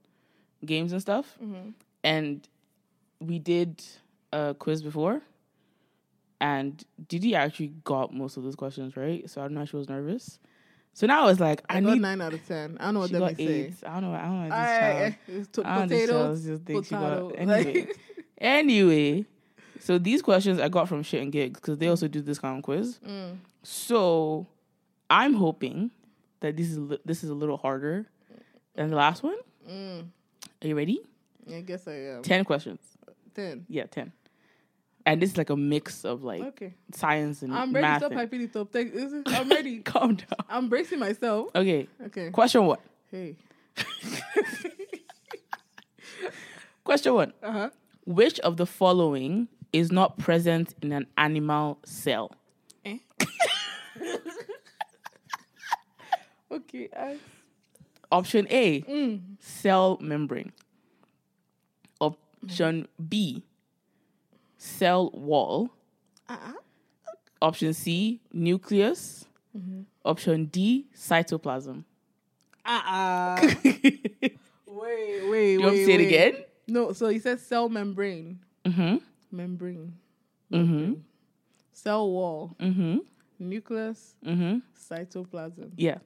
games 0.65 0.93
and 0.93 1.01
stuff, 1.01 1.37
Mm-hmm. 1.43 1.71
and 2.05 2.49
we 3.21 3.39
did 3.39 3.83
a 4.33 4.55
quiz 4.59 4.83
before, 4.83 5.23
and 6.41 6.85
Didi 7.09 7.35
actually 7.35 7.73
got 7.85 8.13
most 8.13 8.37
of 8.37 8.43
those 8.43 8.57
questions 8.57 8.97
right. 8.97 9.29
So 9.29 9.41
I 9.41 9.45
don't 9.45 9.55
know 9.55 9.63
if 9.63 9.71
she 9.71 9.77
was 9.77 9.89
nervous. 9.89 10.39
So 10.93 11.07
now 11.07 11.29
it's 11.29 11.41
like 11.41 11.63
I, 11.69 11.77
I 11.77 11.81
need. 11.81 12.01
nine 12.01 12.21
out 12.21 12.33
of 12.35 12.47
ten. 12.47 12.77
I 12.81 12.85
don't 12.87 12.95
know 12.95 13.01
what 13.01 13.37
that 13.37 13.39
means. 13.39 13.83
I 13.85 14.01
don't 14.01 14.11
know. 14.13 14.17
I 14.17 14.23
don't 14.23 14.39
know. 14.41 14.45
This 14.45 14.53
Alright, 14.53 14.81
child. 14.81 15.15
it's 15.41 15.49
to- 15.49 15.67
I 15.69 15.79
don't 15.79 15.89
think 15.89 16.01
potatoes. 16.03 16.23
Charles 16.25 16.45
just 16.45 16.63
think 16.65 16.85
she 16.87 16.95
potato. 16.95 17.29
got 17.31 17.39
anyway. 17.39 17.89
Anyway, 18.39 19.25
so 19.81 19.99
these 19.99 20.21
questions 20.23 20.61
I 20.61 20.69
got 20.69 20.89
from 20.89 21.03
shit 21.03 21.23
and 21.23 21.33
gigs 21.33 21.59
because 21.61 21.79
they 21.79 21.89
also 21.89 22.07
do 22.09 22.21
this 22.21 22.39
kind 22.39 22.59
of 22.59 22.63
quiz. 22.65 22.99
mm, 23.07 23.37
So 23.63 24.47
I'm 25.09 25.35
hoping 25.35 25.91
that 26.41 26.57
this 26.57 26.71
is 26.71 26.79
li- 26.79 26.99
this 27.05 27.25
is 27.25 27.31
a 27.31 27.35
little 27.35 27.57
harder 27.57 28.07
than 28.75 28.91
the 28.91 28.97
last 28.97 29.23
one. 29.23 29.37
mm. 29.69 30.05
Are 30.67 30.69
you 30.69 30.75
ready? 30.75 31.01
I 31.49 31.61
guess 31.61 31.87
I 31.87 31.93
am. 31.93 32.23
Ten 32.23 32.45
questions. 32.45 32.81
Ten. 33.37 33.65
Yeah, 33.69 33.85
ten. 33.87 34.11
And 35.05 35.23
this 35.23 35.31
is 35.31 35.37
like 35.37 35.51
a 35.51 35.57
mix 35.57 36.05
of 36.05 36.25
like 36.25 36.43
Okay. 36.43 36.75
science 36.93 37.43
and 37.43 37.55
I'm 37.55 37.73
ready. 37.73 37.83
math. 37.83 38.01
Stop 38.01 38.11
hyping 38.11 38.41
it 38.43 38.57
up. 38.57 38.73
Take, 38.73 38.93
I'm 39.29 39.49
ready. 39.49 39.79
Calm 39.85 40.17
down. 40.17 40.27
I'm 40.51 40.69
bracing 40.69 40.99
myself. 40.99 41.51
Okay. 41.55 41.87
Okay. 42.07 42.31
Question 42.31 42.67
one. 42.67 42.79
Hey. 43.13 43.37
Question 46.83 47.15
one. 47.15 47.33
Uh 47.45 47.53
huh. 47.53 47.71
Which 48.07 48.41
of 48.41 48.57
the 48.57 48.67
following 48.67 49.47
is 49.73 49.93
not 49.93 50.19
present 50.19 50.75
in 50.83 50.91
an 50.91 51.07
animal 51.17 51.79
cell? 51.85 52.33
Eh? 52.85 52.99
okay. 56.51 56.89
I, 56.97 57.19
Option 58.11 58.47
A, 58.51 58.81
mm. 58.83 59.21
cell 59.41 59.99
membrane. 60.01 60.53
Option 62.01 62.87
B, 63.09 63.43
cell 64.57 65.11
wall. 65.13 65.71
Uh-uh. 66.29 66.53
Option 67.43 67.73
C, 67.73 68.21
nucleus. 68.33 69.27
Mm-hmm. 69.57 69.83
Option 70.05 70.45
D, 70.47 70.87
cytoplasm. 70.95 71.85
Uh-uh. 72.65 73.41
you 73.63 73.73
wait, 74.67 75.29
wait, 75.29 75.59
want 75.59 75.77
to 75.77 75.85
say 75.85 75.93
it 75.93 76.01
again? 76.01 76.37
No, 76.67 76.93
so 76.93 77.09
he 77.09 77.19
says 77.19 77.43
cell 77.43 77.69
membrane. 77.69 78.41
Mm-hmm. 78.65 78.97
Membrane. 79.31 79.95
Mm-hmm. 80.53 80.95
Cell 81.73 82.11
wall. 82.11 82.57
Mm-hmm. 82.61 82.99
Nucleus. 83.39 84.15
Mm-hmm. 84.25 84.59
Cytoplasm. 84.91 85.73
Yeah. 85.77 85.99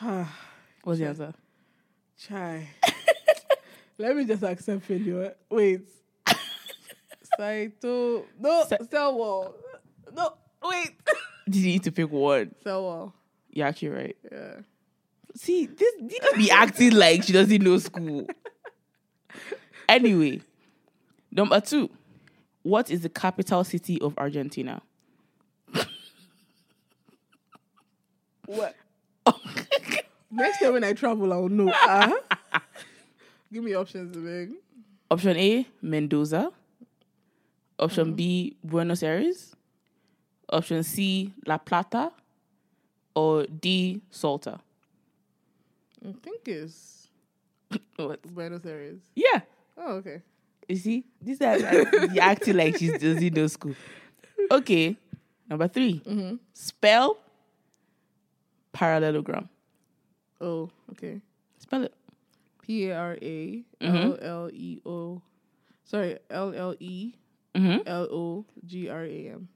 What's 0.82 0.98
the 0.98 1.06
answer? 1.06 1.34
Chai. 2.18 2.68
Let 3.98 4.16
me 4.16 4.24
just 4.24 4.42
accept 4.42 4.84
failure. 4.84 5.34
Wait. 5.50 5.82
Cyto. 7.38 8.24
No, 8.38 8.64
Cy- 8.68 8.78
cell 8.90 9.16
wall. 9.18 9.54
No, 10.14 10.32
wait. 10.64 10.92
Did 11.48 11.56
you 11.56 11.66
need 11.66 11.82
to 11.84 11.92
pick 11.92 12.10
one? 12.10 12.54
cell 12.62 12.82
wall. 12.82 13.14
You're 13.50 13.66
actually 13.66 13.88
right. 13.88 14.16
Yeah. 14.30 14.54
See, 15.34 15.66
this 15.66 15.94
did 16.06 16.22
be 16.36 16.50
acting 16.50 16.92
like 16.92 17.22
she 17.24 17.32
doesn't 17.32 17.62
know 17.62 17.78
school. 17.78 18.26
Anyway, 19.88 20.40
number 21.30 21.60
two. 21.60 21.88
What 22.62 22.90
is 22.90 23.00
the 23.02 23.08
capital 23.08 23.64
city 23.64 24.00
of 24.00 24.14
Argentina? 24.18 24.82
What? 28.46 28.74
Next 30.30 30.58
time 30.58 30.72
when 30.74 30.84
I 30.84 30.92
travel, 30.92 31.32
I'll 31.32 31.48
know. 31.48 31.70
Uh, 31.70 32.12
give 33.52 33.64
me 33.64 33.74
options, 33.74 34.16
big. 34.16 34.52
Option 35.10 35.36
A, 35.36 35.66
Mendoza. 35.82 36.52
Option 37.78 38.14
B, 38.14 38.56
Buenos 38.62 39.02
Aires. 39.02 39.56
Option 40.48 40.82
C, 40.82 41.32
La 41.46 41.58
Plata. 41.58 42.12
Or 43.14 43.46
D, 43.46 44.00
Salta. 44.10 44.60
I 46.06 46.12
think 46.22 46.46
it's 46.46 47.08
What? 47.96 48.22
Buenos 48.22 48.64
Aires. 48.64 49.00
Yeah. 49.14 49.40
Oh, 49.76 49.94
okay. 49.94 50.22
You 50.68 50.76
see, 50.76 51.04
this 51.20 51.40
is 51.40 52.18
acting 52.18 52.56
like 52.56 52.76
she's 52.78 52.92
doesn't 52.92 53.34
know 53.34 53.46
school. 53.48 53.74
Okay, 54.52 54.96
number 55.48 55.66
3 55.66 56.38
Spell 56.54 57.18
parallelogram. 58.72 59.48
Oh, 60.40 60.70
okay. 60.92 61.20
Spell 61.58 61.84
it. 61.84 61.94
P 62.62 62.88
A 62.88 62.96
R 62.98 63.18
A 63.20 63.64
L 63.80 64.18
L 64.20 64.50
E 64.52 64.80
O. 64.86 65.20
Sorry, 65.84 66.18
L 66.30 66.52
L 66.54 66.74
E 66.78 67.14
Mm-hmm. 67.54 67.78
L 67.88 68.02
O 68.12 68.44
G 68.64 68.88
R 68.88 69.04
A 69.04 69.28
M. 69.34 69.48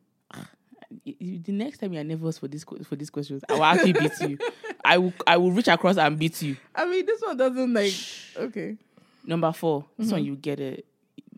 The 1.04 1.52
next 1.52 1.78
time 1.78 1.92
you 1.92 2.00
are 2.00 2.04
nervous 2.04 2.38
for 2.38 2.48
this 2.48 2.64
for 2.64 2.96
these 2.96 3.10
questions, 3.10 3.42
I 3.48 3.54
will 3.54 3.64
actually 3.64 3.92
beat 3.92 4.12
you. 4.20 4.38
I 4.84 4.98
will 4.98 5.12
I 5.26 5.36
will 5.36 5.50
reach 5.52 5.68
across 5.68 5.96
and 5.96 6.18
beat 6.18 6.40
you. 6.42 6.56
I 6.74 6.84
mean, 6.86 7.06
this 7.06 7.20
one 7.22 7.36
doesn't 7.36 7.72
like. 7.72 7.94
Okay. 8.36 8.76
Number 9.24 9.50
4 9.52 9.84
This 9.98 10.12
one 10.12 10.22
you 10.24 10.36
get 10.36 10.60
it, 10.60 10.84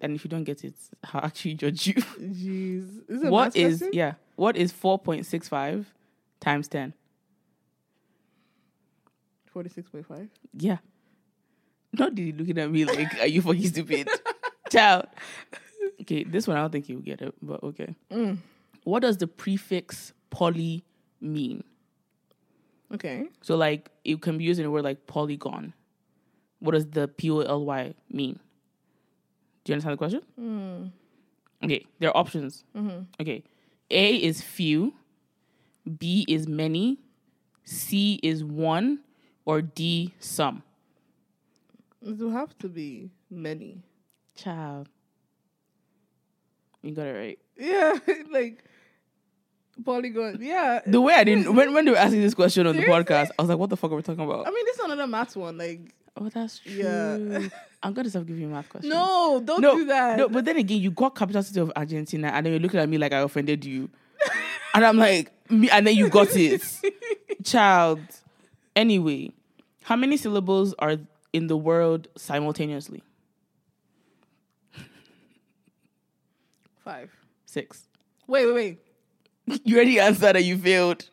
and 0.01 0.17
if 0.17 0.25
you 0.25 0.29
don't 0.31 0.43
get 0.45 0.65
it, 0.65 0.75
I'll 1.13 1.25
actually 1.27 1.55
judge 1.55 1.87
you. 1.87 1.95
Jeez. 1.95 3.09
Is 3.09 3.23
what 3.31 3.55
is 3.55 3.85
yeah? 3.93 4.15
What 4.35 4.57
is 4.57 4.73
four 4.73 4.99
point 4.99 5.25
six 5.27 5.49
five 5.49 5.87
times 6.41 6.69
ten? 6.69 6.93
46.5. 9.57 10.29
Yeah. 10.53 10.79
Not 11.93 12.13
really 12.17 12.33
looking 12.33 12.59
at 12.59 12.71
me 12.71 12.85
like, 12.85 13.21
are 13.21 13.27
you 13.27 13.41
fucking 13.41 13.69
stupid? 13.69 14.09
Child. 14.71 15.07
Okay, 16.03 16.25
this 16.25 16.47
one 16.47 16.57
I 16.57 16.61
don't 16.61 16.73
think 16.73 16.89
you'll 16.89 17.01
get 17.01 17.23
it, 17.23 17.35
but 17.41 17.63
okay. 17.63 17.95
Mm. 18.13 18.39
What 18.85 19.01
does 19.01 19.17
the 19.17 19.27
prefix 19.27 20.13
poly 20.29 20.85
mean? 21.21 21.65
Okay. 22.93 23.29
So, 23.41 23.57
like, 23.57 23.91
it 24.05 24.21
can 24.21 24.37
be 24.37 24.45
used 24.45 24.61
in 24.61 24.67
a 24.67 24.71
word 24.71 24.85
like 24.85 25.07
polygon. 25.07 25.73
What 26.59 26.73
does 26.73 26.87
the 26.87 27.09
P 27.09 27.31
O 27.31 27.41
L 27.41 27.65
Y 27.65 27.95
mean? 28.11 28.39
Do 29.65 29.73
you 29.73 29.75
understand 29.75 29.93
the 29.95 29.97
question? 29.97 30.23
Mm. 30.39 30.91
Okay, 31.65 31.87
there 31.99 32.11
are 32.11 32.17
options. 32.17 32.65
Mm-hmm. 32.77 33.03
Okay, 33.21 33.43
A 33.91 34.17
is 34.17 34.43
few, 34.43 34.95
B 35.99 36.25
is 36.29 36.47
many, 36.47 36.99
C 37.65 38.21
is 38.23 38.45
one, 38.45 39.01
or 39.47 39.63
D 39.63 40.13
some. 40.21 40.63
It 42.05 42.19
will 42.19 42.31
have 42.33 42.57
to 42.59 42.69
be 42.69 43.11
many. 43.31 43.83
Child. 44.37 44.89
You 46.83 46.93
got 46.95 47.07
it 47.07 47.13
right. 47.13 47.39
Yeah, 47.57 47.95
like 48.31 48.63
polygon. 49.85 50.39
Yeah. 50.41 50.81
The 50.87 51.01
way 51.01 51.15
I 51.15 51.25
didn't 51.25 51.55
when 51.55 51.73
when 51.73 51.85
they 51.87 51.91
were 51.91 51.97
asking 51.97 52.21
this 52.21 52.35
question 52.35 52.67
on 52.67 52.77
the 52.77 52.83
podcast, 52.83 53.31
I 53.39 53.43
was 53.43 53.49
like, 53.49 53.59
"What 53.59 53.71
the 53.71 53.77
fuck 53.77 53.91
are 53.91 53.97
we 53.97 54.03
talking 54.03 54.25
about?" 54.25 54.47
I 54.47 54.51
mean, 54.51 54.65
this 54.67 54.77
is 54.77 54.85
another 54.85 55.07
math 55.07 55.37
one. 55.37 55.57
Like, 55.57 55.81
oh, 56.17 56.29
that's 56.29 56.59
true. 56.59 56.73
Yeah. 56.73 57.49
I'm 57.83 57.93
gonna 57.93 58.11
stop 58.11 58.27
giving 58.27 58.43
you 58.43 58.49
math 58.49 58.69
questions. 58.69 58.93
no, 58.93 59.41
don't 59.45 59.61
no, 59.61 59.77
do 59.77 59.85
that. 59.87 60.19
no. 60.19 60.29
But 60.29 60.45
then 60.45 60.57
again, 60.57 60.81
you 60.81 60.91
got 60.91 61.15
capital 61.15 61.43
city 61.43 61.61
of 61.61 61.73
Argentina, 61.75 62.29
and 62.29 62.45
then 62.45 62.53
you're 62.53 62.61
looking 62.61 62.81
at 62.81 62.89
me 62.89 62.99
like 62.99 63.13
I 63.13 63.19
offended 63.19 63.65
you, 63.65 63.89
and 64.75 64.85
I'm 64.85 64.97
like, 64.97 65.33
me, 65.51 65.71
and 65.71 65.87
then 65.87 65.95
you 65.95 66.09
got 66.09 66.35
it, 66.35 66.63
child. 67.45 68.01
Anyway, 68.75 69.31
how 69.87 69.95
many 69.95 70.17
syllables 70.17 70.75
are 70.81 70.97
in 71.33 71.47
the 71.47 71.57
world 71.57 72.09
simultaneously? 72.17 73.05
Five. 76.85 77.11
Six. 77.45 77.87
Wait, 78.27 78.47
wait, 78.47 78.55
wait. 78.55 79.61
You 79.65 79.77
already 79.77 80.01
answered 80.01 80.35
and 80.35 80.45
you 80.45 80.59
failed. 80.59 81.09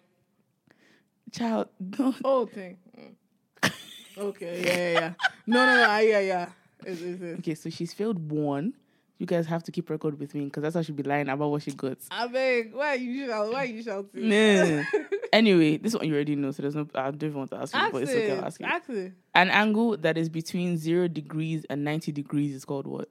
Child. 1.32 1.67
Oh, 1.99 2.41
okay. 2.41 2.78
Mm. 2.97 3.71
Okay. 4.17 4.63
Yeah, 4.65 4.78
yeah, 4.78 4.91
yeah. 4.99 5.13
No, 5.45 5.65
no, 5.67 5.76
no. 5.76 5.86
ah, 5.88 5.99
Yeah, 5.99 6.19
yeah. 6.19 6.49
It's, 6.84 6.99
it's, 7.01 7.21
it's. 7.21 7.39
Okay, 7.39 7.53
so 7.55 7.69
she's 7.69 7.93
failed 7.93 8.32
one. 8.32 8.74
You 9.19 9.28
guys 9.28 9.45
have 9.45 9.61
to 9.65 9.71
keep 9.71 9.91
record 9.91 10.19
with 10.19 10.34
me 10.34 10.45
because 10.45 10.63
that's 10.63 10.76
how 10.76 10.82
she'll 10.82 10.95
be 10.95 11.03
lying 11.03 11.30
about 11.30 11.51
what 11.51 11.61
she 11.61 11.71
got. 11.74 11.97
I 12.09 12.26
beg. 12.26 12.74
Why 12.74 12.95
you 12.95 13.28
shout? 13.28 13.53
Why 13.53 13.63
you 13.65 13.84
shouting? 13.84 14.09
Nah. 14.30 14.84
anyway, 15.34 15.77
this 15.77 15.93
one 15.93 16.07
you 16.07 16.13
already 16.13 16.36
know, 16.36 16.51
so 16.51 16.61
there's 16.61 16.75
no. 16.75 16.88
I 16.95 17.11
don't 17.11 17.23
even 17.23 17.38
want 17.38 17.51
to 17.51 17.57
ask 17.57 17.73
you, 17.73 17.79
Ask 17.81 17.91
but 17.91 18.03
it's 18.03 18.11
okay. 18.11 18.31
I'll 18.31 18.45
ask 18.45 18.59
you. 18.59 18.65
Ask 18.65 18.89
it. 18.89 19.13
An 19.36 19.49
angle 19.49 19.97
that 19.97 20.17
is 20.17 20.29
between 20.29 20.77
zero 20.77 21.07
degrees 21.07 21.65
and 21.69 21.84
ninety 21.84 22.11
degrees 22.11 22.55
is 22.55 22.63
called 22.63 22.88
what? 22.88 23.09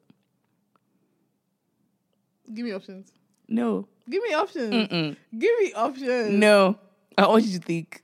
Give 2.54 2.64
me 2.64 2.72
options. 2.72 3.12
No. 3.48 3.88
Give 4.08 4.22
me 4.22 4.32
options. 4.34 4.72
Mm-mm. 4.72 5.16
Give 5.38 5.58
me 5.60 5.72
options. 5.74 6.32
No. 6.32 6.78
I 7.18 7.26
want 7.26 7.44
you 7.44 7.58
to 7.58 7.64
think. 7.64 8.02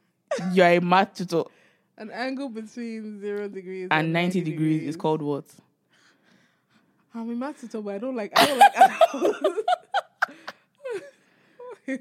You're 0.52 0.66
a 0.66 0.80
math 0.80 1.14
tutor. 1.14 1.44
An 1.96 2.10
angle 2.10 2.48
between 2.48 3.20
zero 3.20 3.48
degrees 3.48 3.88
And 3.90 4.12
90 4.12 4.42
degrees 4.42 4.82
is 4.82 4.96
called 4.96 5.20
what? 5.20 5.46
I'm 7.14 7.28
a 7.30 7.34
math 7.34 7.60
tutor, 7.60 7.80
but 7.80 7.94
I 7.94 7.98
don't 7.98 8.14
like. 8.14 8.32
I 8.36 8.46
don't 8.46 8.58
like. 8.58 9.54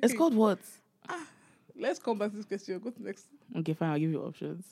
It's 0.04 0.14
called 0.14 0.36
what? 0.36 0.60
Let's 1.78 2.00
come 2.00 2.18
back 2.18 2.32
to 2.32 2.38
this 2.38 2.46
question. 2.46 2.80
Go 2.80 2.90
to 2.90 3.00
the 3.00 3.06
next. 3.06 3.26
Okay, 3.58 3.74
fine. 3.74 3.90
I'll 3.92 4.00
give 4.00 4.12
you 4.12 4.22
options. 4.24 4.66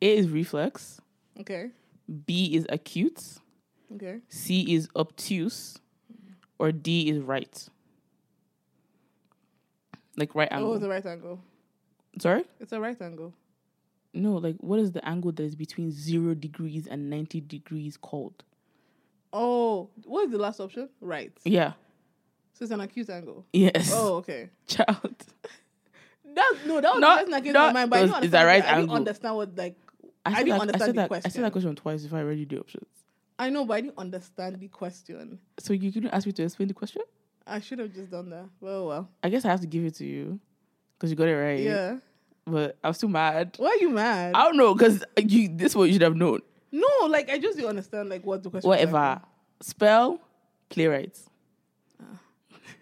A 0.00 0.16
is 0.16 0.28
reflex. 0.28 1.00
Okay. 1.40 1.70
B 2.26 2.54
is 2.54 2.66
acute. 2.68 3.22
Okay. 3.94 4.18
C 4.28 4.74
is 4.74 4.88
obtuse. 4.96 5.78
Or 6.58 6.72
D 6.72 7.08
is 7.10 7.18
right. 7.20 7.68
Like 10.16 10.34
right 10.34 10.48
Oh, 10.50 10.56
angle. 10.56 10.74
it's 10.74 10.84
a 10.84 10.88
right 10.88 11.06
angle. 11.06 11.40
Sorry? 12.20 12.44
It's 12.60 12.72
a 12.72 12.80
right 12.80 13.00
angle. 13.00 13.32
No, 14.12 14.34
like 14.34 14.56
what 14.58 14.78
is 14.78 14.92
the 14.92 15.06
angle 15.08 15.32
that 15.32 15.42
is 15.42 15.54
between 15.54 15.90
zero 15.90 16.34
degrees 16.34 16.86
and 16.86 17.08
90 17.08 17.40
degrees 17.42 17.96
called? 17.96 18.44
Oh, 19.32 19.88
what 20.04 20.24
is 20.26 20.30
the 20.30 20.38
last 20.38 20.60
option? 20.60 20.90
Right. 21.00 21.32
Yeah. 21.44 21.72
So 22.52 22.64
it's 22.64 22.70
an 22.72 22.80
acute 22.80 23.08
angle. 23.08 23.46
Yes. 23.54 23.90
Oh, 23.94 24.16
okay. 24.16 24.50
Child. 24.66 25.24
That 26.34 26.54
no, 26.66 26.80
that 26.80 26.92
was 26.92 27.00
No, 27.00 27.16
the 27.16 27.22
thing 27.22 27.30
that 27.30 27.44
came 27.44 27.52
no, 27.52 27.66
to 27.68 27.72
my 27.72 27.80
mind. 27.86 27.90
But 27.90 27.98
I 27.98 28.06
didn't 28.06 28.24
is 28.24 28.30
that 28.30 28.44
right 28.44 28.64
I 28.64 28.80
didn't 28.80 28.90
understand 28.90 29.36
what 29.36 29.56
like. 29.56 29.76
I, 30.24 30.30
I 30.30 30.34
didn't 30.42 30.48
that, 30.48 30.60
understand 30.60 30.80
said 30.80 30.94
the 30.94 31.08
that, 31.08 31.26
I 31.26 31.28
said 31.28 31.44
that 31.44 31.52
question 31.52 31.74
twice 31.76 32.02
before 32.02 32.18
I 32.18 32.22
read 32.22 32.38
you 32.38 32.46
the 32.46 32.60
options. 32.60 32.86
I 33.38 33.50
know, 33.50 33.64
but 33.64 33.74
I 33.74 33.80
didn't 33.80 33.98
understand 33.98 34.60
the 34.60 34.68
question. 34.68 35.38
So 35.58 35.72
you 35.72 35.90
couldn't 35.90 36.10
ask 36.10 36.26
me 36.26 36.32
to 36.32 36.44
explain 36.44 36.68
the 36.68 36.74
question? 36.74 37.02
I 37.46 37.60
should 37.60 37.80
have 37.80 37.92
just 37.92 38.10
done 38.10 38.30
that. 38.30 38.44
Well, 38.60 38.82
oh 38.82 38.88
well. 38.88 39.08
I 39.22 39.28
guess 39.30 39.44
I 39.44 39.48
have 39.48 39.60
to 39.62 39.66
give 39.66 39.84
it 39.84 39.94
to 39.96 40.04
you 40.04 40.38
because 40.96 41.10
you 41.10 41.16
got 41.16 41.26
it 41.26 41.34
right. 41.36 41.58
Yeah. 41.58 41.96
But 42.46 42.76
I 42.84 42.88
was 42.88 42.98
too 42.98 43.08
mad. 43.08 43.56
Why 43.58 43.68
are 43.68 43.76
you 43.76 43.90
mad? 43.90 44.34
I 44.34 44.44
don't 44.44 44.56
know 44.56 44.74
because 44.74 45.02
you 45.18 45.48
this 45.48 45.74
one 45.74 45.88
you 45.88 45.94
should 45.94 46.02
have 46.02 46.16
known. 46.16 46.40
no, 46.70 46.86
like 47.08 47.30
I 47.30 47.38
just 47.38 47.56
didn't 47.56 47.70
understand 47.70 48.08
like 48.08 48.24
what 48.24 48.42
the 48.42 48.50
question. 48.50 48.68
Whatever. 48.68 49.20
Spell 49.60 50.20
playwright. 50.68 51.18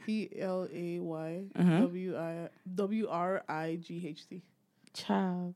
P 0.04 0.30
L 0.38 0.68
A 0.72 0.98
Y 0.98 1.44
Uh-huh. 1.58 1.80
W 1.80 2.16
I 2.16 2.48
W 2.74 3.08
R 3.08 3.42
I 3.48 3.76
G 3.80 4.06
H 4.06 4.28
T. 4.28 4.42
Child. 4.94 5.54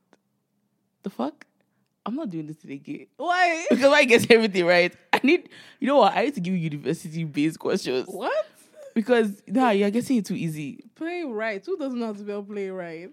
The 1.03 1.09
fuck? 1.09 1.45
I'm 2.05 2.15
not 2.15 2.29
doing 2.29 2.45
this 2.45 2.57
today 2.57 2.75
again. 2.75 3.07
Why? 3.17 3.65
Because 3.69 3.91
I 3.93 4.03
guess 4.05 4.25
everything 4.29 4.65
right. 4.65 4.93
I 5.11 5.19
need 5.23 5.49
you 5.79 5.87
know 5.87 5.97
what? 5.97 6.15
I 6.15 6.25
need 6.25 6.35
to 6.35 6.41
give 6.41 6.53
you 6.53 6.59
university 6.59 7.23
based 7.23 7.59
questions. 7.59 8.07
What? 8.07 8.45
Because 8.93 9.41
nah, 9.47 9.71
you're 9.71 9.89
getting 9.91 10.17
it 10.17 10.25
too 10.25 10.35
easy. 10.35 10.85
Play 10.95 11.23
right. 11.23 11.63
Who 11.65 11.77
doesn't 11.77 11.99
know 11.99 12.07
how 12.07 12.13
to 12.13 12.19
spell 12.19 12.43
play 12.43 12.69
right? 12.69 13.09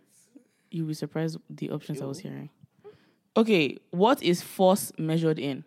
You'll 0.71 0.87
be 0.87 0.95
surprised 0.95 1.39
the 1.51 1.71
options 1.71 2.01
I 2.01 2.05
was 2.07 2.19
hearing. 2.21 2.51
Okay, 3.37 3.79
what 3.91 4.23
is 4.23 4.43
force 4.43 4.93
measured 4.99 5.39
in? 5.39 5.65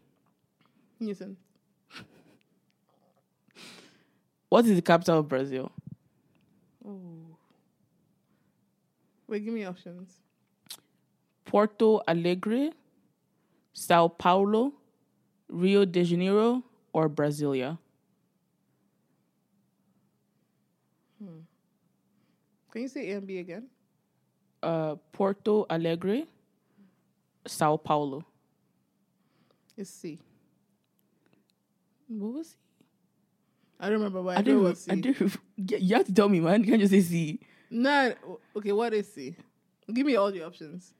Newton. 0.99 1.37
What 4.49 4.65
is 4.65 4.75
the 4.75 4.81
capital 4.81 5.19
of 5.19 5.27
Brazil? 5.27 5.71
Oh. 6.87 7.37
Wait, 9.27 9.43
give 9.43 9.53
me 9.53 9.65
options. 9.65 10.19
Porto 11.45 12.01
Alegre, 12.07 12.71
Sao 13.73 14.07
Paulo, 14.07 14.73
Rio 15.49 15.85
de 15.85 16.03
Janeiro, 16.03 16.63
or 16.93 17.09
Brasilia? 17.09 17.77
Can 22.75 22.81
you 22.81 22.89
say 22.89 23.11
A 23.11 23.17
and 23.19 23.25
B 23.25 23.39
again? 23.39 23.67
Uh, 24.61 24.95
Porto 25.13 25.65
Alegre, 25.69 26.25
Sao 27.47 27.77
Paulo. 27.77 28.25
It's 29.77 29.89
C. 29.89 30.19
What 32.09 32.33
was? 32.33 32.57
I 33.79 33.85
don't 33.85 33.97
remember, 33.97 34.21
but 34.21 34.37
I, 34.37 34.39
I 34.39 34.41
didn't. 34.41 34.63
what's 34.63 34.81
C. 34.81 34.91
I 34.91 34.95
didn't. 34.95 35.37
You 35.57 35.95
have 35.95 36.05
to 36.05 36.13
tell 36.13 36.29
me, 36.29 36.39
man. 36.39 36.63
You 36.63 36.69
can't 36.69 36.81
just 36.81 36.91
say 36.91 37.01
C. 37.01 37.39
Nah, 37.69 38.11
okay, 38.55 38.71
what 38.71 38.93
is 38.93 39.11
C? 39.11 39.35
Give 39.93 40.05
me 40.05 40.15
all 40.15 40.31
the 40.31 40.43
options. 40.43 40.93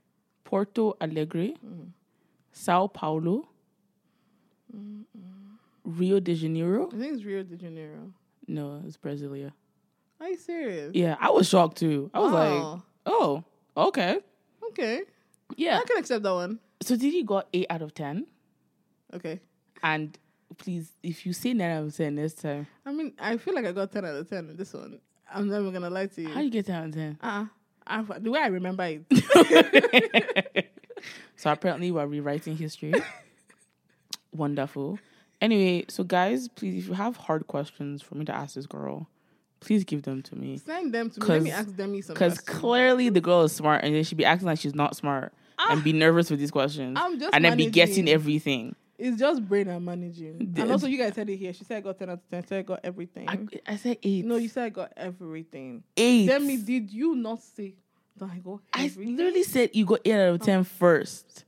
Porto 0.43 0.95
Alegre, 1.01 1.55
mm. 1.65 1.87
Sao 2.51 2.87
Paulo, 2.87 3.47
Rio 5.83 6.19
de 6.19 6.35
Janeiro. 6.35 6.89
I 6.93 6.97
think 6.97 7.13
it's 7.15 7.23
Rio 7.23 7.43
de 7.43 7.55
Janeiro. 7.57 8.11
No, 8.47 8.81
it's 8.85 8.97
Brasilia. 8.97 9.51
Are 10.19 10.29
you 10.29 10.37
serious? 10.37 10.91
Yeah, 10.93 11.15
I 11.19 11.29
was 11.31 11.47
shocked 11.47 11.77
too. 11.77 12.09
I 12.13 12.19
was 12.19 12.31
like, 12.31 12.81
oh, 13.05 13.43
okay. 13.75 14.19
okay. 14.69 15.01
Yeah. 15.55 15.79
I 15.79 15.83
can 15.83 15.97
accept 15.97 16.23
that 16.23 16.33
one. 16.33 16.59
So 16.81 16.95
did 16.95 17.13
you 17.13 17.25
got 17.25 17.47
eight 17.53 17.67
out 17.69 17.81
of 17.81 17.93
ten? 17.93 18.27
Okay. 19.13 19.39
And 19.83 20.17
please, 20.57 20.91
if 21.03 21.25
you 21.25 21.33
say 21.33 21.53
nine 21.53 21.71
out 21.71 21.83
of 21.85 21.95
ten 21.95 22.15
next 22.15 22.41
time, 22.41 22.67
I 22.85 22.91
mean, 22.91 23.13
I 23.19 23.37
feel 23.37 23.53
like 23.55 23.65
I 23.65 23.71
got 23.71 23.91
10 23.91 24.05
out 24.05 24.15
of 24.15 24.29
10 24.29 24.49
in 24.49 24.57
this 24.57 24.73
one. 24.73 24.99
I'm 25.33 25.47
never 25.47 25.71
to 25.71 25.89
lie 25.89 26.07
to 26.07 26.21
you. 26.21 26.29
how 26.29 26.41
you 26.41 26.49
get 26.49 26.65
ten 26.67 26.75
out 26.75 26.85
of 26.87 26.93
ten? 26.93 27.17
uh 27.21 27.45
the 28.19 28.31
way 28.31 28.39
I 28.39 28.47
remember 28.47 28.83
it. 28.83 30.71
so 31.35 31.51
apparently 31.51 31.91
we're 31.91 32.05
rewriting 32.05 32.57
history. 32.57 32.93
Wonderful. 34.31 34.99
Anyway, 35.41 35.85
so 35.89 36.03
guys, 36.03 36.47
please, 36.47 36.83
if 36.83 36.87
you 36.87 36.93
have 36.93 37.17
hard 37.17 37.47
questions 37.47 38.01
for 38.01 38.15
me 38.15 38.25
to 38.25 38.33
ask 38.33 38.55
this 38.55 38.65
girl, 38.65 39.07
please 39.59 39.83
give 39.83 40.03
them 40.03 40.21
to 40.23 40.35
me. 40.35 40.57
Send 40.57 40.93
them 40.93 41.09
to 41.11 41.19
me. 41.19 41.27
Let 41.27 41.41
me 41.43 41.51
ask 41.51 41.75
them 41.75 42.01
some 42.01 42.13
Because 42.13 42.39
clearly 42.39 43.09
the 43.09 43.21
girl 43.21 43.43
is 43.43 43.51
smart, 43.53 43.83
and 43.83 43.93
then 43.93 44.03
she'd 44.03 44.15
be 44.15 44.25
acting 44.25 44.47
like 44.47 44.59
she's 44.59 44.75
not 44.75 44.95
smart 44.95 45.33
and 45.57 45.83
be 45.83 45.93
nervous 45.93 46.29
with 46.29 46.39
these 46.39 46.51
questions, 46.51 46.97
I'm 46.99 47.19
just 47.19 47.33
and 47.33 47.43
then 47.45 47.57
be 47.57 47.69
guessing 47.69 48.09
everything. 48.09 48.75
It's 48.97 49.17
just 49.19 49.47
brain 49.47 49.67
and 49.67 49.83
managing. 49.85 50.53
The- 50.53 50.61
And 50.61 50.71
also, 50.71 50.87
you 50.87 50.97
guys 50.97 51.13
said 51.15 51.29
it 51.29 51.35
here. 51.35 51.51
She 51.53 51.63
said 51.65 51.77
I 51.77 51.81
got 51.81 51.99
10 51.99 52.09
out 52.09 52.13
of 52.13 52.29
10. 52.29 52.47
said 52.47 52.59
I 52.59 52.61
got 52.61 52.79
everything. 52.83 53.27
I, 53.29 53.39
I 53.73 53.75
said 53.75 53.97
eight. 54.03 54.25
no, 54.25 54.37
you 54.37 54.47
said 54.49 54.63
I 54.65 54.69
got 54.69 54.93
everything. 54.95 55.83
eight. 55.97 56.27
Tell 56.27 56.39
me, 56.39 56.57
did 56.57 56.91
you 56.91 57.15
not 57.15 57.41
say 57.43 57.75
that 58.17 58.29
I 58.31 58.37
got 58.39 58.61
I 58.73 58.89
literally 58.95 59.43
said 59.43 59.71
you 59.73 59.85
got 59.85 59.99
eight 60.05 60.13
out 60.13 60.35
of 60.35 60.41
ten 60.41 60.63
first. 60.63 61.43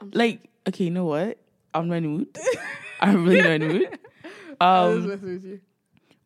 I'm 0.00 0.10
Like, 0.12 0.50
okay, 0.68 0.84
you 0.84 0.90
know 0.90 1.06
what? 1.06 1.38
I'm 1.72 1.88
not 1.88 1.94
in 1.96 2.02
the 2.02 2.08
mood. 2.10 2.38
I'm 3.00 3.24
really 3.24 3.40
not 3.42 3.50
in 3.52 3.60
the 3.62 3.68
mood. 3.68 3.98
I 4.60 4.86
was 4.88 5.04
Um, 5.04 5.10
with 5.10 5.44
you. 5.44 5.60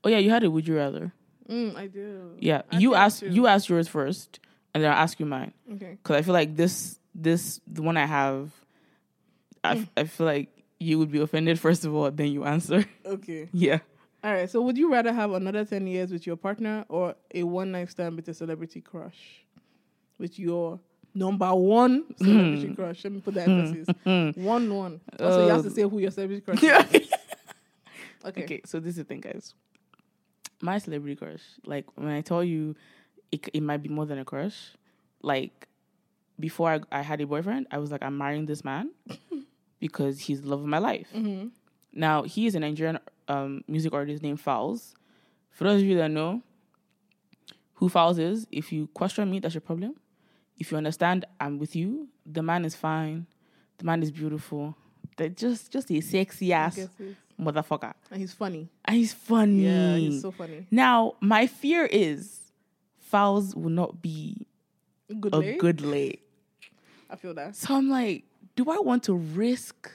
oh 0.02 0.08
yeah, 0.08 0.18
you 0.18 0.30
had 0.30 0.42
a 0.42 0.50
would 0.50 0.66
you 0.66 0.74
rather? 0.76 1.12
Mm, 1.48 1.76
I 1.76 1.86
do. 1.86 2.32
Yeah, 2.40 2.62
I 2.72 2.78
you 2.78 2.94
asked 2.96 3.22
you 3.22 3.46
asked 3.46 3.68
yours 3.68 3.86
first, 3.86 4.40
and 4.72 4.82
then 4.82 4.90
I'll 4.90 4.98
ask 4.98 5.20
you 5.20 5.26
mine 5.26 5.52
Okay. 5.74 5.98
because 6.02 6.16
I 6.16 6.22
feel 6.22 6.32
like 6.34 6.56
this 6.56 6.98
this 7.14 7.60
the 7.68 7.82
one 7.82 7.96
I 7.96 8.06
have. 8.06 8.50
I 9.62 9.86
I 9.96 10.04
feel 10.04 10.26
like 10.26 10.48
you 10.84 10.98
would 10.98 11.10
be 11.10 11.20
offended 11.20 11.58
first 11.58 11.84
of 11.84 11.94
all, 11.94 12.10
then 12.10 12.28
you 12.32 12.44
answer. 12.44 12.84
Okay. 13.06 13.48
yeah. 13.52 13.78
All 14.22 14.32
right. 14.32 14.48
So, 14.48 14.60
would 14.62 14.78
you 14.78 14.90
rather 14.90 15.12
have 15.12 15.32
another 15.32 15.64
10 15.64 15.86
years 15.86 16.10
with 16.10 16.26
your 16.26 16.36
partner 16.36 16.84
or 16.88 17.14
a 17.34 17.42
one 17.42 17.72
night 17.72 17.90
stand 17.90 18.16
with 18.16 18.28
a 18.28 18.34
celebrity 18.34 18.80
crush? 18.80 19.44
With 20.18 20.38
your 20.38 20.80
number 21.14 21.54
one 21.54 22.04
hmm. 22.18 22.24
celebrity 22.24 22.74
crush. 22.74 23.04
Let 23.04 23.12
me 23.12 23.20
put 23.20 23.34
hmm. 23.34 23.40
the 23.40 23.44
emphasis. 23.44 23.96
Hmm. 24.04 24.44
One, 24.44 24.74
one. 24.74 25.00
Also, 25.20 25.44
you 25.44 25.50
have 25.50 25.62
to 25.62 25.68
Oh. 25.68 25.72
say 25.72 25.82
who 25.82 25.98
your 25.98 26.10
celebrity 26.10 26.40
crush 26.40 26.62
is. 26.62 27.10
Okay. 28.26 28.44
Okay, 28.44 28.60
so 28.64 28.80
this 28.80 28.92
is 28.92 28.96
the 28.96 29.04
thing, 29.04 29.20
guys. 29.20 29.52
my 30.62 30.78
celebrity 30.78 31.14
crush. 31.14 31.42
Like 31.66 31.84
when 31.94 32.08
I 32.08 32.22
tell 32.22 32.42
you, 32.42 32.74
it 33.30 33.46
it 33.52 33.62
might 33.62 33.82
be 33.82 33.90
more 33.90 34.06
than 34.06 34.18
a 34.18 34.24
crush. 34.24 34.72
Like 35.20 35.68
before 36.40 36.70
I, 36.70 36.80
I 36.90 37.02
had 37.02 37.20
a 37.20 37.26
boyfriend, 37.26 37.66
I 37.70 37.76
was 37.76 37.90
like, 37.90 38.02
I'm 38.02 38.16
marrying 38.16 38.46
this 38.46 38.64
man 38.64 38.90
because 39.84 40.18
he's 40.20 40.40
the 40.40 40.48
love 40.48 40.60
of 40.60 40.66
my 40.66 40.78
life. 40.78 41.08
Mm-hmm. 41.14 41.48
Now 41.92 42.22
he 42.22 42.46
is 42.46 42.54
a 42.54 42.60
Nigerian 42.60 42.98
um, 43.28 43.62
music 43.68 43.92
artist 43.92 44.22
named 44.22 44.42
Falz. 44.42 44.94
For 45.50 45.64
those 45.64 45.82
of 45.82 45.86
you 45.86 45.98
that 45.98 46.10
know 46.10 46.40
who 47.74 47.90
Falz 47.90 48.18
is, 48.18 48.46
if 48.50 48.72
you 48.72 48.86
question 48.94 49.30
me, 49.30 49.40
that's 49.40 49.52
your 49.52 49.60
problem. 49.60 49.94
If 50.58 50.70
you 50.72 50.78
understand, 50.78 51.26
I'm 51.38 51.58
with 51.58 51.76
you. 51.76 52.08
The 52.24 52.42
man 52.42 52.64
is 52.64 52.74
fine. 52.74 53.26
The 53.76 53.84
man 53.84 54.02
is 54.02 54.10
beautiful. 54.10 54.74
They're 55.18 55.28
just 55.28 55.70
just 55.70 55.90
a 55.90 56.00
sexy 56.00 56.50
ass 56.54 56.78
motherfucker. 57.38 57.92
And 58.10 58.20
he's 58.22 58.32
funny. 58.32 58.70
And 58.86 58.96
he's 58.96 59.12
funny. 59.12 59.64
Yeah, 59.66 59.96
he's 59.96 60.22
so 60.22 60.30
funny. 60.30 60.66
now, 60.70 61.16
my 61.20 61.46
fear 61.46 61.84
is 61.84 62.40
Falz 63.12 63.54
will 63.54 63.68
not 63.70 64.00
be 64.00 64.46
Good 65.20 65.34
a 65.34 65.38
lay. 65.40 65.56
good 65.58 65.82
lay. 65.82 66.20
I 67.10 67.16
feel 67.16 67.34
that. 67.34 67.54
So 67.54 67.74
I'm 67.76 67.90
like, 67.90 68.24
do 68.56 68.70
I 68.70 68.78
want 68.78 69.02
to 69.04 69.14
risk 69.14 69.90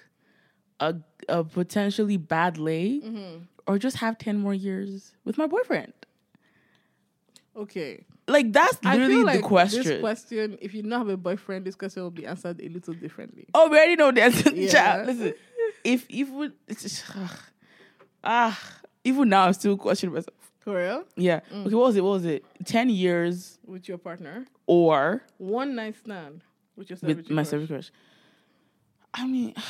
a 0.79 0.95
a 1.27 1.43
potentially 1.43 2.17
bad 2.17 2.57
lay 2.57 2.99
Mm-hmm. 3.01 3.43
or 3.67 3.77
just 3.77 3.97
have 3.97 4.17
10 4.17 4.37
more 4.37 4.53
years 4.53 5.13
with 5.25 5.37
my 5.37 5.45
boyfriend? 5.47 5.93
Okay. 7.55 8.05
Like 8.27 8.53
that's 8.53 8.83
literally 8.83 9.23
like 9.23 9.41
the 9.41 9.47
question. 9.47 9.83
This 9.83 9.99
question, 9.99 10.57
if 10.61 10.73
you 10.73 10.83
don't 10.83 10.91
have 10.91 11.09
a 11.09 11.17
boyfriend, 11.17 11.65
this 11.65 11.75
question 11.75 12.03
will 12.03 12.11
be 12.11 12.25
answered 12.25 12.61
a 12.61 12.69
little 12.69 12.93
differently. 12.93 13.47
oh, 13.53 13.69
we 13.69 13.77
already 13.77 13.95
know 13.95 14.11
the 14.11 14.21
answer. 14.23 14.51
Yeah. 14.53 15.03
Listen, 15.05 15.33
if 15.83 16.05
even 16.09 16.53
ah, 18.23 18.59
even 19.03 19.29
now 19.29 19.45
I'm 19.47 19.53
still 19.53 19.77
questioning 19.77 20.13
myself. 20.13 20.35
For 20.59 20.75
real? 20.77 21.05
Yeah. 21.15 21.39
Mm. 21.51 21.65
Okay, 21.65 21.75
what 21.75 21.85
was 21.87 21.95
it? 21.95 22.03
What 22.03 22.11
was 22.11 22.25
it? 22.25 22.45
10 22.65 22.89
years 22.89 23.57
With 23.65 23.87
your 23.87 23.97
partner. 23.97 24.45
or 24.67 25.23
One 25.37 25.73
night 25.75 25.95
stand 25.97 26.41
with 26.75 26.89
your 26.89 26.99
with 27.01 27.29
my 27.31 27.43
crush. 27.43 27.67
crush? 27.67 27.91
I 29.13 29.25
mean, 29.27 29.53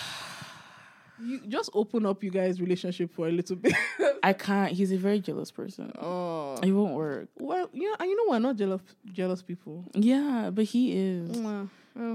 You 1.21 1.41
just 1.49 1.69
open 1.73 2.05
up 2.05 2.23
you 2.23 2.31
guys' 2.31 2.61
relationship 2.61 3.11
for 3.13 3.27
a 3.27 3.31
little 3.31 3.57
bit. 3.57 3.73
I 4.23 4.31
can't. 4.31 4.71
He's 4.71 4.93
a 4.93 4.97
very 4.97 5.19
jealous 5.19 5.51
person. 5.51 5.91
oh. 5.99 6.55
It 6.63 6.71
won't 6.71 6.93
work. 6.93 7.27
Well, 7.37 7.69
you 7.73 7.89
know, 7.89 7.95
and 7.99 8.09
you 8.09 8.15
know 8.15 8.31
we're 8.31 8.39
not 8.39 8.55
jealous 8.55 8.81
jealous 9.11 9.41
people. 9.41 9.83
Yeah, 9.93 10.49
but 10.53 10.63
he 10.63 10.93
is. 10.97 11.37
Oh. 11.37 11.67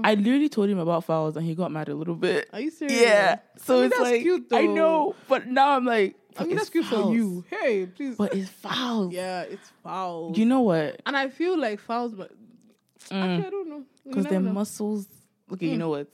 I 0.03 0.15
literally 0.15 0.49
told 0.49 0.69
him 0.71 0.79
about 0.79 1.05
Falz 1.05 1.35
and 1.35 1.45
he 1.45 1.53
got 1.53 1.71
mad 1.71 1.87
a 1.89 1.93
little 1.93 2.15
bit. 2.15 2.49
Are 2.51 2.59
you 2.59 2.71
serious? 2.71 2.99
Yeah. 2.99 3.35
So 3.57 3.77
I 3.77 3.81
mean, 3.81 3.85
it's 3.91 3.99
like 3.99 4.21
cute, 4.23 4.47
I 4.51 4.65
know, 4.65 5.13
but 5.27 5.45
now 5.45 5.75
I'm 5.77 5.85
like, 5.85 6.15
I 6.39 6.45
mean, 6.45 6.55
that's 6.55 6.71
cute 6.71 6.85
for 6.85 7.13
you. 7.13 7.45
Hey, 7.51 7.85
please. 7.85 8.15
But 8.17 8.33
it's 8.33 8.49
Falz. 8.49 9.11
yeah, 9.13 9.41
it's 9.41 9.71
Falz. 9.85 10.35
You 10.35 10.45
know 10.47 10.61
what? 10.61 10.99
and 11.05 11.15
I 11.15 11.29
feel 11.29 11.59
like 11.59 11.79
Falz, 11.79 12.17
but 12.17 12.31
actually, 13.11 13.45
I 13.45 13.49
don't 13.51 13.69
know. 13.69 13.83
Because 14.07 14.25
their 14.25 14.39
know. 14.39 14.51
muscles. 14.51 15.07
Okay, 15.53 15.67
you 15.67 15.75
Mm. 15.75 15.79
know 15.79 15.89
what? 15.89 16.07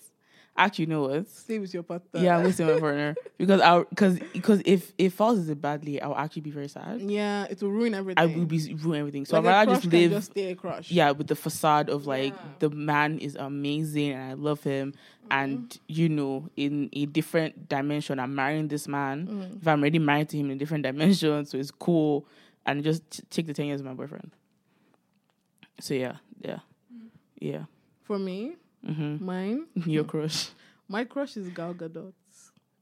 Actually, 0.64 0.84
you 0.86 0.90
know 0.92 1.02
what? 1.08 1.28
Stay 1.28 1.58
with 1.58 1.74
your 1.74 1.82
partner. 1.82 2.22
Yeah, 2.22 2.38
I'm 2.38 2.54
to 2.54 2.66
my 2.66 2.80
partner 2.80 3.16
because 3.40 3.62
I 3.62 3.80
because 3.90 4.20
because 4.32 4.62
if 4.64 4.94
if 4.98 5.18
Falz 5.18 5.40
is 5.40 5.50
it 5.50 5.60
badly, 5.60 6.00
I'll 6.00 6.16
actually 6.16 6.44
be 6.44 6.52
very 6.52 6.68
sad. 6.68 7.02
Yeah, 7.02 7.48
it 7.50 7.62
will 7.64 7.72
ruin 7.72 7.96
everything. 7.96 8.22
I 8.22 8.28
will 8.38 8.46
be 8.46 8.74
ruin 8.76 9.00
everything. 9.00 9.26
So 9.26 9.38
like 9.40 9.46
I'd 9.46 9.50
rather 9.68 9.72
just 9.82 9.86
live. 9.86 10.12
Just 10.12 10.32
stay 10.32 10.52
a 10.52 10.56
crush. 10.56 10.92
yeah, 10.92 11.10
with 11.12 11.28
the 11.28 11.36
facade 11.36 11.90
of 11.90 12.06
like 12.06 12.34
Yeah. 12.34 12.40
the 12.60 12.70
man 12.70 13.18
is 13.18 13.36
amazing 13.36 14.12
and 14.12 14.22
I 14.32 14.34
love 14.34 14.62
him, 14.64 14.94
and 15.32 15.76
you 15.88 16.08
know, 16.10 16.48
in 16.56 16.90
a 16.94 17.08
different 17.08 17.68
dimension, 17.68 18.20
I'm 18.20 18.36
marrying 18.36 18.68
this 18.68 18.88
man. 18.88 19.28
Mm. 19.28 19.62
If 19.62 19.68
I'm 19.68 19.80
already 19.82 20.00
married 20.00 20.30
to 20.30 20.38
him 20.38 20.52
in 20.52 20.58
a 20.58 20.60
different 20.60 20.84
dimension, 20.84 21.46
so 21.50 21.58
it's 21.58 21.72
cool, 21.72 22.28
and 22.68 22.84
just 22.84 23.10
t- 23.10 23.24
take 23.32 23.48
the 23.48 23.54
ten 23.56 23.66
years 23.66 23.82
of 23.82 23.88
my 23.88 23.94
boyfriend. 23.96 24.30
So 25.80 25.96
yeah, 25.96 26.18
yeah, 26.40 26.60
yeah. 27.40 27.64
For 28.04 28.20
me, 28.20 28.58
Mm-hmm. 28.88 29.24
mine, 29.26 29.66
Your 29.86 30.04
crush? 30.04 30.50
my 30.88 31.04
crush 31.06 31.38
is 31.38 31.50
Gal 31.50 31.74
Gadot, 31.74 32.14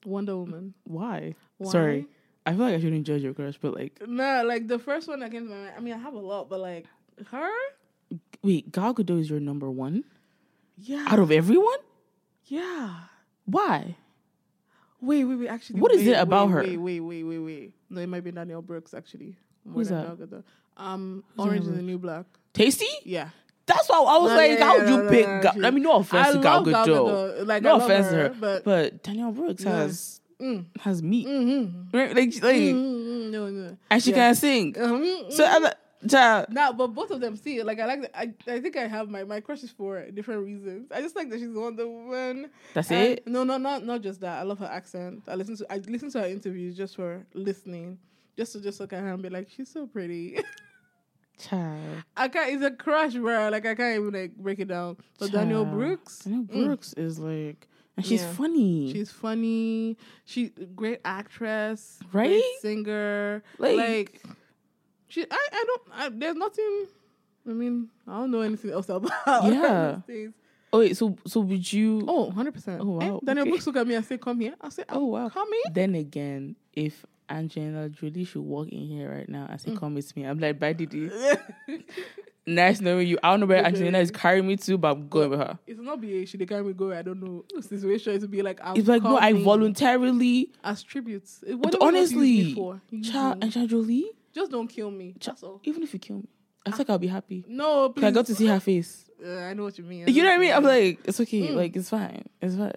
Wonder 0.05 0.37
Woman. 0.37 0.73
Why? 0.85 1.35
Why? 1.57 1.71
Sorry, 1.71 2.07
I 2.45 2.51
feel 2.53 2.61
like 2.65 2.75
I 2.75 2.79
shouldn't 2.79 3.05
judge 3.05 3.21
your 3.21 3.33
crush, 3.33 3.57
but 3.61 3.73
like, 3.75 3.99
Nah, 4.07 4.41
like 4.41 4.67
the 4.67 4.79
first 4.79 5.07
one 5.07 5.19
that 5.19 5.31
came 5.31 5.47
to 5.47 5.49
my 5.53 5.57
mind. 5.61 5.73
I 5.77 5.79
mean, 5.81 5.93
I 5.93 5.97
have 5.97 6.13
a 6.13 6.19
lot, 6.19 6.49
but 6.49 6.59
like 6.61 6.85
her. 7.31 7.49
wait, 8.41 8.71
Gal 8.71 8.93
Gadot 8.93 9.19
is 9.19 9.29
your 9.29 9.39
number 9.41 9.69
one 9.69 10.03
Yeah. 10.77 11.05
out 11.09 11.19
of 11.19 11.31
everyone? 11.31 11.79
yeah. 12.45 12.95
Why? 13.45 13.95
Wait, 15.01 15.23
wait, 15.23 15.35
wait. 15.35 15.47
Actually, 15.47 15.79
What 15.79 15.91
is 15.93 15.99
wait, 15.99 16.09
it 16.09 16.19
about 16.19 16.47
wait, 16.49 16.53
her? 16.53 16.61
Wait, 16.61 16.77
wait, 16.77 16.99
wait, 17.01 17.23
wait, 17.23 17.39
wait. 17.39 17.73
No, 17.89 18.01
it 18.01 18.07
might 18.07 18.23
be 18.23 18.31
Danielle 18.31 18.61
Brooks 18.61 18.93
actually. 18.93 19.35
More 19.65 19.75
Who's 19.75 19.89
than 19.89 19.97
that? 20.03 20.17
Gal 20.17 20.27
Gadot. 20.27 20.43
Um, 20.77 21.23
Who's 21.35 21.45
Orange 21.45 21.65
is 21.67 21.75
the 21.75 21.81
New 21.81 21.97
Black. 21.97 22.25
Taystee? 22.53 22.85
Yeah. 23.03 23.29
That's 23.69 23.87
why 23.89 23.97
I 23.97 24.17
was 24.17 24.31
No, 24.31 24.35
like, 24.37 24.51
yeah, 24.59 24.65
how 24.65 24.77
would 24.77 24.85
no, 24.87 24.95
you 24.97 25.03
no, 25.03 25.09
pick? 25.09 25.25
no, 25.27 25.33
actually. 25.49 25.65
I 25.65 25.71
mean, 25.71 25.83
no 25.83 25.93
offense 25.97 26.27
I 26.27 26.33
to 26.33 26.39
Gal 26.41 26.65
Gadot. 26.65 26.85
Gadot. 26.85 27.47
Like, 27.47 27.63
No 27.63 27.75
offense 27.77 28.07
to 28.09 28.15
her, 28.15 28.23
her, 28.29 28.35
but 28.39 28.63
But 28.63 29.03
Danielle 29.03 29.31
Brooks 29.31 29.63
Yeah. 29.63 29.77
has 29.77 30.21
mm, 30.41 30.65
has 30.81 31.01
meat, 31.03 31.27
mm-hmm. 31.27 31.95
right? 31.97 32.09
Like, 32.15 32.33
like 32.43 32.55
Mm-hmm. 32.55 33.31
no, 33.31 33.49
no. 33.49 33.77
and 33.91 34.03
she 34.03 34.09
Yeah. 34.11 34.15
can 34.17 34.35
sing. 34.35 34.75
Um, 34.81 35.03
So 35.29 35.45
I'm 35.45 35.63
like, 35.63 35.75
child, 36.07 36.47
Nah, 36.49 36.71
but 36.71 36.87
both 36.87 37.11
of 37.11 37.19
them 37.21 37.35
see 37.35 37.57
it. 37.59 37.65
Like 37.65 37.79
I 37.79 37.85
like. 37.85 38.01
The, 38.03 38.17
I 38.17 38.33
I 38.55 38.59
think 38.61 38.75
I 38.77 38.87
have 38.87 39.09
my 39.09 39.23
my 39.25 39.39
crushes 39.41 39.69
for 39.71 40.09
different 40.11 40.45
reasons. 40.45 40.91
I 40.91 41.01
just 41.01 41.15
like 41.15 41.29
that 41.29 41.39
she's 41.39 41.49
Wonder 41.53 41.87
Woman. 41.87 42.49
that's 42.73 42.89
And- 42.89 43.19
it. 43.19 43.27
No, 43.27 43.43
no, 43.43 43.57
not 43.57 43.85
not 43.85 44.01
just 44.01 44.21
that. 44.21 44.39
I 44.39 44.43
love 44.43 44.59
her 44.59 44.71
accent. 44.79 45.23
I 45.27 45.35
listen 45.35 45.57
to 45.57 45.65
I 45.71 45.77
listen 45.85 46.09
to 46.11 46.21
her 46.21 46.27
interviews 46.27 46.75
just 46.77 46.95
for 46.95 47.25
listening, 47.33 47.99
just 48.37 48.53
to 48.53 48.61
just 48.61 48.79
look 48.79 48.93
at 48.93 49.01
her 49.01 49.11
and 49.13 49.21
be 49.21 49.29
like, 49.29 49.49
she's 49.49 49.69
so 49.69 49.85
pretty. 49.87 50.39
Child, 51.39 52.03
I 52.17 52.27
can't. 52.27 52.53
It's 52.53 52.63
a 52.63 52.71
crush, 52.71 53.13
bro. 53.13 53.49
Like 53.49 53.65
I 53.65 53.73
can't 53.75 53.99
even 54.01 54.13
like 54.13 54.35
break 54.35 54.59
it 54.59 54.67
down. 54.67 54.97
But 55.19 55.31
Child. 55.31 55.71
Brooks, 55.71 56.19
Danielle 56.19 56.43
mm, 56.43 56.65
Brooks 56.65 56.93
is 56.93 57.17
like, 57.19 57.67
and 57.97 58.05
she's 58.05 58.21
Yeah. 58.21 58.31
funny. 58.33 58.91
she's 58.93 59.11
funny. 59.11 59.97
She 60.25 60.49
great 60.75 60.99
actress, 61.05 61.99
Right? 62.11 62.27
Great 62.29 62.43
singer. 62.61 63.43
Like- 63.57 63.77
Like, 63.77 64.21
she. 65.07 65.23
I. 65.29 65.47
I 65.53 65.63
don't. 65.67 65.81
I, 65.93 66.09
there's 66.09 66.35
nothing. 66.35 66.87
I 67.47 67.51
mean, 67.53 67.89
I 68.07 68.17
don't 68.19 68.31
know 68.31 68.41
anything 68.41 68.71
else 68.71 68.89
about. 68.89 69.09
Yeah. 69.45 69.99
oh 70.73 70.79
wait, 70.79 70.95
so 70.97 71.17
so 71.25 71.39
would 71.39 71.71
you? 71.73 72.03
Oh, 72.07 72.25
100 72.25 72.53
percent. 72.53 72.81
Oh, 72.81 72.91
wow, 72.99 73.19
Danielle 73.23 73.43
okay. 73.43 73.49
Brooks 73.51 73.65
look 73.65 73.77
at 73.77 73.87
me 73.87 73.95
and 73.95 74.05
say, 74.05 74.17
"Come 74.17 74.39
here." 74.41 74.53
I 74.61 74.69
say, 74.69 74.83
Oh, 74.89 75.05
wow. 75.05 75.29
come 75.29 75.47
here." 75.51 75.71
Then 75.73 75.95
again, 75.95 76.57
if 76.73 77.05
Angelina 77.29 77.89
Jolie 77.89 78.23
should 78.25 78.41
walk 78.41 78.69
in 78.69 78.87
here 78.87 79.09
right 79.11 79.29
now 79.29 79.47
and 79.49 79.59
say, 79.61 79.75
"Come 79.75 79.95
with 79.95 80.15
me," 80.15 80.23
I'm 80.23 80.39
like, 80.39 80.59
"Bye, 80.59 80.73
Didi." 80.73 81.09
nice 82.47 82.81
knowing 82.81 83.07
you. 83.07 83.19
I 83.21 83.29
don't 83.31 83.41
know 83.41 83.45
where 83.45 83.59
Okay. 83.59 83.67
Angelina 83.67 83.99
is 83.99 84.09
carrying 84.11 84.47
me 84.47 84.57
to, 84.57 84.77
but 84.77 84.91
I'm 84.95 85.07
going 85.07 85.29
with 85.29 85.39
her. 85.39 85.59
It 85.67 85.77
will 85.77 85.83
not 85.85 86.01
be 86.01 86.21
a 86.23 86.25
she 86.25 86.37
they 86.37 86.45
carry 86.45 86.63
me 86.63 86.73
go. 86.73 86.91
I 86.91 87.01
don't 87.03 87.21
know 87.21 87.43
situation. 87.61 88.13
It 88.15 88.21
will 88.21 88.27
be 88.29 88.41
like 88.41 88.59
I'm 88.63 88.75
It's 88.75 88.87
like 88.87 89.03
no, 89.03 89.17
I 89.17 89.33
voluntarily. 89.33 90.51
as 90.63 90.81
tributes. 90.83 91.43
What 91.45 91.61
But 91.61 91.71
do 91.73 91.77
you 91.77 91.83
want 91.83 91.95
to 91.95 92.01
use 92.01 92.13
me 92.13 92.55
honestly, 92.57 93.01
Child. 93.11 93.43
Angelina 93.43 93.67
Jolie. 93.69 94.11
just 94.33 94.51
don't 94.51 94.67
kill 94.67 94.89
me. 94.91 95.15
All. 95.43 95.61
Even 95.63 95.83
if 95.83 95.93
you 95.93 95.99
kill 95.99 96.17
me, 96.17 96.27
I 96.65 96.71
feel 96.71 96.79
like 96.79 96.89
I'll 96.89 96.97
be 96.97 97.07
happy. 97.07 97.45
No, 97.47 97.89
please. 97.89 98.05
I 98.05 98.11
got 98.11 98.25
to 98.27 98.35
see 98.35 98.47
her 98.47 98.59
face. 98.59 99.05
Uh, 99.23 99.29
I 99.41 99.53
know 99.53 99.63
what 99.63 99.77
you 99.77 99.83
mean. 99.83 100.07
You 100.07 100.23
know 100.23 100.29
what 100.29 100.35
I 100.35 100.39
mean? 100.39 100.53
I'm 100.53 100.63
like. 100.63 100.99
it's 101.05 101.19
okay. 101.19 101.49
Mm. 101.49 101.55
Like 101.55 101.75
it's 101.75 101.89
fine. 101.89 102.25
It's 102.41 102.55
fine. 102.55 102.71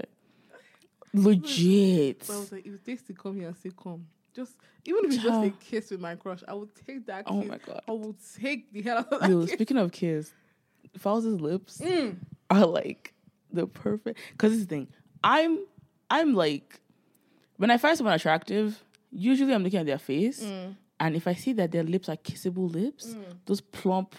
Legit. 1.15 2.27
But 2.27 2.33
I 2.35 2.39
was 2.39 2.53
like, 2.53 2.67
if 2.67 2.75
it 2.75 2.85
takes 2.85 3.03
to 3.03 3.13
come 3.13 3.37
here 3.37 3.49
and 3.49 3.57
say 3.57 3.71
come, 3.81 4.07
just 4.35 4.57
even 4.85 5.05
if 5.07 5.13
it's 5.15 5.23
just 5.23 5.45
a 5.45 5.51
kiss 5.51 5.91
with 5.91 6.01
my 6.01 6.15
crush, 6.17 6.43
I 6.49 6.55
would 6.55 6.71
take 6.87 7.07
that. 7.07 7.25
Oh 7.27 7.43
my 7.43 7.59
god. 7.59 7.83
I 7.89 7.93
would 7.93 8.17
take 8.41 8.73
the 8.73 8.83
hell 8.83 8.99
out 8.99 9.13
of 9.13 9.21
that. 9.21 9.31
Yo, 9.31 9.43
kiss. 9.43 9.53
speaking 9.53 9.77
of 9.79 9.93
kiss, 9.93 10.33
Falz 10.99 11.41
lips 11.41 11.79
Mm. 11.83 12.17
are 12.51 12.67
like 12.67 13.15
the 13.53 13.67
perfect. 13.67 14.19
Cause 14.39 14.51
this 14.51 14.61
is 14.61 14.67
the 14.67 14.75
thing. 14.77 14.89
I'm 15.25 15.59
I'm 16.11 16.35
like 16.35 16.81
when 17.57 17.71
I 17.71 17.79
find 17.79 17.97
someone 17.97 18.15
attractive, 18.15 18.83
usually 19.11 19.55
I'm 19.55 19.63
looking 19.63 19.81
at 19.81 19.87
their 19.87 19.99
face, 19.99 20.43
Mm. 20.43 20.77
and 21.01 21.15
if 21.17 21.27
I 21.29 21.35
see 21.35 21.53
that 21.55 21.71
their 21.71 21.85
lips 21.85 22.09
are 22.09 22.17
kissable 22.17 22.71
lips, 22.73 23.15
Mm. 23.15 23.25
those 23.47 23.61
plump, 23.61 24.15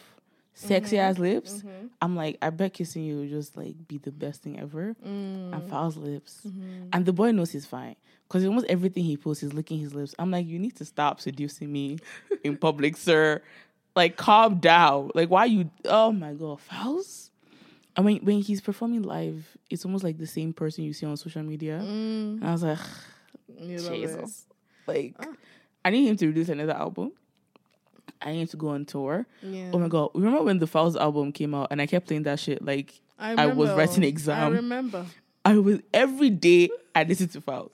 sexy 0.53 0.97
ass 0.99 1.17
lips, 1.17 1.63
Mhm. 1.63 1.89
I'm 2.01 2.15
like, 2.15 2.37
I 2.41 2.49
bet 2.49 2.73
kissing 2.73 3.03
you 3.03 3.17
will 3.17 3.27
just 3.27 3.57
like 3.57 3.75
be 3.87 3.97
the 3.97 4.11
best 4.11 4.43
thing 4.43 4.59
ever. 4.59 4.95
Mm. 5.05 5.53
And 5.53 5.71
Falz 5.71 5.97
lips. 5.97 6.41
Mhm. 6.47 6.89
And 6.93 7.05
the 7.05 7.13
boy 7.13 7.31
knows 7.31 7.51
he's 7.51 7.65
fine. 7.65 7.95
Because 8.27 8.45
almost 8.45 8.65
everything 8.67 9.03
he 9.03 9.17
posts 9.17 9.43
is 9.43 9.53
licking 9.53 9.79
his 9.79 9.93
lips. 9.93 10.15
I'm 10.17 10.31
like, 10.31 10.47
you 10.47 10.57
need 10.59 10.75
to 10.77 10.85
stop 10.85 11.19
seducing 11.21 11.71
me 11.71 11.99
in 12.43 12.57
public, 12.57 12.97
sir. 12.97 13.41
Like, 13.95 14.15
calm 14.17 14.59
down. 14.59 15.11
Like, 15.13 15.29
why 15.29 15.45
you 15.45 15.69
oh 15.85 16.11
my 16.11 16.33
god, 16.33 16.59
Falz? 16.69 17.29
I 17.95 18.01
mean, 18.01 18.21
when 18.23 18.39
he's 18.41 18.59
performing 18.59 19.03
live, 19.03 19.55
it's 19.69 19.85
almost 19.85 20.03
like 20.03 20.17
the 20.17 20.25
same 20.25 20.51
person 20.53 20.83
you 20.83 20.93
see 20.93 21.05
on 21.05 21.15
social 21.17 21.43
media. 21.43 21.79
Mm. 21.83 22.37
And 22.41 22.43
I 22.47 22.51
was 22.51 22.63
like, 22.63 22.79
You 23.59 23.77
love 23.79 23.93
it. 23.93 23.95
Jesus. 24.01 24.47
Like, 24.87 25.15
Ah. 25.19 25.33
I 25.85 25.89
need 25.91 26.07
him 26.07 26.15
to 26.17 26.27
release 26.27 26.49
another 26.49 26.73
album. 26.73 27.11
I 28.23 28.31
need 28.33 28.49
to 28.49 28.57
go 28.57 28.69
on 28.69 28.85
tour. 28.85 29.25
Yeah. 29.41 29.71
Oh 29.73 29.79
my 29.79 29.87
god. 29.87 30.11
Remember 30.13 30.43
when 30.43 30.59
the 30.59 30.65
Falz 30.65 30.95
album 30.95 31.31
came 31.31 31.53
out 31.53 31.67
and 31.71 31.81
I 31.81 31.85
kept 31.85 32.07
playing 32.07 32.23
that 32.23 32.39
shit? 32.39 32.63
Like 32.63 32.99
I, 33.19 33.33
I 33.33 33.45
was 33.47 33.69
writing 33.71 34.03
exam. 34.03 34.53
I 34.53 34.55
remember. 34.55 35.05
I 35.45 35.57
was 35.57 35.79
every 35.93 36.29
day 36.29 36.69
I 36.95 37.03
listened 37.03 37.31
to 37.31 37.41
Falz. 37.41 37.71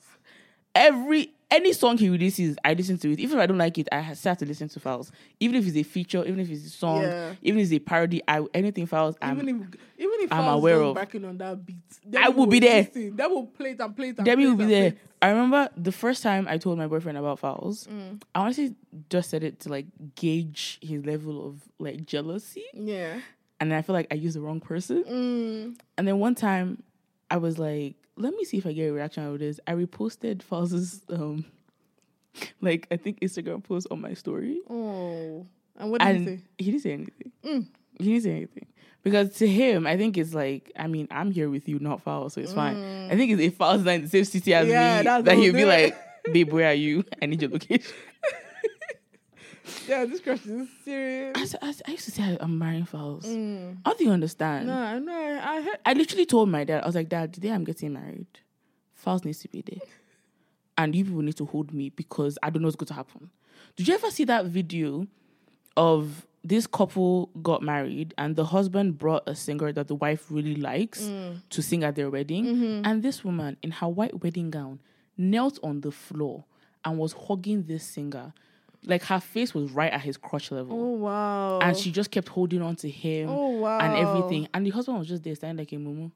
Every 0.76 1.32
any 1.52 1.74
song 1.74 1.98
he 1.98 2.10
releases, 2.10 2.58
I 2.64 2.74
listen 2.74 2.98
to 3.00 3.12
it. 3.12 3.20
Even 3.20 3.38
if 3.38 3.44
I 3.44 3.48
don't 3.48 3.58
like 3.58 3.78
it, 3.80 3.88
I 3.92 4.00
have 4.02 4.38
to 4.38 4.46
listen 4.46 4.70
to 4.70 4.80
Falz. 4.80 5.10
Even 5.40 5.56
if 5.56 5.66
it's 5.68 5.76
a 5.78 5.84
feature, 5.84 6.24
even 6.24 6.40
if 6.40 6.50
it's 6.50 6.66
a 6.66 6.70
song, 6.70 7.02
Yeah. 7.02 7.34
even 7.42 7.60
if 7.60 7.66
it's 7.66 7.74
a 7.74 7.80
parody, 7.80 8.22
I 8.28 8.46
anything 8.54 8.88
Falz, 8.88 9.16
I'm 9.22 9.38
even 9.40 9.50
if 9.50 9.56
even 9.98 10.20
if 10.22 10.32
I'm 10.32 10.46
was 10.46 10.56
aware 10.56 10.82
of. 10.82 10.96
backing 10.96 11.26
on 11.26 11.38
that 11.40 11.66
beat, 11.66 11.78
I 12.18 12.30
will 12.30 12.46
be 12.46 12.60
there. 12.60 12.84
Listen, 12.84 13.16
that 13.16 13.30
will 13.32 13.48
play 13.48 13.72
it 13.72 13.80
and 13.80 13.96
play 13.96 14.10
it 14.10 14.18
and 14.18 14.26
Demi 14.26 14.44
play 14.44 14.50
will 14.52 14.58
be 14.58 14.66
there. 14.66 14.94
I 15.22 15.30
remember 15.30 15.70
the 15.76 15.92
first 15.92 16.24
time 16.24 16.48
I 16.48 16.58
told 16.58 16.78
my 16.78 16.88
boyfriend 16.88 17.18
about 17.18 17.42
Falz. 17.42 17.88
Mm. 17.88 18.22
I 18.36 18.40
honestly 18.42 18.76
just 19.10 19.30
said 19.32 19.44
it 19.44 19.60
to 19.62 19.70
like 19.70 19.88
gauge 20.16 20.78
his 20.82 21.06
level 21.06 21.46
of 21.48 21.62
like 21.80 22.06
jealousy, 22.06 22.64
Yeah. 22.74 23.20
and 23.60 23.74
I 23.74 23.82
feel 23.82 23.94
like 23.94 24.08
I 24.12 24.16
used 24.16 24.36
the 24.38 24.42
wrong 24.42 24.60
person. 24.62 25.04
Mm. 25.04 25.80
And 25.98 26.08
then 26.08 26.20
one 26.20 26.36
time, 26.36 26.84
I 27.32 27.38
was 27.38 27.60
like, 27.60 27.96
"Let 28.20 28.34
me 28.36 28.44
see 28.44 28.58
if 28.58 28.66
I 28.66 28.74
get 28.74 28.90
a 28.90 28.94
reaction 28.94 29.24
out 29.24 29.34
of 29.34 29.40
this." 29.40 29.60
I 29.66 29.74
reposted 29.74 30.44
Falz's 30.44 31.02
um, 31.10 31.46
like 32.62 32.88
I 32.92 32.98
think 32.98 33.20
Instagram 33.22 33.64
post 33.64 33.88
on 33.92 34.02
my 34.02 34.14
story, 34.14 34.62
Oh. 34.70 35.46
And 35.78 35.92
what 35.92 36.02
did 36.02 36.08
and 36.10 36.20
you 36.20 36.26
say? 36.26 36.42
he 36.58 36.66
didn't 36.72 36.82
say 36.84 36.92
anything. 36.92 37.32
Mm. 37.44 37.68
He 38.00 38.04
didn't 38.06 38.24
say 38.24 38.32
anything 38.32 38.68
because 39.04 39.34
to 39.38 39.48
him, 39.48 39.88
I 39.88 39.98
think 39.98 40.18
it's 40.18 40.34
like, 40.34 40.72
I 40.78 40.88
mean, 40.88 41.08
I'm 41.10 41.32
here 41.32 41.50
with 41.50 41.70
you, 41.70 41.80
not 41.80 42.04
Falz, 42.04 42.34
so 42.34 42.42
it's 42.42 42.54
fine. 42.54 43.10
I 43.10 43.16
think 43.16 43.32
it's 43.32 43.42
if 43.42 43.54
is 43.54 43.60
not 43.60 43.96
in 43.96 44.02
the 44.04 44.10
same 44.10 44.26
city 44.26 44.54
as 44.54 44.68
Mm. 44.68 44.72
Yeah, 44.72 45.18
me, 45.18 45.22
that 45.24 45.38
he'll 45.38 45.54
be 45.54 45.66
like, 45.66 45.96
"Babe, 46.34 46.52
where 46.52 46.70
are 46.70 46.74
you? 46.74 47.06
I 47.22 47.26
need 47.28 47.42
your 47.42 47.52
location." 47.52 47.92
Yeah, 49.88 50.06
this 50.06 50.20
crush 50.20 50.46
is 50.46 50.68
serious. 50.84 51.56
I 51.62 51.74
I 51.88 51.92
used 51.92 52.06
to 52.06 52.12
say 52.12 52.38
I'm 52.40 52.58
marrying 52.58 52.86
Falz. 52.86 53.26
Mm. 53.26 53.78
How 53.86 53.94
do 53.94 54.04
you 54.04 54.12
understand? 54.12 54.68
No, 54.68 54.74
I 54.74 55.00
know. 55.00 55.14
I, 55.14 55.58
I 55.58 55.62
heard. 55.62 55.78
I 55.86 55.94
literally 55.94 56.26
told 56.26 56.50
my 56.50 56.64
dad, 56.64 56.84
I 56.84 56.86
was 56.86 56.96
like, 56.96 57.10
Dad, 57.10 57.34
today 57.34 57.50
I'm 57.52 57.64
getting 57.64 57.94
married. 57.94 58.28
Falz 59.04 59.26
needs 59.26 59.40
to 59.40 59.48
be 59.48 59.62
there. 59.62 59.80
And 60.78 60.96
you 60.96 61.04
people 61.04 61.22
need 61.22 61.38
to 61.38 61.46
hold 61.46 61.74
me 61.74 61.90
because 61.90 62.38
I 62.42 62.50
don't 62.50 62.62
know 62.62 62.68
what's 62.68 62.76
going 62.76 62.88
to 62.88 62.94
happen. 62.94 63.30
Did 63.76 63.88
you 63.88 63.94
ever 63.94 64.10
see 64.12 64.24
that 64.26 64.46
video 64.46 65.08
of 65.76 66.26
this 66.44 66.66
couple 66.68 67.28
got 67.42 67.62
married 67.62 68.14
and 68.18 68.36
the 68.36 68.46
husband 68.46 68.98
brought 68.98 69.24
a 69.28 69.36
singer 69.36 69.74
that 69.74 69.88
the 69.90 69.96
wife 69.96 70.28
really 70.30 70.56
likes 70.56 71.10
to 71.50 71.62
sing 71.62 71.84
at 71.84 71.96
their 71.96 72.10
wedding? 72.10 72.82
And 72.86 73.04
this 73.04 73.24
woman 73.26 73.58
in 73.62 73.72
her 73.72 73.88
white 73.90 74.24
wedding 74.24 74.52
gown 74.52 74.80
knelt 75.18 75.60
on 75.62 75.82
the 75.82 75.92
floor 75.92 76.46
and 76.86 76.98
was 76.98 77.14
hugging 77.14 77.64
this 77.64 77.84
singer. 77.84 78.34
Like 78.86 79.04
her 79.04 79.20
face 79.20 79.54
was 79.54 79.72
right 79.72 79.92
at 79.92 80.02
his 80.02 80.16
crotch 80.18 80.52
level 80.52 80.74
Oh 80.82 80.90
wow. 80.98 81.60
and 81.60 81.76
she 81.76 81.92
just 81.92 82.12
kept 82.12 82.30
holding 82.30 82.62
on 82.62 82.76
to 82.78 82.90
him 82.90 83.30
Oh 83.30 83.50
wow. 83.50 83.80
and 83.80 83.96
everything. 83.96 84.48
And 84.54 84.66
the 84.66 84.70
husband 84.70 84.98
was 85.00 85.08
just 85.08 85.24
there 85.24 85.36
standing 85.36 85.58
like 85.62 85.72
a 85.74 85.76
mumu, 85.76 86.12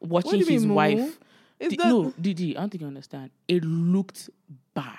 watching 0.00 0.40
his 0.46 0.64
mean, 0.66 0.74
wife. 0.74 1.18
Is 1.58 1.74
that 1.76 1.86
no, 1.88 2.12
Didi, 2.20 2.56
I 2.56 2.60
don't 2.60 2.70
think 2.70 2.82
you 2.82 2.86
understand. 2.86 3.30
It 3.48 3.64
looked 3.64 4.28
bad. 4.74 4.94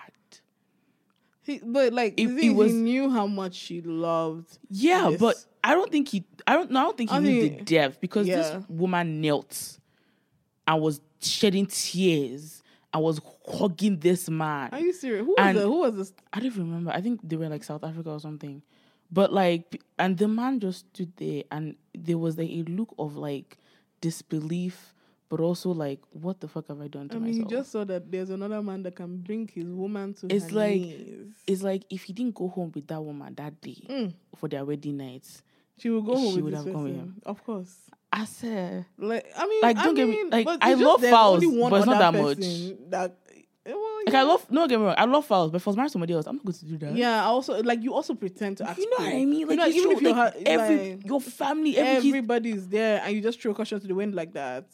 he, 1.43 1.59
but 1.63 1.91
like 1.93 2.13
It- 2.17 2.27
the 2.27 2.47
it 2.47 2.49
was- 2.51 2.71
he 2.71 2.77
knew 2.77 3.09
how 3.09 3.27
much 3.27 3.55
she 3.55 3.81
loved. 3.81 4.57
Yeah, 4.69 5.09
Yes. 5.09 5.19
but 5.19 5.35
I 5.63 5.73
don't 5.75 5.91
think 5.91 6.07
he. 6.09 6.23
I 6.47 6.53
don't. 6.53 6.71
No, 6.71 6.79
I 6.79 6.83
don't 6.83 6.97
think 6.97 7.09
he 7.11 7.15
I 7.15 7.19
knew 7.19 7.41
the 7.43 7.49
mean, 7.55 7.63
depth 7.63 7.99
because 8.01 8.27
yeah. 8.27 8.35
this 8.37 8.63
woman 8.69 9.21
knelt 9.21 9.79
and 10.67 10.81
was 10.81 10.99
shedding 11.21 11.67
tears. 11.67 12.60
I 12.93 12.97
was 12.97 13.21
hugging 13.47 13.99
this 13.99 14.29
man. 14.29 14.69
Are 14.71 14.79
you 14.79 14.91
serious? 14.93 15.25
Who 15.25 15.35
was 15.37 15.55
the, 15.55 15.61
Who 15.61 15.79
was 15.79 15.95
this? 15.95 16.13
I 16.33 16.39
don't 16.41 16.55
remember. 16.57 16.91
I 16.91 17.01
think 17.01 17.21
they 17.23 17.35
were 17.37 17.47
like 17.49 17.63
South 17.63 17.83
Africa 17.83 18.09
or 18.11 18.19
something. 18.19 18.61
But 19.11 19.31
like, 19.33 19.81
and 19.99 20.17
the 20.17 20.27
man 20.27 20.59
just 20.59 20.79
stood 20.93 21.11
there, 21.17 21.43
and 21.51 21.75
there 21.93 22.17
was 22.17 22.37
like 22.37 22.49
a 22.49 22.63
look 22.63 22.93
of 22.99 23.15
like 23.17 23.57
disbelief, 24.01 24.93
but 25.29 25.39
also 25.39 25.71
like, 25.71 25.99
what 26.11 26.39
the 26.41 26.47
fuck 26.47 26.67
have 26.67 26.81
I 26.81 26.87
done 26.87 27.07
to 27.09 27.15
I 27.15 27.19
mean, 27.19 27.33
he 27.33 27.39
myself? 27.39 27.51
just 27.51 27.71
saw 27.71 27.83
that 27.85 28.11
there's 28.11 28.29
another 28.29 28.61
man 28.61 28.83
that 28.83 28.95
can 28.95 29.17
bring 29.17 29.47
his 29.47 29.65
woman 29.67 30.13
to 30.15 30.27
It's 30.33 30.51
like- 30.51 30.81
knees. 30.81 31.33
it's 31.47 31.61
like 31.61 31.83
if 31.89 32.03
he 32.03 32.13
didn't 32.13 32.35
go 32.35 32.47
home 32.49 32.71
with 32.73 32.87
that 32.87 33.01
woman 33.01 33.33
that 33.35 33.59
day 33.61 33.83
Mm. 33.89 34.13
for 34.37 34.49
their 34.49 34.65
wedding 34.65 34.97
night, 34.97 35.25
She 35.77 35.89
would 35.89 36.05
go 36.05 36.15
home 36.15 36.35
She 36.35 36.41
would 36.41 36.53
have 36.53 36.65
gone 36.65 36.83
with 36.83 36.95
him. 36.95 37.21
Of 37.25 37.43
course. 37.43 37.89
I 38.13 38.25
said, 38.25 38.85
Like 38.97 39.25
I 39.37 39.47
mean, 39.47 39.61
Like, 39.61 39.77
I 39.77 39.83
don't 39.85 39.95
get 39.95 40.07
me- 40.07 40.23
like, 40.29 40.47
I 40.61 40.73
love 40.73 41.01
Falz, 41.01 41.69
but 41.69 41.77
it's 41.77 41.85
not 41.85 41.99
that 41.99 42.21
much. 42.21 42.37
That, 42.89 43.15
eh, 43.65 43.71
well, 43.73 43.99
like, 44.05 44.15
I 44.15 44.23
love, 44.23 44.51
no, 44.51 44.67
get 44.67 44.79
me 44.79 44.85
wrong, 44.85 44.95
I 44.97 45.05
love 45.05 45.27
Falz, 45.27 45.51
but 45.51 45.65
was 45.65 45.77
married 45.77 45.91
somebody 45.91 46.13
else, 46.13 46.25
I'm 46.27 46.35
not 46.35 46.45
going 46.45 46.53
to 46.55 46.65
do 46.65 46.77
that. 46.79 46.95
Yeah, 46.95 47.21
I 47.23 47.27
also 47.27 47.61
like 47.63 47.81
you 47.83 47.93
also 47.93 48.13
pretend 48.15 48.57
to 48.57 48.69
act. 48.69 48.79
You 48.79 48.89
know 48.89 48.97
what. 49.05 49.13
I 49.13 49.23
mean? 49.25 49.33
You 49.33 49.45
Like, 49.47 49.57
know, 49.59 49.65
you 49.65 49.81
even 49.83 49.91
if 49.97 50.01
you're 50.01 50.13
like, 50.13 50.33
ha- 50.33 50.39
every 50.45 50.95
like, 50.95 51.05
your 51.07 51.21
family, 51.21 51.77
every, 51.77 52.09
everybody's 52.09 52.67
there 52.67 53.01
and 53.03 53.15
you 53.15 53.21
just 53.21 53.41
throw 53.41 53.53
caution 53.53 53.79
to 53.79 53.87
the 53.87 53.95
wind 53.95 54.13
like 54.13 54.33
that. 54.33 54.65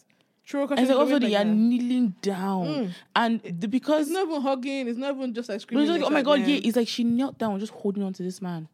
Throw 0.48 0.66
caution 0.68 0.80
and 0.80 0.88
to 0.88 0.94
the 0.94 1.00
also 1.00 1.12
wind 1.12 1.24
they 1.26 1.30
like 1.34 1.42
are 1.42 1.50
that. 1.50 1.54
kneeling 1.56 2.16
down, 2.22 2.66
Mm. 2.68 2.90
and 3.18 3.42
the, 3.60 3.68
because 3.68 4.04
It's 4.08 4.12
not 4.12 4.28
even 4.28 4.42
hugging. 4.42 4.88
It's 4.88 4.98
not 4.98 5.16
even 5.16 5.34
just 5.34 5.50
like 5.50 5.62
screaming. 5.62 5.86
it's 5.90 5.92
like, 6.02 6.10
oh 6.10 6.10
my 6.14 6.24
god, 6.24 6.40
yeah. 6.40 6.60
It's 6.64 6.76
like 6.78 6.88
she 6.88 7.04
knelt 7.04 7.38
down, 7.38 7.60
just 7.60 7.74
holding 7.74 8.02
on 8.02 8.14
to 8.14 8.24
this 8.24 8.42
man 8.42 8.68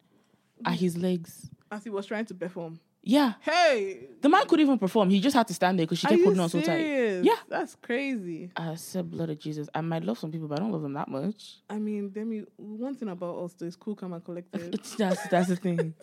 at 0.66 0.76
his 0.80 0.96
legs. 0.98 1.50
as 1.72 1.84
he 1.84 1.90
was 1.90 2.06
trying 2.06 2.26
to 2.26 2.34
perform. 2.36 2.80
Yeah, 3.06 3.34
Hey, 3.42 4.08
the 4.22 4.30
man 4.30 4.46
couldn't 4.48 4.66
even 4.66 4.80
perform. 4.80 5.10
He 5.10 5.20
just 5.20 5.36
had 5.36 5.46
to 5.50 5.54
stand 5.54 5.78
there 5.78 5.86
because 5.86 6.00
she 6.00 6.08
kept 6.08 6.24
holding 6.24 6.40
on 6.40 6.50
so 6.50 6.62
tight. 6.62 6.86
Yeah. 7.22 7.36
that's 7.50 7.76
crazy. 7.76 8.50
I 8.56 8.76
said, 8.76 9.12
blood 9.12 9.30
of 9.30 9.40
Jesus. 9.40 9.68
I 9.76 9.82
might 9.82 10.04
love 10.06 10.18
some 10.18 10.32
people, 10.32 10.48
but 10.48 10.60
I 10.60 10.62
don't 10.62 10.72
love 10.72 10.84
them 10.84 10.94
that 10.94 11.10
much. 11.10 11.58
I 11.70 11.80
mean, 11.80 12.10
Demi, 12.10 12.46
one 12.56 12.96
thing 12.96 13.10
about 13.10 13.38
us 13.44 13.54
though 13.54 13.66
is 13.66 13.76
cool, 13.76 13.96
calm, 13.96 14.14
and 14.14 14.24
collected. 14.24 14.74
It's 14.74 14.96
that's 14.96 15.28
that's 15.28 15.50
the 15.50 15.58
thing. 15.58 15.94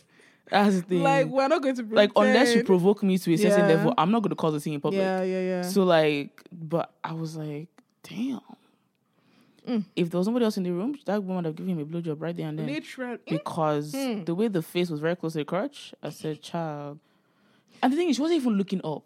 That's 0.50 0.76
the 0.76 0.82
thing. 0.82 1.02
like 1.02 1.26
we're 1.28 1.48
not 1.48 1.62
going 1.62 1.76
to 1.76 1.84
like 1.90 2.10
unless 2.16 2.54
you 2.54 2.64
provoke 2.64 3.02
me 3.02 3.16
to 3.16 3.32
a 3.32 3.38
certain 3.38 3.66
Yeah. 3.66 3.76
level, 3.76 3.94
I'm 3.96 4.10
not 4.10 4.20
going 4.22 4.30
to 4.30 4.36
cause 4.36 4.52
a 4.54 4.60
scene 4.60 4.74
in 4.74 4.80
public. 4.82 5.00
Yeah, 5.00 5.22
yeah, 5.22 5.40
yeah. 5.40 5.62
So 5.62 5.84
like, 5.84 6.42
but 6.52 6.92
I 7.02 7.14
was 7.14 7.34
like, 7.36 7.68
damn. 8.02 8.40
Mm. 9.66 9.84
If 9.96 10.10
there 10.10 10.18
was 10.18 10.26
somebody 10.26 10.44
else 10.44 10.56
in 10.56 10.62
the 10.64 10.70
room, 10.72 10.96
that 11.06 11.22
woman 11.22 11.36
would 11.36 11.44
have 11.46 11.56
given 11.56 11.78
him 11.78 11.80
a 11.80 11.84
blowjob 11.86 12.20
right 12.20 12.36
there 12.36 12.48
and 12.48 12.58
then. 12.58 12.66
Literal. 12.66 13.18
because 13.28 13.92
Hmm. 13.94 14.24
the 14.24 14.34
way 14.34 14.48
the 14.48 14.62
face 14.62 14.90
was 14.90 15.00
very 15.00 15.16
close 15.16 15.32
to 15.32 15.38
the 15.38 15.44
crotch, 15.44 15.92
I 16.02 16.10
said, 16.10 16.42
"Child." 16.42 16.98
And 17.82 17.92
the 17.92 17.96
thing 17.96 18.08
is, 18.08 18.16
she 18.16 18.22
wasn't 18.22 18.40
even 18.40 18.54
looking 18.54 18.80
up. 18.84 19.04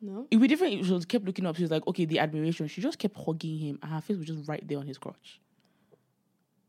No. 0.00 0.26
It 0.30 0.36
would 0.36 0.42
be 0.42 0.48
different 0.48 0.74
if 0.74 0.86
she 0.86 0.92
was 0.92 1.04
kept 1.06 1.24
looking 1.24 1.46
up. 1.46 1.56
She 1.56 1.62
was 1.62 1.70
like, 1.70 1.86
"Okay, 1.86 2.04
the 2.04 2.18
admiration." 2.18 2.66
She 2.68 2.80
just 2.82 2.98
kept 2.98 3.16
hugging 3.16 3.58
him, 3.58 3.78
and 3.82 3.90
her 3.92 4.00
face 4.00 4.16
was 4.18 4.26
just 4.26 4.46
right 4.48 4.66
there 4.66 4.78
on 4.78 4.86
his 4.86 4.98
crotch. 4.98 5.40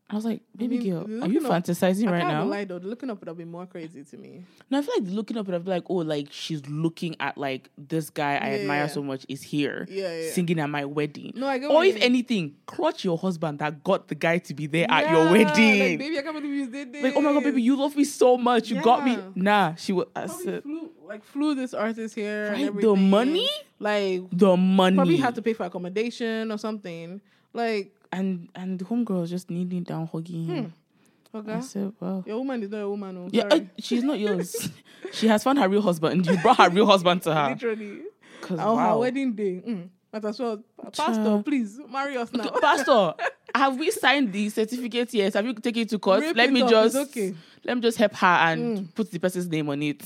I 0.08 0.14
was 0.16 0.24
like, 0.24 0.42
"Baby 0.56 0.78
mean, 0.78 0.92
girl, 1.08 1.24
are 1.24 1.28
you 1.28 1.40
up- 1.48 1.64
fantasizing 1.64 2.08
I 2.08 2.12
right 2.12 2.28
now?" 2.28 2.44
lie 2.46 2.64
though. 2.66 2.78
Looking 2.78 3.10
up 3.10 3.20
would 3.22 3.28
have 3.28 3.38
been 3.38 3.50
more 3.50 3.66
crazy 3.66 4.04
to 4.04 4.18
me. 4.18 4.44
No, 4.70 4.78
I 4.78 4.82
feel 4.84 4.94
like 5.00 5.10
looking 5.12 5.36
up, 5.36 5.48
and 5.48 5.56
I'd 5.56 5.66
be 5.66 5.72
like, 5.72 5.86
"Oh, 5.90 5.96
like 5.96 6.28
she's 6.32 6.62
looking 6.68 7.16
at 7.20 7.40
like 7.40 7.72
this 7.76 8.12
guy 8.12 8.34
I 8.36 8.50
admire 8.60 8.82
yeah. 8.82 8.88
so 8.88 9.02
much 9.02 9.26
is 9.28 9.42
here, 9.42 9.88
Yeah, 9.90 10.16
yeah. 10.22 10.32
singing 10.32 10.60
at 10.60 10.70
my 10.70 10.86
wedding." 10.86 11.34
No, 11.36 11.48
I 11.48 11.58
get 11.58 11.72
Or 11.72 11.84
if 11.84 11.96
mean. 11.96 12.04
anything, 12.04 12.56
clutch 12.68 13.04
your 13.04 13.18
husband 13.18 13.58
that 13.60 13.84
got 13.84 14.08
the 14.08 14.14
guy 14.14 14.38
to 14.38 14.54
be 14.54 14.68
there 14.68 14.86
at 14.92 15.10
your 15.10 15.32
wedding. 15.32 15.80
Like, 15.80 15.98
baby, 16.00 16.20
I 16.20 16.22
can't 16.22 16.36
believe 16.36 16.54
you 16.54 16.68
did 16.68 16.94
this. 16.94 17.04
Like, 17.04 17.14
oh 17.16 17.22
my 17.22 17.34
god, 17.34 17.44
baby, 17.44 17.64
you 17.64 17.76
love 17.76 17.96
me 17.96 18.04
so 18.04 18.38
much. 18.38 18.70
You 18.70 18.84
got 18.84 19.04
me. 19.04 19.18
Nah, 19.34 19.74
she 19.74 19.92
was. 19.92 20.06
I 20.16 20.28
said, 20.28 20.62
flew, 20.62 20.92
like 21.08 21.24
flew 21.24 21.56
this 21.56 21.74
artist 21.74 22.14
here. 22.14 22.54
and 22.54 22.76
right, 22.76 22.80
the 22.82 22.96
money, 22.96 23.50
Like 23.80 24.22
the 24.32 24.56
money. 24.56 24.96
probably 24.98 25.18
had 25.18 25.34
to 25.34 25.42
pay 25.42 25.54
for 25.54 25.64
accommodation 25.66 26.52
or 26.52 26.60
something. 26.60 27.22
Like, 27.54 27.92
and 28.16 28.50
and 28.56 28.80
the 28.80 28.86
homegirl 28.86 29.22
was 29.22 29.30
just 29.30 29.50
kneeling 29.50 29.84
down, 29.84 30.08
hugging 30.08 30.46
him. 30.46 30.74
I 31.34 31.38
okay, 31.40 31.62
said, 31.62 31.92
wow. 32.00 32.24
your 32.26 32.38
woman 32.38 32.64
is 32.64 32.70
not 32.70 32.82
a 32.82 32.90
woman. 32.90 33.18
Oh, 33.18 33.30
Yeah, 33.30 33.44
uh, 33.52 33.60
she's 33.78 34.04
not 34.04 34.18
yours. 34.18 34.70
she 35.12 35.28
has 35.28 35.44
found 35.44 35.60
her 35.60 35.68
real 35.68 35.82
husband. 35.82 36.26
You 36.26 36.38
brought 36.38 36.58
her 36.58 36.70
real 36.70 36.86
husband 36.86 37.24
to 37.24 37.36
her. 37.36 37.50
literally 37.50 38.04
on 38.50 38.58
wow. 38.58 38.94
her 38.94 38.98
wedding 39.00 39.34
day. 39.34 39.62
Mm. 39.68 39.90
But 40.12 40.24
as 40.24 40.40
well, 40.40 40.64
pastor, 40.94 41.42
please 41.44 41.78
marry 41.90 42.16
us 42.16 42.32
now. 42.32 42.50
Pastor, 42.62 43.16
have 43.54 43.78
we 43.78 43.92
signed 43.92 44.32
the 44.32 44.48
certificate? 44.48 45.14
Yes. 45.14 45.34
Have 45.34 45.46
you 45.46 45.54
taken 45.56 45.82
it 45.82 45.90
to 45.90 46.00
court? 46.00 46.22
Rip 46.22 46.38
let 46.38 46.54
me 46.54 46.62
up, 46.62 46.70
just 46.70 46.96
okay. 46.96 47.36
let 47.66 47.76
me 47.76 47.82
just 47.82 47.98
help 47.98 48.14
her 48.16 48.28
and 48.28 48.78
Mm. 48.78 48.96
put 48.96 49.12
the 49.12 49.20
person's 49.20 49.50
name 49.50 49.68
on 49.70 49.84
it. 49.84 50.02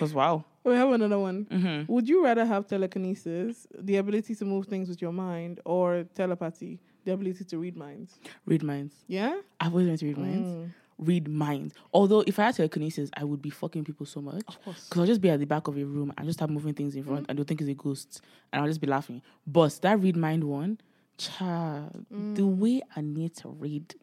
Cause 0.00 0.12
wow. 0.12 0.44
We 0.64 0.74
have 0.74 0.90
another 0.90 1.18
one. 1.18 1.46
Mm-hmm. 1.46 1.92
Would 1.92 2.08
you 2.08 2.24
rather 2.24 2.44
have 2.44 2.66
telekinesis, 2.66 3.68
the 3.78 3.96
ability 3.98 4.34
to 4.34 4.44
move 4.44 4.66
things 4.66 4.88
with 4.88 5.00
your 5.00 5.12
mind, 5.12 5.60
or 5.64 6.04
telepathy, 6.14 6.80
the 7.10 7.14
ability 7.14 7.44
to 7.44 7.58
read 7.58 7.76
minds? 7.76 8.18
Read 8.46 8.62
minds. 8.62 8.94
Yeah. 9.08 9.40
I've 9.60 9.72
always 9.72 9.86
wanted 9.86 10.00
to 10.00 10.06
read 10.06 10.18
minds. 10.18 10.48
Mm. 10.48 10.70
Read 10.98 11.28
minds. 11.28 11.74
Although 11.94 12.22
if 12.26 12.38
I 12.38 12.44
had 12.46 12.56
telekinesis, 12.56 13.10
I 13.16 13.24
would 13.24 13.40
be 13.42 13.50
fucking 13.50 13.84
people 13.84 14.06
so 14.06 14.20
much. 14.20 14.42
Of 14.48 14.62
course. 14.64 14.86
Because 14.88 15.00
I'll 15.00 15.06
just 15.06 15.20
be 15.20 15.30
at 15.30 15.40
the 15.40 15.46
back 15.46 15.66
of 15.68 15.76
a 15.78 15.84
room 15.84 16.12
and 16.16 16.26
just 16.26 16.38
start 16.38 16.50
moving 16.50 16.74
things 16.74 16.94
in 16.94 17.04
front 17.04 17.26
and 17.28 17.38
they'll 17.38 17.44
think 17.44 17.60
it's 17.62 17.70
a 17.70 17.74
ghost. 17.74 18.20
And 18.52 18.60
I'll 18.62 18.68
just 18.68 18.80
be 18.80 18.86
laughing. 18.86 19.22
But 19.46 19.78
that 19.82 19.98
read 20.00 20.16
mind 20.16 20.44
one, 20.44 20.78
child, 21.16 22.04
the 22.10 22.42
Mm. 22.42 22.56
way 22.58 22.82
I 22.96 23.00
need 23.00 23.34
to 23.36 23.48
read 23.48 23.94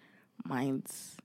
minds 0.45 1.17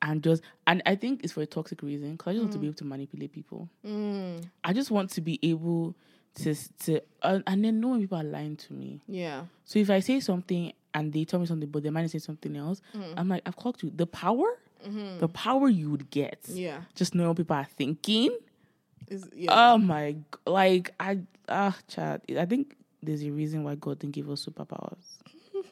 and 0.00 0.22
just, 0.22 0.42
and 0.66 0.82
I 0.86 0.96
think 0.96 1.22
it's 1.22 1.32
for 1.32 1.42
a 1.42 1.46
toxic 1.46 1.82
reason 1.82 2.12
because 2.12 2.30
I 2.30 2.32
just 2.34 2.42
want 2.42 2.52
to 2.54 2.58
be 2.58 2.66
able 2.66 2.76
to 2.76 2.84
manipulate 2.84 3.32
people. 3.32 3.68
Mm. 3.86 4.44
I 4.64 4.72
just 4.72 4.90
want 4.90 5.10
to 5.10 5.20
be 5.20 5.38
able 5.42 5.94
to, 6.36 6.54
to 6.84 7.00
uh, 7.22 7.40
and 7.46 7.64
then 7.64 7.78
know 7.80 7.88
when 7.88 8.00
people 8.00 8.18
are 8.18 8.24
lying 8.24 8.56
to 8.56 8.72
me. 8.72 9.00
Yeah. 9.06 9.44
So 9.64 9.78
if 9.78 9.90
I 9.90 10.00
say 10.00 10.18
something 10.20 10.72
and 10.94 11.12
they 11.12 11.24
tell 11.24 11.40
me 11.40 11.46
something, 11.46 11.68
but 11.70 11.82
their 11.82 11.92
mind 11.92 12.06
is 12.06 12.12
saying 12.12 12.20
something 12.22 12.56
else, 12.56 12.80
Mm. 12.94 13.14
I'm 13.16 13.28
like, 13.28 13.42
I've 13.46 13.56
clocked 13.56 13.82
you. 13.82 13.90
The 13.94 14.06
power, 14.06 14.58
Mm-hmm. 14.86 15.20
the 15.20 15.28
power 15.28 15.68
you 15.68 15.90
would 15.90 16.10
get, 16.10 16.40
Yeah. 16.48 16.82
just 16.94 17.14
knowing 17.14 17.28
what 17.28 17.36
people 17.36 17.54
are 17.56 17.64
thinking. 17.76 18.36
Is 19.08 19.28
yeah. 19.34 19.50
Oh 19.72 19.78
my, 19.78 20.16
like 20.46 20.90
I, 20.98 21.20
ah, 21.48 21.76
chat. 21.88 22.24
I 22.38 22.46
think 22.46 22.76
there's 23.02 23.22
a 23.22 23.30
reason 23.30 23.62
why 23.64 23.74
God 23.76 23.98
didn't 24.00 24.14
give 24.14 24.28
us 24.30 24.44
superpowers. 24.46 25.04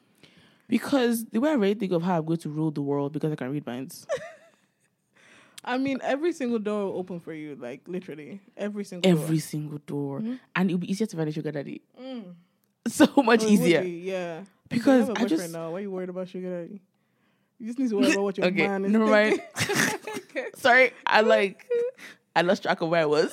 Because 0.68 1.24
the 1.26 1.40
way 1.40 1.50
I 1.50 1.54
really 1.54 1.74
think 1.74 1.90
of 1.90 2.02
how 2.02 2.18
I'm 2.18 2.24
going 2.24 2.38
to 2.38 2.48
rule 2.48 2.70
the 2.70 2.80
world 2.82 3.12
because 3.12 3.32
I 3.32 3.34
can 3.34 3.50
read 3.50 3.66
minds. 3.66 4.06
I 5.64 5.76
mean, 5.78 5.98
every 6.02 6.32
single 6.32 6.58
door 6.60 6.84
will 6.86 6.98
open 6.98 7.18
for 7.20 7.34
you, 7.34 7.56
like 7.56 7.80
literally 7.88 8.40
every 8.56 8.84
single 8.84 9.10
Every 9.10 9.36
door. 9.38 9.40
single 9.40 9.78
door. 9.86 10.20
Mhm. 10.20 10.38
And 10.54 10.70
it'll 10.70 10.78
be 10.78 10.90
easier 10.90 11.06
to 11.08 11.16
find 11.16 11.28
a 11.28 11.32
sugar 11.32 11.50
daddy. 11.52 11.82
Mm. 12.00 12.34
So 12.88 13.06
much 13.22 13.42
Oh, 13.44 13.48
easier. 13.48 13.82
yeah. 13.82 14.44
Because 14.70 15.08
you 15.08 15.14
have 15.14 15.22
a 15.22 15.24
I 15.24 15.28
just 15.28 15.52
now. 15.52 15.70
Why 15.72 15.78
are 15.78 15.80
you 15.82 15.90
worried 15.90 16.08
about 16.08 16.28
sugar 16.28 16.62
daddy? 16.62 16.80
You 17.58 17.66
just 17.66 17.78
need 17.78 17.90
to 17.90 17.96
worry 17.96 18.10
about 18.12 18.22
what 18.22 18.38
your 18.38 18.46
Okay, 18.46 18.66
man 18.66 18.84
is 18.86 18.92
never 18.92 19.06
mind. 19.06 19.40
thinking. 20.32 20.44
sorry, 20.56 20.92
I 21.06 21.20
like 21.20 21.66
I 22.34 22.42
lost 22.42 22.62
track 22.62 22.80
of 22.80 22.88
where 22.88 23.02
I 23.02 23.06
was. 23.06 23.32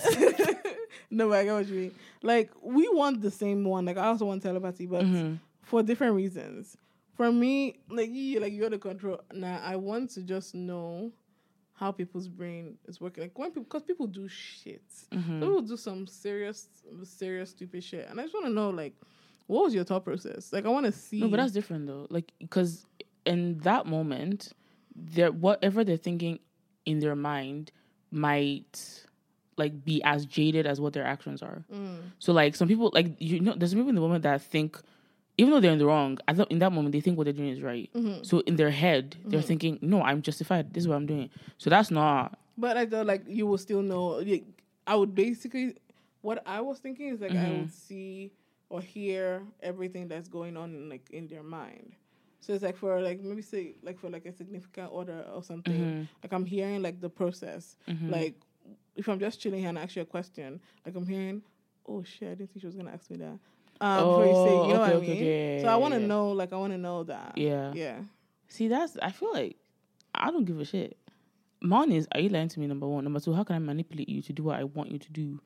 no, 1.10 1.30
but 1.30 1.38
I 1.40 1.44
get 1.46 1.54
what 1.54 1.68
you 1.68 1.76
mean. 1.76 1.92
Like 2.24 2.52
we 2.62 2.90
want 2.90 3.22
the 3.22 3.32
same 3.32 3.64
one. 3.64 3.86
Like 3.86 3.98
I 3.98 4.08
also 4.08 4.26
want 4.26 4.42
telepathy, 4.44 4.86
but 4.86 5.06
Mhm. 5.06 5.40
for 5.62 5.84
different 5.84 6.16
reasons. 6.16 6.76
For 7.16 7.32
me, 7.32 7.80
like 7.90 8.10
you, 8.12 8.40
like 8.40 8.54
you're 8.54 8.70
the 8.70 8.78
control. 8.78 9.22
Now 9.34 9.60
I 9.64 9.76
want 9.76 10.12
to 10.12 10.22
just 10.24 10.54
know 10.54 11.12
how 11.74 11.92
people's 11.92 12.28
brain 12.28 12.78
is 12.88 13.00
working. 13.00 13.24
Like 13.24 13.38
when 13.38 13.50
people, 13.50 13.64
because 13.64 13.84
people 13.84 14.08
do 14.08 14.28
shit. 14.28 14.82
Mhm. 15.12 15.40
People 15.40 15.62
do 15.62 15.78
some 15.78 16.06
serious, 16.08 16.68
serious, 17.04 17.52
stupid 17.52 17.84
shit, 17.84 18.08
and 18.10 18.20
I 18.20 18.24
just 18.24 18.34
want 18.34 18.48
to 18.48 18.52
know, 18.52 18.70
like, 18.72 18.94
what 19.48 19.64
was 19.66 19.74
your 19.74 19.84
thought 19.84 20.04
process? 20.06 20.52
Like, 20.54 20.66
I 20.66 20.70
want 20.70 20.86
to 20.86 20.92
see. 20.92 21.20
No, 21.22 21.28
but 21.30 21.38
that's 21.38 21.52
different 21.54 21.88
though. 21.88 22.08
Like 22.10 22.32
because 22.40 22.86
in 23.26 23.58
that 23.60 23.86
moment, 23.86 24.54
they're 24.96 25.32
whatever 25.32 25.84
they're 25.84 25.98
thinking 25.98 26.40
in 26.86 27.00
their 27.00 27.16
mind 27.16 27.72
might 28.12 29.04
like 29.58 29.84
be 29.84 30.02
as 30.04 30.26
jaded 30.26 30.66
as 30.68 30.80
what 30.80 30.94
their 30.94 31.06
actions 31.06 31.42
are. 31.42 31.64
Mm. 31.74 31.98
So 32.20 32.32
like 32.34 32.56
some 32.56 32.68
people 32.68 32.92
like 32.94 33.16
you 33.20 33.40
know 33.40 33.54
there's 33.56 33.74
people 33.74 33.90
in 33.90 33.96
the 33.96 34.02
moment 34.02 34.24
that 34.24 34.42
think 34.42 34.80
even 35.38 35.52
though 35.52 35.60
they're 35.60 35.72
in 35.72 35.78
the 35.78 35.86
wrong, 35.86 36.18
I 36.28 36.34
thought 36.34 36.50
in 36.52 36.60
that 36.60 36.72
moment 36.72 36.94
they 36.94 37.02
think 37.02 37.18
what 37.18 37.26
they're 37.26 37.34
doing 37.34 37.50
is 37.50 37.62
right. 37.62 37.90
Mhm. 37.94 38.26
So 38.26 38.40
in 38.42 38.56
their 38.56 38.72
head, 38.72 39.16
they're 39.26 39.40
Mm-hmm. 39.40 39.48
thinking, 39.48 39.80
No, 39.82 40.02
I'm 40.02 40.22
justified. 40.24 40.74
This 40.74 40.84
is 40.84 40.88
what 40.88 40.96
I'm 40.96 41.06
doing. 41.06 41.30
So 41.58 41.70
that's 41.70 41.92
not 41.92 42.38
But 42.58 42.76
I 42.78 42.86
thought 42.88 43.06
like 43.06 43.24
you 43.28 43.46
will 43.46 43.60
still 43.60 43.82
know. 43.84 44.18
Like, 44.18 44.46
I 44.88 44.96
would 44.96 45.14
basically, 45.14 45.76
what 46.22 46.42
I 46.48 46.62
was 46.62 46.80
thinking 46.80 47.10
is 47.10 47.22
like 47.22 47.32
I 47.32 47.36
Mhm. 47.36 47.60
would 47.60 47.72
see 47.72 48.32
or 48.70 48.82
hear 48.82 49.44
everything 49.62 50.08
that's 50.08 50.28
going 50.28 50.58
on 50.58 50.74
in, 50.76 50.90
like 50.90 51.10
in 51.12 51.28
their 51.28 51.44
mind. 51.44 51.94
So 52.40 52.54
it's 52.54 52.64
like 52.64 52.78
for 52.78 53.02
like 53.02 53.22
maybe 53.22 53.42
say 53.42 53.76
like 53.82 54.00
for 54.00 54.10
like 54.10 54.26
a 54.26 54.32
significant 54.34 54.90
order 54.92 55.26
or 55.34 55.42
something. 55.44 55.74
Mhm. 55.74 56.08
Like 56.24 56.34
I'm 56.34 56.46
hearing 56.46 56.82
like 56.82 57.02
the 57.02 57.10
process. 57.10 57.76
Mhm. 57.88 58.12
Like 58.12 58.36
if 58.96 59.08
I'm 59.08 59.20
just 59.20 59.40
chilling 59.42 59.60
here 59.60 59.70
and 59.70 59.80
I 59.80 59.84
ask 59.84 59.96
you 59.96 60.02
a 60.02 60.06
question, 60.06 60.60
like 60.86 60.96
I'm 60.96 61.08
hearing, 61.08 61.42
oh 61.88 62.04
shit, 62.04 62.30
I 62.30 62.36
didn't 62.36 62.52
think 62.52 62.62
she 62.62 62.68
was 62.68 62.76
gonna 62.76 62.92
ask 62.92 63.10
me 63.10 63.18
that. 63.18 63.40
Um, 63.80 64.08
before 64.08 64.26
you 64.26 64.34
say, 64.34 64.40
you 64.40 64.74
know 64.74 64.76
Oh, 64.76 64.80
what 64.80 64.90
I 64.90 64.94
okay, 64.94 64.96
okay, 64.96 65.08
mean? 65.08 65.18
okay, 65.24 65.60
so 65.62 65.68
I 65.70 65.76
want 65.76 65.94
to 65.94 66.00
yeah. 66.02 66.08
know, 66.08 66.32
like 66.32 66.52
I 66.54 66.58
want 66.58 66.74
to 66.74 66.78
know 66.80 67.04
that. 67.04 67.38
Yeah. 67.38 67.74
Yeah. 67.74 68.00
See, 68.48 68.68
that's 68.68 68.98
I 69.02 69.12
feel 69.12 69.32
like 69.34 69.58
I 70.16 70.32
don't 70.32 70.46
give 70.46 70.60
a 70.60 70.66
shit. 70.66 70.98
Mine 71.62 71.92
is, 71.92 72.08
are 72.14 72.20
you 72.20 72.30
lying 72.30 72.50
to 72.50 72.60
me? 72.60 72.68
Number 72.68 72.88
one. 72.88 73.04
Number 73.04 73.20
two, 73.20 73.34
how 73.34 73.44
can 73.44 73.56
I 73.56 73.60
manipulate 73.60 74.10
you 74.10 74.22
to 74.22 74.34
do 74.34 74.44
what 74.44 74.60
I 74.60 74.64
want 74.64 74.92
you 74.92 75.00
to 75.00 75.12
do, 75.12 75.40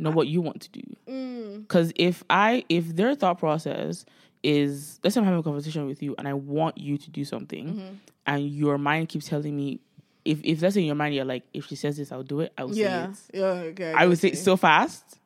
not 0.00 0.14
what 0.14 0.26
you 0.28 0.40
want 0.40 0.62
to 0.62 0.70
do? 0.70 0.82
Mm. 1.08 1.60
Because 1.62 1.92
if 1.96 2.24
I, 2.30 2.64
if 2.68 2.96
their 2.96 3.14
thought 3.14 3.38
process 3.38 4.04
is, 4.42 4.98
let's 5.04 5.14
say 5.14 5.20
I'm 5.20 5.24
having 5.24 5.40
a 5.40 5.42
conversation 5.42 5.86
with 5.86 6.02
you 6.02 6.14
and 6.18 6.26
I 6.26 6.34
want 6.34 6.78
you 6.78 6.96
to 6.98 7.10
do 7.10 7.24
something, 7.24 7.66
Mm-hmm. 7.68 7.94
and 8.26 8.48
your 8.48 8.78
mind 8.78 9.08
keeps 9.08 9.28
telling 9.28 9.56
me, 9.56 9.80
if 10.24 10.40
if 10.44 10.60
let's 10.62 10.74
say 10.74 10.80
in 10.80 10.86
your 10.86 10.94
mind 10.96 11.14
you're 11.14 11.24
like, 11.24 11.44
if 11.54 11.66
she 11.66 11.76
says 11.76 11.96
this, 11.96 12.12
I'll 12.12 12.22
do 12.22 12.40
it. 12.40 12.52
I 12.58 12.64
will 12.64 12.74
Yeah. 12.76 13.12
say 13.12 13.24
it. 13.34 13.38
Yeah. 13.38 13.46
Okay. 13.70 13.92
I 13.92 14.06
would 14.06 14.20
get 14.20 14.20
say 14.20 14.28
it 14.28 14.38
so 14.38 14.56
fast. 14.56 15.18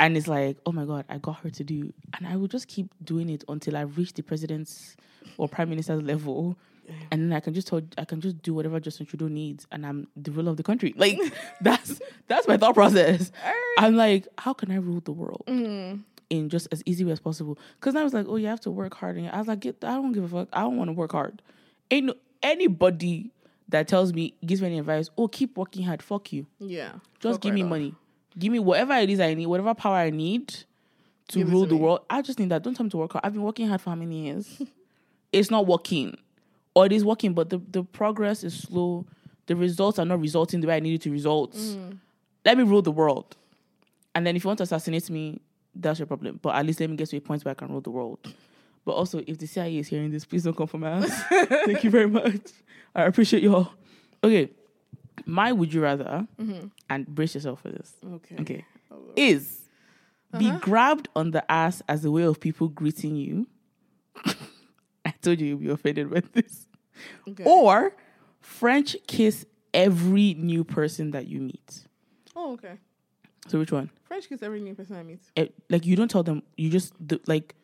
And 0.00 0.16
it's 0.16 0.26
like, 0.26 0.56
oh 0.66 0.72
my 0.72 0.84
God, 0.84 1.04
I 1.08 1.18
got 1.18 1.36
her 1.40 1.50
to 1.50 1.62
do. 1.64 1.92
And 2.14 2.26
I 2.26 2.34
will 2.36 2.48
just 2.48 2.66
keep 2.66 2.88
doing 3.04 3.28
it 3.30 3.44
until 3.48 3.76
I 3.76 3.82
reach 3.82 4.14
the 4.14 4.22
president's 4.22 4.96
or 5.38 5.48
prime 5.48 5.70
minister's 5.70 6.02
level. 6.02 6.56
And 7.10 7.22
then 7.22 7.32
I 7.36 7.40
can 7.40 7.54
just 7.54 7.68
tell, 7.68 7.80
I 7.98 8.04
can 8.04 8.20
just 8.20 8.40
do 8.42 8.54
whatever 8.54 8.80
Justin 8.80 9.06
Trudeau 9.06 9.28
needs, 9.28 9.66
and 9.72 9.84
I'm 9.86 10.08
the 10.16 10.30
ruler 10.30 10.50
of 10.50 10.56
the 10.56 10.62
country. 10.62 10.94
Like 10.96 11.18
that's 11.60 12.00
that's 12.28 12.48
my 12.48 12.56
thought 12.56 12.74
process. 12.74 13.30
I'm 13.78 13.96
like, 13.96 14.26
how 14.38 14.52
can 14.52 14.70
I 14.70 14.76
rule 14.76 15.00
the 15.04 15.12
world 15.12 15.44
Mm. 15.46 16.02
in 16.30 16.48
just 16.48 16.68
as 16.72 16.82
easy 16.86 17.04
way 17.04 17.12
as 17.12 17.20
possible? 17.20 17.58
Because 17.80 17.96
I 17.96 18.02
was 18.04 18.14
like, 18.14 18.26
oh, 18.28 18.36
you 18.36 18.46
have 18.46 18.60
to 18.60 18.70
work 18.70 18.94
hard, 18.94 19.16
and 19.16 19.28
I 19.30 19.38
was 19.38 19.48
like, 19.48 19.60
get, 19.60 19.82
I 19.84 19.94
don't 19.94 20.12
give 20.12 20.24
a 20.24 20.28
fuck. 20.28 20.48
I 20.52 20.60
don't 20.62 20.76
want 20.76 20.88
to 20.88 20.92
work 20.92 21.12
hard. 21.12 21.42
Ain't 21.90 22.06
no 22.06 22.14
anybody 22.42 23.30
that 23.68 23.88
tells 23.88 24.12
me 24.12 24.34
gives 24.44 24.60
me 24.60 24.68
any 24.68 24.78
advice. 24.78 25.08
Oh, 25.16 25.28
keep 25.28 25.56
working 25.56 25.84
hard. 25.84 26.02
Fuck 26.02 26.32
you. 26.32 26.46
Yeah. 26.58 26.92
Just 27.20 27.40
give 27.40 27.50
right 27.50 27.54
me 27.56 27.62
off. 27.62 27.70
money. 27.70 27.94
Give 28.38 28.50
me 28.52 28.58
whatever 28.58 28.94
it 28.94 29.10
is 29.10 29.20
I 29.20 29.34
need, 29.34 29.46
whatever 29.46 29.74
power 29.74 29.96
I 29.96 30.10
need 30.10 30.48
to 31.28 31.38
Give 31.38 31.50
rule 31.52 31.64
to 31.64 31.68
the 31.68 31.76
world. 31.76 32.00
I 32.10 32.22
just 32.22 32.38
need 32.38 32.48
that. 32.48 32.62
Don't 32.62 32.74
tell 32.74 32.84
me 32.84 32.90
to 32.90 32.96
work 32.96 33.12
hard. 33.12 33.24
I've 33.24 33.32
been 33.34 33.42
working 33.42 33.68
hard 33.68 33.80
for 33.80 33.90
how 33.90 33.96
many 33.96 34.24
years? 34.26 34.62
it's 35.32 35.50
not 35.50 35.66
working. 35.66 36.16
Or 36.74 36.86
it 36.86 36.92
is 36.92 37.04
working, 37.04 37.34
but 37.34 37.50
the, 37.50 37.58
the 37.70 37.82
progress 37.84 38.44
is 38.44 38.54
slow. 38.58 39.04
The 39.46 39.56
results 39.56 39.98
are 39.98 40.04
not 40.04 40.20
resulting 40.20 40.60
the 40.60 40.68
way 40.68 40.76
I 40.76 40.80
needed 40.80 41.02
to 41.02 41.10
result. 41.10 41.52
Mm. 41.54 41.98
Let 42.44 42.56
me 42.56 42.64
rule 42.64 42.82
the 42.82 42.90
world. 42.92 43.36
And 44.14 44.26
then 44.26 44.36
if 44.36 44.44
you 44.44 44.48
want 44.48 44.58
to 44.58 44.64
assassinate 44.64 45.08
me, 45.10 45.40
that's 45.74 45.98
your 45.98 46.06
problem. 46.06 46.38
But 46.42 46.54
at 46.54 46.64
least 46.66 46.80
let 46.80 46.88
me 46.90 46.96
get 46.96 47.08
to 47.10 47.16
a 47.16 47.20
point 47.20 47.44
where 47.44 47.52
I 47.52 47.54
can 47.54 47.68
rule 47.68 47.80
the 47.80 47.90
world. 47.90 48.18
But 48.84 48.92
also, 48.92 49.22
if 49.26 49.38
the 49.38 49.46
CIA 49.46 49.78
is 49.78 49.88
hearing 49.88 50.10
this, 50.10 50.24
please 50.24 50.42
don't 50.44 50.56
come 50.56 50.66
for 50.66 50.78
my 50.78 50.90
ass. 50.90 51.22
Thank 51.28 51.84
you 51.84 51.90
very 51.90 52.08
much. 52.08 52.40
I 52.94 53.04
appreciate 53.04 53.42
y'all. 53.42 53.70
Okay. 54.24 54.50
My 55.26 55.52
would 55.52 55.72
you 55.72 55.82
rather, 55.82 56.26
and 56.90 57.06
brace 57.06 57.34
yourself 57.34 57.60
for 57.62 57.68
this. 57.68 57.94
Okay. 58.14 58.36
Okay. 58.40 58.64
Oh, 58.90 58.96
Is 59.14 59.60
be 60.38 60.48
Uh-huh. 60.48 60.58
grabbed 60.60 61.08
on 61.14 61.30
the 61.30 61.48
ass 61.52 61.82
as 61.88 62.04
a 62.04 62.10
way 62.10 62.22
of 62.22 62.40
people 62.40 62.68
greeting 62.68 63.14
you. 63.16 63.46
Told 65.22 65.40
you 65.40 65.46
you'd 65.46 65.60
be 65.60 65.70
offended 65.70 66.10
with 66.10 66.32
this. 66.32 66.66
Okay. 67.28 67.44
Or 67.44 67.94
French 68.40 68.96
kiss 69.06 69.46
every 69.72 70.34
new 70.34 70.64
person 70.64 71.12
that 71.12 71.26
you 71.26 71.40
meet. 71.40 71.86
Oh, 72.36 72.52
okay. 72.54 72.78
So 73.48 73.58
which 73.58 73.72
one? 73.72 73.90
French 74.04 74.28
kiss 74.28 74.42
every 74.42 74.60
new 74.60 74.74
person 74.74 74.96
I 74.96 75.02
meet. 75.02 75.20
Eh, 75.36 75.46
like 75.70 75.86
you 75.86 75.96
don't 75.96 76.10
tell 76.10 76.22
them. 76.22 76.42
You 76.56 76.68
just 76.70 76.92
like. 77.26 77.54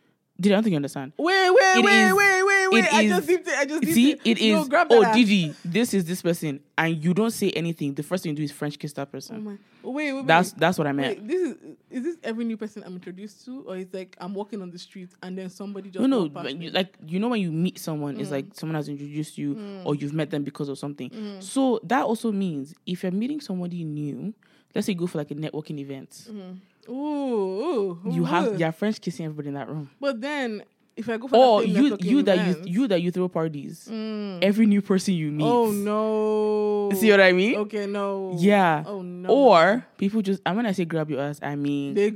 Did 0.41 0.53
I 0.53 0.55
don't 0.57 0.62
think 0.62 0.72
you 0.72 0.76
understand? 0.76 1.12
Wait, 1.18 1.51
wait, 1.51 1.78
It 1.78 1.84
wait, 1.84 2.03
is- 2.07 2.14
wait, 2.14 2.43
wait, 2.45 2.68
wait. 2.70 2.84
it 2.84 2.95
I 2.95 3.03
is- 3.03 3.11
just 3.11 3.26
deeped 3.26 3.49
it. 3.49 3.55
I 3.59 3.64
just 3.64 3.80
deeped 3.80 3.93
See, 3.95 4.12
it. 4.12 4.20
it 4.41 4.53
No, 4.53 4.62
is. 4.62 4.68
oh. 4.72 5.12
Didi, 5.12 5.55
this 5.64 5.93
is 5.95 6.05
this 6.05 6.22
person, 6.22 6.61
and 6.76 7.03
you 7.03 7.12
don't 7.12 7.32
say 7.32 7.51
anything. 7.51 7.95
The 7.95 8.05
first 8.05 8.22
thing 8.22 8.30
you 8.30 8.36
do 8.36 8.43
is 8.45 8.53
French 8.53 8.78
kiss 8.78 8.93
that 8.93 9.11
person. 9.11 9.36
Oh 9.36 9.41
my. 9.41 9.57
Wait, 9.82 10.12
wait, 10.12 10.26
that's 10.26 10.53
wait. 10.53 10.61
that's 10.61 10.78
what 10.78 10.86
I 10.86 10.93
meant. 10.93 11.18
Wait, 11.18 11.26
this 11.28 11.41
is 11.41 11.57
is 11.91 12.03
this 12.05 12.16
every 12.22 12.45
new 12.45 12.57
person 12.57 12.84
I'm 12.86 12.95
introduced 12.95 13.45
to, 13.47 13.62
or 13.66 13.76
it's 13.78 13.93
like 13.93 14.16
I'm 14.20 14.32
walking 14.34 14.62
on 14.62 14.70
the 14.70 14.78
street 14.78 15.09
and 15.24 15.36
then 15.36 15.51
somebody 15.51 15.91
just 15.91 16.01
No, 16.03 16.07
no, 16.07 16.28
past 16.30 16.45
when 16.45 16.59
me? 16.59 16.66
you, 16.66 16.70
like 16.70 16.95
you 17.07 17.18
know 17.18 17.28
when 17.28 17.41
you 17.41 17.51
meet 17.51 17.78
someone, 17.78 18.16
Mm. 18.16 18.20
it's 18.20 18.30
like 18.30 18.47
someone 18.53 18.76
has 18.76 18.89
introduced 18.89 19.39
you 19.39 19.55
mm. 19.57 19.86
or 19.86 19.97
you've 19.97 20.12
met 20.12 20.30
them 20.30 20.45
because 20.45 20.68
of 20.68 20.78
something. 20.78 21.11
Mm. 21.11 21.43
So 21.43 21.80
that 21.84 22.05
also 22.05 22.30
means 22.30 22.74
if 22.86 23.03
you're 23.03 23.11
meeting 23.12 23.41
somebody 23.41 23.82
new, 23.82 24.34
let's 24.74 24.86
say 24.86 24.93
you 24.93 24.99
go 24.99 25.07
for 25.09 25.18
like 25.18 25.30
a 25.32 25.34
networking 25.34 25.78
event, 25.78 26.11
mm. 26.30 26.59
Ooh, 26.89 26.93
ooh, 26.93 28.01
you 28.11 28.24
have 28.24 28.59
your 28.59 28.72
French 28.72 29.01
kissing 29.01 29.26
everybody 29.26 29.49
in 29.49 29.55
that 29.55 29.68
room. 29.68 29.91
But 30.01 30.20
then 30.20 30.62
if 30.97 31.09
I 31.09 31.16
go 31.16 31.28
for 31.28 31.36
Or 31.36 31.61
that 31.62 31.66
same 31.72 31.76
you 31.84 31.97
you 32.01 32.22
that 32.22 32.47
you 32.47 32.62
you 32.66 32.89
that 32.89 33.03
you 33.03 33.11
throw 33.11 33.28
parties. 33.28 33.89
Mm. 33.91 34.43
Every 34.43 34.66
new 34.66 34.82
person 34.82 35.14
you 35.14 35.30
meet. 35.30 35.45
Oh 35.45 35.70
no. 35.70 36.91
See 36.97 37.11
what 37.11 37.20
I 37.20 37.32
mean? 37.32 37.57
Okay, 37.57 37.86
no. 37.86 38.34
Yeah. 38.39 38.84
Oh 38.86 39.03
no. 39.03 39.28
Or 39.28 39.86
people 39.97 40.22
just 40.22 40.43
and 40.45 40.57
when 40.57 40.66
I 40.66 40.72
say 40.72 40.84
grab 40.84 41.11
your 41.11 41.20
ass, 41.20 41.39
I 41.43 41.55
mean 41.57 41.95
they 41.95 42.11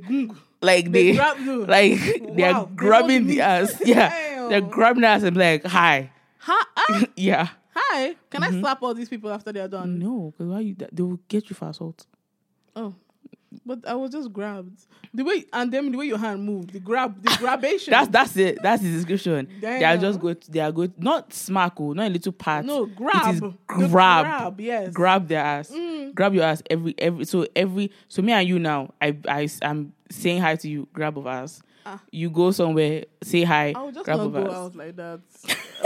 like 0.60 0.90
They, 0.90 1.10
they, 1.10 1.14
grab 1.16 1.38
you. 1.38 1.64
like 1.66 2.00
they're 2.34 2.52
Wow, 2.52 2.64
they 2.64 2.74
grabbing 2.74 3.26
the 3.26 3.40
ass. 3.40 3.80
Yeah. 3.84 4.08
Damn. 4.08 4.48
They're 4.50 4.60
grabbing 4.60 5.02
the 5.02 5.08
ass 5.08 5.22
and 5.22 5.34
be 5.34 5.40
like, 5.40 5.64
hi. 5.66 6.10
Hi, 6.38 6.64
ah, 6.76 7.04
yeah. 7.16 7.48
hi. 7.74 8.16
Can 8.30 8.42
Mm-hmm. 8.42 8.56
I 8.56 8.60
slap 8.60 8.82
all 8.82 8.94
these 8.94 9.08
people 9.08 9.30
after 9.30 9.52
they're 9.52 9.68
done? 9.68 10.00
No, 10.00 10.32
because 10.32 10.48
why 10.50 10.58
you 10.60 10.74
they 10.74 11.02
will 11.02 11.20
get 11.28 11.48
you 11.48 11.54
for 11.54 11.68
assault. 11.68 12.04
Oh. 12.74 12.94
But 13.64 13.86
I 13.86 13.94
was 13.94 14.11
just 14.12 14.32
grabbed. 14.32 14.86
The 15.14 15.24
way 15.24 15.44
and 15.53 15.70
then 15.72 15.92
the 15.92 15.98
way 15.98 16.07
your 16.07 16.18
hand 16.18 16.42
moved, 16.44 16.72
the 16.72 16.80
grab, 16.80 17.22
the 17.22 17.36
grabation. 17.38 17.90
That's 17.90 18.09
that's 18.09 18.36
it. 18.36 18.59
That's 18.62 18.82
the 18.82 18.90
description. 18.90 19.48
They 19.61 19.84
are 19.84 19.96
just 19.96 20.18
Damn. 20.18 20.22
going. 20.22 20.36
To, 20.36 20.50
they 20.50 20.61
are 20.61 20.72
going 20.72 20.94
not 20.98 21.32
smack, 21.34 21.74
oh, 21.78 21.92
not 21.92 22.07
a 22.07 22.11
little 22.11 22.32
pat. 22.32 22.64
no 22.64 22.86
grab. 22.86 23.34
is 23.34 23.40
The 23.40 23.55
grab. 23.68 23.88
grab, 23.88 24.61
yes. 24.61 24.92
Grab 24.92 25.28
their 25.28 25.42
ass. 25.44 25.70
Mm. 25.70 26.14
Grab 26.14 26.34
your 26.34 26.44
ass 26.44 26.62
every 26.70 26.94
every. 26.98 27.24
So 27.26 27.46
every. 27.55 27.90
So 28.09 28.22
me 28.22 28.32
and 28.32 28.48
you 28.48 28.59
now. 28.59 28.94
I 29.00 29.16
I 29.28 29.48
am 29.62 29.92
saying 30.11 30.40
hi 30.40 30.57
to 30.57 30.68
you. 30.68 30.88
Grab 30.94 31.18
of 31.18 31.26
ass. 31.26 31.62
Ah. 31.84 32.00
You 32.11 32.30
go 32.30 32.50
somewhere. 32.53 33.05
Say 33.22 33.42
hi. 33.42 33.74
I 33.76 33.82
would 33.82 33.94
just 33.94 34.05
grab 34.07 34.18
not 34.18 34.28
go 34.32 34.46
ass. 34.46 34.53
out 34.55 34.76
like 34.76 34.96
that. 34.96 35.20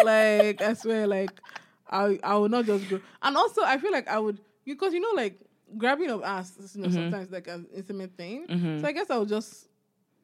like 0.05 0.63
I 0.63 0.75
swear, 0.75 1.07
like 1.07 1.31
I 1.91 2.19
I 2.23 2.37
would 2.37 2.51
not 2.51 2.65
just 2.67 2.89
go. 2.89 3.01
And 3.23 3.37
also, 3.37 3.63
I 3.63 3.79
feel 3.79 3.93
like 3.93 4.07
I 4.09 4.19
would 4.19 4.39
because 4.65 4.93
you 4.93 5.01
know, 5.01 5.13
like 5.15 5.39
grabbing 5.77 6.11
of 6.11 6.23
ass, 6.23 6.53
you 6.75 6.83
know, 6.83 6.89
Mhm. 6.89 6.93
sometimes 6.95 7.31
like 7.31 7.49
an 7.49 7.67
intimate 7.75 8.13
thing. 8.17 8.47
Mhm. 8.47 8.81
So 8.81 8.87
I 8.87 8.93
guess 8.93 9.11
I 9.11 9.19
would 9.19 9.29
just. 9.29 9.69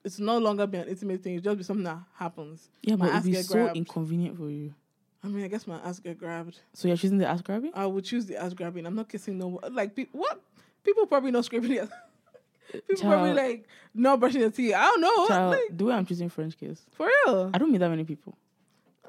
It's 0.05 0.19
no 0.19 0.39
longer 0.39 0.67
be 0.67 0.79
an 0.79 0.89
intimate 0.89 1.23
thing. 1.23 1.37
It's 1.37 1.45
just 1.45 1.57
be 1.59 1.63
something 1.63 1.85
that 1.85 1.99
happens. 2.15 2.69
Yeah, 2.83 2.97
my 2.97 3.07
but 3.07 3.15
ass 3.15 3.23
it'd 3.25 3.37
be 3.37 3.43
so 3.43 3.55
grabbed. 3.55 3.77
inconvenient 3.77 4.37
for 4.37 4.51
you. 4.51 4.75
I 5.23 5.29
mean, 5.29 5.45
I 5.45 5.49
guess 5.49 5.65
my 5.69 5.77
ass 5.77 6.01
get 6.01 6.19
grabbed. 6.19 6.59
So 6.73 6.89
you're 6.89 6.97
choosing 6.97 7.19
the 7.19 7.27
ass 7.29 7.41
grabbing. 7.41 7.71
I 7.75 7.87
would 7.87 8.05
choose 8.05 8.27
the 8.27 8.37
ass 8.37 8.53
grabbing. 8.53 8.85
I'm 8.85 8.97
not 8.97 9.09
kissing 9.09 9.39
no 9.39 9.47
one. 9.47 9.73
Like 9.73 9.95
pe- 9.95 10.09
what? 10.11 10.41
People 10.83 11.07
probably 11.07 11.31
not 11.31 11.45
scraping 11.45 11.75
their. 11.75 11.89
People 12.89 13.03
probably 13.11 13.33
like 13.35 13.69
not 13.95 14.19
brushing 14.19 14.41
their 14.41 14.51
teeth. 14.51 14.75
I 14.75 14.87
don't 14.87 15.01
know. 15.03 15.29
Child, 15.29 15.51
Like, 15.53 15.79
the 15.79 15.85
way 15.85 15.95
I'm 15.95 16.07
choosing 16.07 16.29
French 16.31 16.59
kiss, 16.59 16.81
for 16.93 17.07
real. 17.27 17.51
I 17.55 17.59
don't 17.59 17.71
meet 17.71 17.79
that 17.79 17.91
many 17.91 18.03
people. 18.05 18.35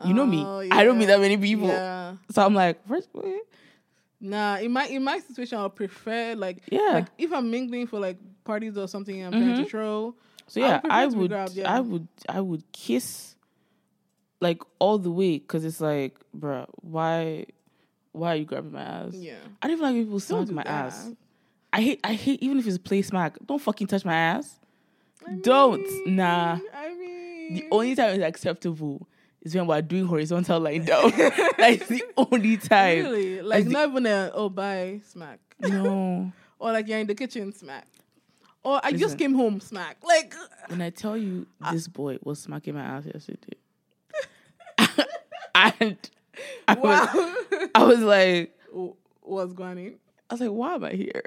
You 0.06 0.14
know 0.14 0.26
me. 0.26 0.44
Oh, 0.46 0.60
I 0.72 0.84
don't 0.84 0.98
meet 1.00 1.06
that 1.06 1.20
many 1.22 1.38
people. 1.38 1.68
Yeah. 1.68 2.16
So 2.32 2.46
I'm 2.46 2.54
like, 2.54 2.86
first. 2.88 3.10
Nah, 4.26 4.56
in 4.58 4.72
my 4.72 4.86
in 4.88 5.04
my 5.04 5.20
situation, 5.20 5.58
I 5.60 5.64
would 5.64 5.76
prefer 5.76 6.34
like 6.36 6.64
Yeah. 6.72 6.80
like 6.94 7.08
if 7.18 7.34
I'm 7.34 7.52
mingling 7.52 7.88
for 7.88 8.00
like 8.00 8.18
parties 8.46 8.78
or 8.78 8.88
something, 8.88 9.22
I'm 9.22 9.32
trying 9.34 9.56
to 9.58 9.62
Mhm. 9.64 9.70
throw. 9.70 10.16
So 10.48 10.60
yeah, 10.62 10.80
I 10.90 11.06
would, 11.08 11.30
grabbed, 11.30 11.54
yeah. 11.56 11.70
I 11.74 11.80
would, 11.82 12.08
I 12.30 12.40
would 12.42 12.64
kiss, 12.72 13.36
like 14.40 14.62
all 14.80 14.98
the 14.98 15.12
way, 15.12 15.40
because 15.40 15.64
it's 15.66 15.80
like, 15.82 16.18
bruh, 16.38 16.68
why, 16.82 17.46
why 18.12 18.34
are 18.34 18.36
you 18.36 18.46
grabbing 18.46 18.72
my 18.74 18.82
ass? 18.82 19.14
Yeah. 19.14 19.36
I 19.62 19.68
don't 19.68 19.78
even 19.78 19.94
like 19.96 20.06
people 20.06 20.20
smack 20.20 20.48
do 20.48 20.54
my 20.54 20.64
that. 20.64 20.70
ass. 20.72 21.12
I 21.72 21.82
hate, 21.82 22.00
I 22.04 22.14
hate 22.14 22.42
even 22.44 22.60
if 22.60 22.68
it's 22.68 22.78
play 22.78 23.02
smack. 23.02 23.38
Don't 23.46 23.60
fucking 23.62 23.88
touch 23.88 24.06
my 24.06 24.14
ass. 24.16 24.60
I 25.28 25.34
Don't. 25.42 25.82
mean, 25.82 26.16
Nah. 26.18 26.60
I 26.74 26.94
mean, 26.94 27.54
The 27.56 27.66
only 27.72 27.96
time 27.96 28.16
it's 28.16 28.24
acceptable 28.24 29.08
is 29.44 29.54
when 29.56 29.68
we're 29.68 29.82
doing 29.82 30.06
horizontal 30.06 30.60
line 30.60 30.86
down. 30.86 31.12
That's 31.58 31.88
the 31.88 32.04
only 32.18 32.58
time. 32.58 33.04
really 33.04 33.42
like 33.42 33.66
the- 33.66 33.70
not 33.72 33.90
even 33.90 34.06
a 34.08 34.32
oh 34.34 34.50
bye 34.50 35.02
smack 35.08 35.40
No. 35.60 36.32
or 36.60 36.72
like 36.72 36.88
you're 36.88 37.00
in 37.00 37.08
the 37.08 37.16
kitchen 37.16 37.54
smack 37.54 37.86
or 38.64 38.80
I 38.84 38.94
just 38.94 39.18
came 39.18 39.34
home 39.36 39.60
smack 39.60 39.98
like 40.04 40.34
When 40.70 40.82
I 40.82 40.90
tell 40.90 41.18
you 41.18 41.46
this 41.72 41.88
boy 41.88 42.18
was 42.24 42.40
smacking 42.42 42.74
my 42.76 42.82
ass 42.82 43.06
yesterday, 43.06 43.58
and 45.56 45.98
I 46.68 46.74
was, 46.74 46.84
wow. 47.14 47.36
I 47.76 47.84
was 47.84 48.00
like, 48.00 48.58
What's 49.22 49.54
going 49.54 49.78
on? 49.78 49.94
I 50.30 50.34
was 50.34 50.42
like, 50.42 50.50
why 50.50 50.74
am 50.76 50.84
I 50.84 50.92
here? 50.94 51.24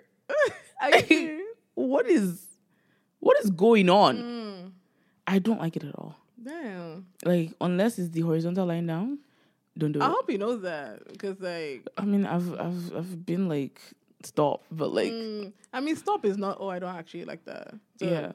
You? 1.08 1.46
What 1.74 2.06
is, 2.08 2.42
what 3.20 3.38
is 3.44 3.50
going 3.50 3.88
on? 3.88 4.16
Mm, 4.18 4.70
I 5.26 5.38
don't 5.38 5.60
like 5.60 5.76
it 5.76 5.84
at 5.84 5.94
all. 5.94 6.16
Damn. 6.46 7.06
Like 7.24 7.52
unless 7.60 7.98
it's 7.98 8.10
the 8.10 8.20
horizontal 8.20 8.66
line 8.66 8.86
down, 8.86 9.18
don't 9.76 9.92
do 9.92 10.00
I 10.00 10.04
it. 10.04 10.08
I 10.08 10.10
hope 10.10 10.30
he 10.30 10.38
knows 10.38 10.62
that 10.62 11.06
because 11.08 11.40
like. 11.40 11.86
I 11.98 12.04
mean, 12.04 12.24
I've 12.26 12.52
I've 12.58 12.96
I've 12.96 13.26
been 13.26 13.48
like 13.48 13.80
stop, 14.22 14.64
but 14.70 14.92
like 14.92 15.12
mm, 15.12 15.52
I 15.72 15.80
mean, 15.80 15.96
stop 15.96 16.24
is 16.24 16.36
not. 16.36 16.58
Oh, 16.60 16.68
I 16.68 16.78
don't 16.78 16.94
actually 16.94 17.24
like 17.24 17.44
that. 17.44 17.74
So, 17.98 18.06
yeah, 18.06 18.32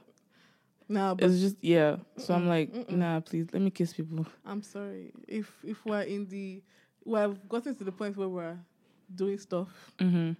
Nah, 0.89 1.15
but 1.15 1.23
it's 1.29 1.39
just 1.39 1.55
yeah. 1.61 1.95
So 2.17 2.33
I'm 2.33 2.47
like, 2.47 2.71
mm-mm. 2.73 2.91
nah, 2.91 3.21
please 3.21 3.47
let 3.53 3.61
me 3.61 3.69
kiss 3.71 3.93
people. 3.93 4.25
I'm 4.45 4.61
sorry 4.61 5.11
if 5.27 5.49
if 5.63 5.85
we're 5.85 6.01
in 6.01 6.27
the 6.27 6.61
we've 7.05 7.49
gotten 7.49 7.75
to 7.75 7.83
the 7.83 7.91
point 7.91 8.17
where 8.17 8.27
we're 8.29 8.57
doing 9.15 9.37
stuff 9.37 9.69
Mm-hmm. 9.99 10.33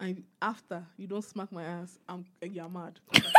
and 0.00 0.22
after 0.40 0.84
you 0.96 1.06
don't 1.06 1.24
smack 1.24 1.50
my 1.50 1.64
ass, 1.64 1.98
I'm 2.08 2.24
you're 2.42 2.68
mad. 2.68 3.00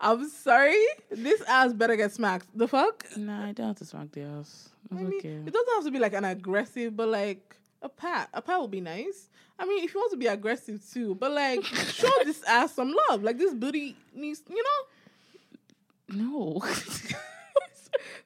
I'm 0.00 0.28
sorry. 0.28 0.84
This 1.10 1.40
ass 1.42 1.72
better 1.72 1.96
get 1.96 2.12
smacked. 2.12 2.46
The 2.54 2.68
fuck? 2.68 3.04
Nah, 3.16 3.46
I 3.46 3.52
don't 3.52 3.68
have 3.68 3.76
to 3.76 3.84
smack 3.84 4.12
the 4.12 4.22
ass. 4.22 4.68
I 4.90 4.94
mean, 4.94 5.06
okay. 5.18 5.28
it 5.28 5.52
doesn't 5.52 5.74
have 5.74 5.84
to 5.84 5.90
be 5.90 5.98
like 5.98 6.14
an 6.14 6.24
aggressive, 6.24 6.96
but 6.96 7.08
like 7.08 7.56
a 7.82 7.88
pat. 7.88 8.28
A 8.32 8.40
pat 8.40 8.60
would 8.60 8.70
be 8.70 8.80
nice. 8.80 9.28
I 9.58 9.66
mean, 9.66 9.82
if 9.84 9.92
you 9.92 10.00
want 10.00 10.12
to 10.12 10.16
be 10.16 10.26
aggressive 10.26 10.80
too, 10.92 11.14
but 11.14 11.32
like 11.32 11.64
show 11.64 12.10
this 12.24 12.42
ass 12.44 12.74
some 12.74 12.94
love. 13.08 13.22
Like 13.22 13.38
this 13.38 13.54
booty 13.54 13.96
needs, 14.14 14.42
you 14.48 14.62
know. 14.62 16.24
No. 16.24 16.62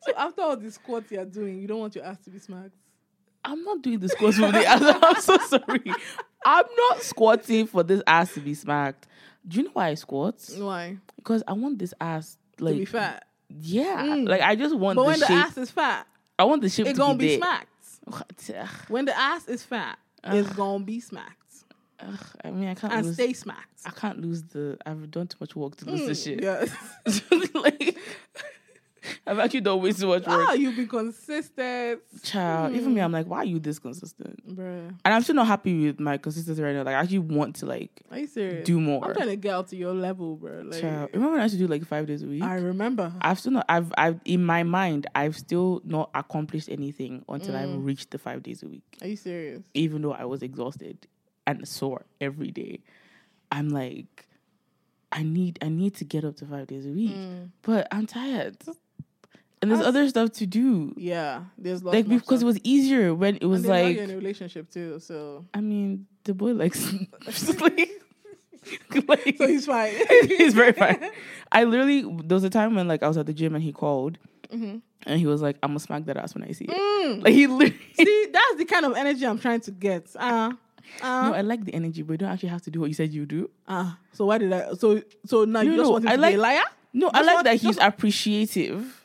So 0.03 0.12
after 0.16 0.43
all 0.43 0.57
the 0.57 0.70
squats 0.70 1.11
you're 1.12 1.25
doing, 1.25 1.61
you 1.61 1.68
don't 1.68 1.79
want 1.79 1.95
your 1.95 2.05
ass 2.05 2.18
to 2.25 2.31
be 2.31 2.39
smacked. 2.39 2.75
I'm 3.45 3.62
not 3.62 3.83
doing 3.83 4.01
the 4.01 4.09
squats 4.09 4.37
for 4.37 4.51
the 4.51 4.66
ass. 4.66 4.83
I'm 5.03 5.20
so 5.20 5.39
sorry. 5.39 5.93
I'm 6.45 6.64
not 6.77 7.03
squatting 7.03 7.66
for 7.66 7.85
this 7.85 8.03
ass 8.07 8.35
to 8.35 8.41
be 8.41 8.55
smacked. 8.55 9.07
Do 9.47 9.59
you 9.59 9.64
know 9.64 9.70
why 9.72 9.88
I 9.88 9.95
squat? 9.95 10.36
Why? 10.57 10.99
Because 11.16 11.43
I 11.49 11.53
want 11.55 11.78
this 11.78 11.93
ass 12.01 12.36
like 12.61 12.74
to 12.74 12.78
be 12.78 12.84
fat. 12.84 13.24
Yeah, 13.49 14.05
Mm. 14.07 14.28
like 14.28 14.40
I 14.40 14.55
just 14.57 14.74
want 14.76 14.97
But 14.97 15.03
the 15.03 15.07
when 15.09 15.20
the 15.20 15.26
shape. 15.26 15.36
ass 15.36 15.57
is 15.59 15.70
fat, 15.70 16.07
I 16.38 16.45
want 16.45 16.62
the 16.62 16.68
shape 16.68 16.86
it's 16.86 16.99
to 16.99 17.05
gonna 17.05 17.18
be, 17.18 17.26
be 17.28 17.36
smacked. 17.36 17.68
What? 18.05 18.51
When 18.88 19.05
the 19.05 19.18
ass 19.18 19.47
is 19.49 19.62
fat, 19.62 19.99
it's 20.24 20.49
gonna 20.55 20.84
be 20.84 21.01
smacked 21.01 21.38
ugh, 22.01 22.18
I 22.45 22.51
mean, 22.51 22.68
I 22.68 22.74
can't 22.74 22.93
and 22.93 23.07
lose. 23.07 23.14
stay 23.14 23.32
smacked. 23.32 23.80
I 23.86 23.90
can't 23.90 24.20
lose 24.20 24.43
the. 24.45 24.76
I've 24.86 25.11
done 25.11 25.26
too 25.28 25.36
much 25.40 25.55
work 25.55 25.76
to 25.76 25.84
lose 25.90 26.07
this 26.07 26.20
Mm, 26.22 26.24
shit. 26.24 26.43
Yes. 26.43 26.70
like, 27.55 27.97
I've 29.27 29.39
actually 29.39 29.63
done 29.63 29.81
way 29.83 29.93
too 29.93 30.07
much 30.07 30.27
work. 30.27 30.49
ah, 30.49 30.53
you've 30.53 30.77
been 30.77 30.87
consistent, 30.89 32.01
Child, 32.23 32.75
even 32.75 32.95
me, 32.95 33.01
Mm. 33.01 33.05
I'm 33.05 33.13
like, 33.13 33.27
why 33.27 33.39
are 33.39 33.45
you 33.45 33.59
this 33.59 33.79
consistent? 33.79 34.47
bruh. 34.57 34.89
And 35.05 35.15
I'm 35.15 35.23
still 35.23 35.35
not 35.35 35.47
happy 35.47 35.87
with 35.87 36.01
my 36.01 36.19
consistency 36.19 36.63
right 36.63 36.75
now. 36.75 36.83
Like, 36.83 36.95
I 36.95 37.01
actually 37.01 37.19
want 37.21 37.57
to 37.57 37.67
like 37.67 38.03
Are 38.11 38.19
you 38.19 38.27
serious? 38.27 38.65
do 38.67 38.81
more. 38.81 39.05
I'm 39.05 39.15
trying 39.15 39.29
to 39.29 39.37
get 39.37 39.55
up 39.55 39.69
to 39.69 39.77
your 39.77 39.93
level, 39.95 40.37
bro. 40.37 40.63
Like, 40.63 40.81
Child, 40.81 41.11
remember 41.13 41.33
when 41.33 41.41
I 41.41 41.45
used 41.45 41.55
to 41.55 41.59
do 41.59 41.67
like 41.67 41.85
five 41.87 42.07
days 42.07 42.23
a 42.23 42.27
week? 42.27 42.43
I 42.43 42.55
remember. 42.57 43.13
I've 43.21 43.39
still 43.41 43.53
not. 43.53 43.67
I've. 43.69 43.93
I've 43.99 44.21
in 44.25 44.45
my 44.45 44.63
mind, 44.63 45.07
I've 45.15 45.37
still 45.37 45.81
not 45.85 46.11
accomplished 46.15 46.69
anything 46.69 47.25
until 47.29 47.57
I've 47.57 47.69
Mm. 47.71 47.85
reached 47.85 48.11
the 48.11 48.19
five 48.19 48.43
days 48.43 48.63
a 48.63 48.69
week. 48.69 48.85
Are 49.01 49.09
you 49.09 49.17
serious? 49.17 49.63
Even 49.75 50.03
though 50.03 50.13
I 50.13 50.25
was 50.25 50.43
exhausted 50.43 51.07
and 51.47 51.67
sore 51.67 52.05
every 52.21 52.51
day, 52.51 52.81
I'm 53.51 53.69
like, 53.71 54.27
I 55.11 55.23
need. 55.23 55.59
I 55.63 55.69
need 55.69 55.95
to 55.97 56.05
get 56.05 56.25
up 56.25 56.37
to 56.37 56.47
five 56.47 56.67
days 56.69 56.87
a 56.87 56.91
week, 56.91 57.15
Mm. 57.17 57.51
but 57.63 57.87
I'm 57.91 58.07
tired, 58.07 58.57
and 59.63 59.71
there's 59.71 59.79
That's- 59.81 59.89
other 59.97 60.09
stuff 60.09 60.33
to 60.33 60.47
do. 60.47 60.93
Yeah, 60.97 61.45
there's 61.57 61.83
lots 61.83 61.95
Like 61.95 62.09
because 62.09 62.43
it 62.43 62.47
was 62.47 62.59
easier 62.65 63.15
when 63.15 63.37
it 63.37 63.47
was 63.47 63.65
like. 63.65 63.97
in 63.97 64.11
a 64.11 64.17
relationship 64.17 64.69
too, 64.71 64.99
so 65.01 65.45
I 65.55 65.61
mean, 65.61 66.07
the 66.25 66.35
boy 66.35 66.53
likes. 66.53 66.93
like, 67.61 67.91
like, 69.09 69.37
so 69.39 69.47
he's 69.47 69.67
fine. 69.67 69.93
he's 70.27 70.55
very 70.55 70.73
fine. 70.73 71.11
I 71.51 71.65
literally 71.65 72.03
there 72.03 72.35
was 72.37 72.45
a 72.45 72.51
time 72.51 72.75
when 72.75 72.87
like 72.89 73.03
I 73.03 73.09
was 73.09 73.17
at 73.17 73.27
the 73.27 73.33
gym 73.33 73.55
and 73.55 73.63
he 73.65 73.73
called 73.73 74.19
hmm 74.51 74.77
and 75.05 75.19
he 75.19 75.27
was 75.27 75.43
like, 75.43 75.57
"I'm 75.63 75.71
gonna 75.71 75.81
smack 75.81 76.05
that 76.05 76.17
ass 76.17 76.35
when 76.35 76.45
I 76.45 76.53
see 76.53 76.67
it." 76.67 76.71
Mm. 76.71 77.25
Like 77.25 77.33
he 77.33 77.47
literally. 77.49 77.77
See, 77.95 78.27
that's 78.33 78.55
the 78.57 78.65
kind 78.65 78.85
of 78.87 78.95
energy 78.97 79.27
I'm 79.27 79.39
trying 79.39 79.61
to 79.63 79.71
get. 79.73 80.07
Uh, 80.15 80.53
uh, 81.03 81.29
no, 81.29 81.35
I 81.35 81.41
like 81.41 81.65
the 81.65 81.75
energy, 81.75 82.03
but 82.03 82.13
you 82.13 82.19
don't 82.19 82.31
actually 82.31 82.51
have 82.51 82.63
to 82.63 82.71
do 82.71 82.81
what 82.81 82.87
you 82.87 82.95
said 82.95 83.13
you 83.13 83.27
do. 83.27 83.51
uh, 83.67 83.93
so 84.13 84.27
why 84.27 84.39
did 84.39 84.53
I? 84.53 84.75
So 84.75 85.03
so 85.27 85.45
now 85.45 85.61
you 85.63 85.71
No, 85.73 85.77
just 85.77 85.87
no, 85.87 85.91
want 85.91 86.07
to 86.07 86.17
like- 86.19 86.33
be 86.35 86.39
a 86.39 86.41
liar? 86.41 86.63
No, 86.93 87.11
I 87.13 87.23
like 87.23 87.35
want- 87.35 87.45
that 87.47 87.53
he's 87.55 87.77
just- 87.77 87.81
appreciative 87.81 89.02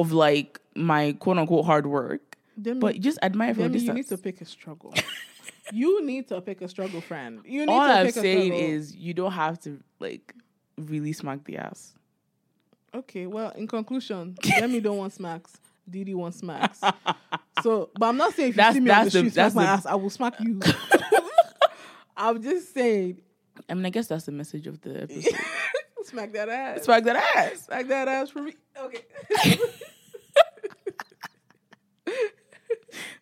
of 0.00 0.12
like 0.12 0.60
my 0.74 1.12
quote 1.20 1.38
unquote 1.38 1.64
hard 1.66 1.86
work, 1.86 2.36
Demi, 2.60 2.80
but 2.80 3.00
just 3.00 3.18
admire 3.22 3.54
from 3.54 3.64
a 3.64 3.68
Demi, 3.68 3.84
you 3.84 3.92
need 3.92 4.08
to 4.08 4.18
pick 4.18 4.40
a 4.40 4.44
struggle. 4.44 4.94
you 5.72 6.04
need 6.04 6.28
to 6.28 6.40
pick 6.40 6.60
a 6.62 6.68
struggle, 6.68 7.00
friend. 7.00 7.40
You 7.44 7.66
need 7.66 7.72
All 7.72 7.86
to 7.86 7.92
I'm 7.92 8.06
pick 8.06 8.16
a 8.16 8.20
saying 8.20 8.52
struggle. 8.52 8.68
is 8.70 8.94
you 8.96 9.14
don't 9.14 9.32
have 9.32 9.60
to 9.62 9.80
like 10.00 10.34
really 10.78 11.12
smack 11.12 11.44
the 11.44 11.58
ass. 11.58 11.94
Okay, 12.94 13.26
well, 13.26 13.50
in 13.50 13.66
conclusion, 13.66 14.36
Demi 14.42 14.80
don't 14.80 14.98
want 14.98 15.12
smacks. 15.12 15.52
Didi 15.88 16.14
wants 16.14 16.38
smacks. 16.38 16.80
so, 17.62 17.90
but 17.98 18.06
I'm 18.06 18.16
not 18.16 18.34
saying 18.34 18.50
if 18.50 18.54
you 18.54 18.58
That's- 18.58 18.74
see 18.74 18.80
me 18.80 18.90
on 18.90 18.98
the 19.04 19.10
the- 19.10 19.18
street, 19.18 19.32
smack 19.32 19.54
my 19.54 19.62
the- 19.64 19.68
ass, 19.68 19.86
I 19.86 19.94
will 19.96 20.10
smack 20.10 20.34
you. 20.40 20.60
I'm 22.16 22.42
just 22.42 22.72
saying, 22.74 23.20
I 23.68 23.74
mean, 23.74 23.86
I 23.86 23.90
guess 23.90 24.06
that's 24.08 24.24
the 24.24 24.32
message 24.32 24.66
of 24.66 24.80
the 24.82 25.02
episode. 25.02 25.32
Smack 26.04 26.32
that 26.32 26.48
ass. 26.48 26.84
smack 26.84 27.04
that 27.04 27.16
ass. 27.36 27.64
Smack 27.66 27.88
that 27.88 28.08
ass 28.08 28.30
for 28.30 28.42
me. 28.42 28.54
Okay. 28.78 29.02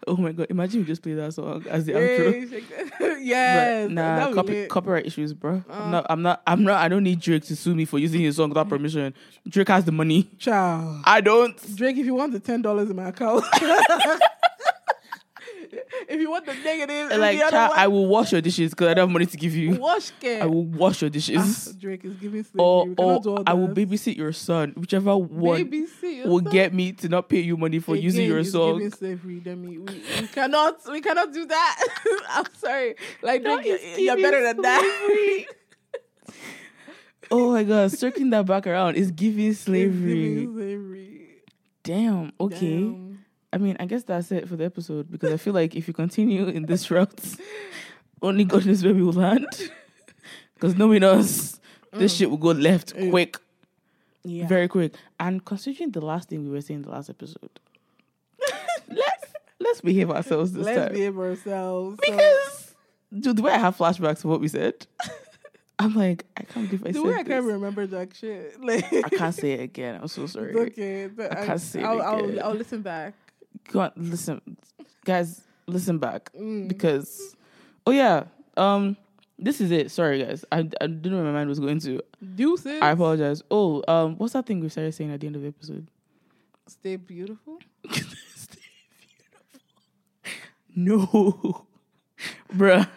Oh 0.06 0.16
my 0.16 0.32
god! 0.32 0.46
Imagine 0.50 0.80
you 0.80 0.86
just 0.86 1.02
play 1.02 1.12
that 1.14 1.34
song 1.34 1.64
as 1.68 1.84
the 1.84 1.92
outro. 1.92 2.50
Shake 2.50 2.64
yes. 3.22 3.86
But 3.86 3.92
nah, 3.92 4.32
copy, 4.32 4.66
copyright 4.66 5.06
issues, 5.06 5.32
bro. 5.34 5.62
Uh. 5.68 5.72
I'm 5.72 5.90
not. 5.90 6.06
I'm 6.08 6.22
not. 6.22 6.42
I'm 6.46 6.64
not. 6.64 6.82
I 6.82 6.88
don't 6.88 7.04
need 7.04 7.20
Drake 7.20 7.44
to 7.44 7.54
sue 7.54 7.74
me 7.74 7.84
for 7.84 7.98
using 7.98 8.20
his 8.20 8.36
song 8.36 8.48
without 8.48 8.68
permission. 8.68 9.14
Drake 9.48 9.68
has 9.68 9.84
the 9.84 9.92
money. 9.92 10.28
Child. 10.38 11.02
I 11.04 11.20
don't. 11.20 11.76
Drake, 11.76 11.98
if 11.98 12.06
you 12.06 12.14
want 12.14 12.32
the 12.32 12.40
ten 12.40 12.62
dollars 12.62 12.88
in 12.90 12.96
my 12.96 13.08
account, 13.08 13.44
if 16.08 16.20
you 16.20 16.30
want 16.30 16.46
the 16.46 16.54
negative, 16.54 17.18
like, 17.18 17.38
the 17.38 17.50
child, 17.50 17.72
I 17.76 17.88
will 17.88 18.06
wash 18.06 18.32
your 18.32 18.40
dishes 18.40 18.70
because 18.70 18.88
I 18.88 18.94
don't 18.94 19.08
have 19.08 19.12
money 19.12 19.26
to 19.26 19.36
give 19.36 19.54
you. 19.54 19.76
wash 19.76 20.10
care. 20.20 20.42
I 20.42 20.46
will 20.46 20.64
wash 20.64 21.00
your 21.02 21.10
dishes. 21.10 21.68
Ah, 21.68 21.72
Drake 21.78 22.04
is 22.04 22.14
giving 22.14 22.42
slavery. 22.44 22.58
or 22.58 22.86
or 22.88 22.94
cannot 22.96 23.22
do 23.22 23.30
all 23.36 23.42
I 23.46 23.54
will 23.54 23.68
babysit 23.68 24.16
your 24.16 24.32
son, 24.32 24.72
whichever 24.76 25.16
one 25.16 25.64
Babysit 25.64 26.26
will 26.26 26.40
son. 26.42 26.52
get 26.52 26.72
me 26.74 26.92
to 26.92 27.08
not 27.08 27.28
pay 27.28 27.40
you 27.40 27.56
money 27.56 27.78
for 27.78 27.96
using 27.96 28.26
your 28.26 28.38
it's 28.40 28.52
song. 28.52 28.78
Giving 28.78 28.92
slavery, 28.92 29.40
Demi. 29.40 29.78
We, 29.78 30.02
we 30.20 30.26
cannot, 30.28 30.80
we 30.90 31.00
cannot 31.00 31.32
do 31.32 31.46
that. 31.46 31.84
I'm 32.30 32.44
sorry. 32.56 32.94
Like, 33.22 33.42
Drake, 33.42 33.80
you're, 33.98 34.16
better 34.16 34.42
than 34.42 34.62
that. 34.62 35.46
Oh 37.32 37.52
my 37.52 37.62
god, 37.62 37.92
circling 37.92 38.30
that 38.30 38.44
back 38.46 38.66
around 38.66 38.96
is 38.96 39.12
giving 39.12 39.50
It's 39.50 39.60
slavery. 39.60 40.34
giving 40.34 40.54
slavery. 40.54 41.28
Damn. 41.84 42.32
Okay. 42.40 42.80
Damn. 42.80 43.09
I 43.52 43.58
mean, 43.58 43.76
I 43.80 43.86
guess 43.86 44.04
that's 44.04 44.30
it 44.30 44.48
for 44.48 44.56
the 44.56 44.64
episode 44.64 45.10
because 45.10 45.32
I 45.32 45.36
feel 45.36 45.52
like 45.54 45.74
if 45.74 45.88
you 45.88 45.94
continue 45.94 46.46
in 46.46 46.66
this 46.66 46.90
route, 46.90 47.20
only 48.22 48.44
God 48.44 48.64
knows 48.66 48.84
where 48.84 48.94
we 48.94 49.02
will 49.02 49.12
land. 49.12 49.46
Because 50.54 50.76
knowing 50.76 51.02
us, 51.02 51.58
this 51.90 52.14
shit 52.16 52.28
will 52.28 52.36
go 52.36 52.50
left 52.50 52.94
Mm. 52.94 53.08
quick, 53.10 53.38
Yeah. 54.24 54.46
very 54.46 54.68
quick. 54.68 54.92
And 55.18 55.42
considering 55.42 55.90
the 55.90 56.02
last 56.02 56.28
thing 56.28 56.44
we 56.44 56.50
were 56.50 56.60
saying 56.60 56.80
in 56.80 56.82
the 56.82 56.90
last 56.90 57.08
episode, 57.08 57.48
let's 58.88 59.24
let's 59.58 59.80
behave 59.80 60.10
ourselves 60.10 60.52
this 60.52 60.66
Let's 60.66 60.78
time. 60.78 60.92
behave 60.92 61.18
ourselves. 61.18 61.98
So- 62.04 62.12
because, 62.12 62.74
dude, 63.18 63.36
the 63.36 63.42
way 63.42 63.52
I 63.52 63.58
have 63.58 63.76
flashbacks 63.78 64.18
of 64.18 64.26
what 64.26 64.40
we 64.40 64.48
said, 64.48 64.86
I'm 65.78 65.94
like, 65.94 66.26
I 66.36 66.42
can't 66.42 66.66
believe 66.68 66.84
I 66.84 66.88
The 66.92 66.98
said 66.98 67.02
way 67.04 67.14
I 67.14 67.16
can't 67.24 67.28
this. 67.46 67.52
remember 67.54 67.86
Jack 67.86 68.12
shit. 68.14 68.60
Like 68.62 68.84
I 68.92 69.08
can't 69.08 69.34
say 69.34 69.52
it 69.52 69.60
again. 69.60 69.98
I'm 70.02 70.08
so 70.08 70.26
sorry. 70.26 70.50
It's 70.52 70.72
okay. 70.78 71.06
but 71.06 71.32
I 71.36 71.46
can't 71.46 71.60
say 71.60 71.80
it 71.80 71.84
I'll, 71.86 72.00
again. 72.20 72.38
I'll, 72.40 72.48
I'll 72.50 72.54
listen 72.54 72.82
back. 72.82 73.14
Go 73.72 73.80
on, 73.80 73.92
listen, 73.96 74.40
guys, 75.04 75.42
listen 75.66 75.98
back 75.98 76.32
Mm. 76.32 76.68
because, 76.68 77.36
oh 77.86 77.90
yeah, 77.92 78.24
um, 78.56 78.96
this 79.38 79.60
is 79.60 79.70
it. 79.70 79.90
Sorry, 79.90 80.22
guys, 80.24 80.44
I 80.52 80.58
I 80.80 80.86
didn't 80.86 81.10
know 81.12 81.16
where 81.16 81.26
my 81.26 81.32
mind 81.32 81.48
was 81.48 81.60
going 81.60 81.78
to. 81.80 82.00
Deuces. 82.34 82.80
I 82.82 82.90
apologize. 82.90 83.42
Oh, 83.50 83.82
um, 83.88 84.16
what's 84.16 84.32
that 84.34 84.46
thing 84.46 84.60
we 84.60 84.68
started 84.68 84.92
saying 84.92 85.10
at 85.12 85.20
the 85.20 85.26
end 85.26 85.36
of 85.36 85.42
the 85.42 85.48
episode? 85.48 85.86
Stay 86.66 86.96
beautiful. 86.96 87.58
Stay 87.90 88.60
beautiful. 88.98 89.86
No, 90.74 91.66
bruh. 92.54 92.88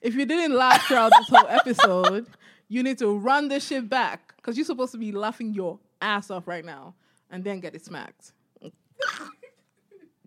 If 0.00 0.14
you 0.14 0.24
didn't 0.26 0.56
laugh 0.56 0.82
throughout 0.86 1.12
this 1.18 1.28
whole 1.28 1.48
episode, 1.48 2.26
you 2.68 2.82
need 2.82 2.98
to 2.98 3.16
run 3.18 3.48
this 3.48 3.66
shit 3.66 3.88
back 3.88 4.34
because 4.36 4.56
you're 4.56 4.64
supposed 4.66 4.92
to 4.92 4.98
be 4.98 5.10
laughing 5.12 5.52
your 5.54 5.78
ass 6.00 6.30
off 6.30 6.46
right 6.46 6.64
now 6.64 6.94
and 7.30 7.42
then 7.44 7.60
get 7.60 7.74
it 7.74 7.84
smacked. 7.84 8.32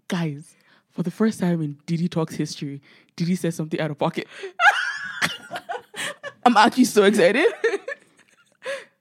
guys, 0.09 0.55
for 0.89 1.03
the 1.03 1.11
first 1.11 1.39
time 1.39 1.61
in 1.61 1.77
Didi 1.85 2.09
Talks 2.09 2.35
history, 2.35 2.81
Didi 3.15 3.35
said 3.35 3.53
something 3.53 3.79
out 3.79 3.91
of 3.91 3.97
pocket. 3.97 4.27
I'm 6.45 6.57
actually 6.57 6.85
so 6.85 7.03
excited. 7.03 7.45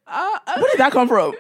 Uh, 0.07 0.39
uh, 0.47 0.55
Where 0.57 0.71
did 0.71 0.79
that 0.79 0.93
come 0.93 1.09
from? 1.09 1.35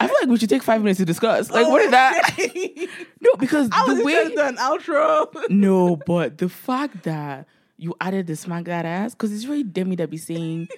I 0.00 0.06
feel 0.06 0.16
like 0.20 0.28
we 0.28 0.36
should 0.38 0.50
take 0.50 0.62
five 0.62 0.82
minutes 0.82 0.98
to 0.98 1.04
discuss. 1.04 1.50
Like, 1.50 1.68
what 1.68 1.82
is 1.82 1.90
that? 1.90 2.88
No, 3.20 3.30
because 3.38 3.68
I 3.72 3.94
the 3.94 4.04
way. 4.04 4.12
trying 4.12 4.28
to 4.30 4.34
do 4.34 4.42
an 4.42 4.56
outro. 4.56 5.48
No, 5.48 5.96
but 5.96 6.38
the 6.38 6.48
fact 6.48 7.04
that 7.04 7.46
you 7.78 7.94
added 8.00 8.26
the 8.26 8.36
smack 8.36 8.64
that 8.64 8.84
ass, 8.84 9.12
because 9.12 9.32
it's 9.32 9.46
really 9.46 9.62
Demi 9.62 9.96
that 9.96 10.10
be 10.10 10.18
saying 10.18 10.68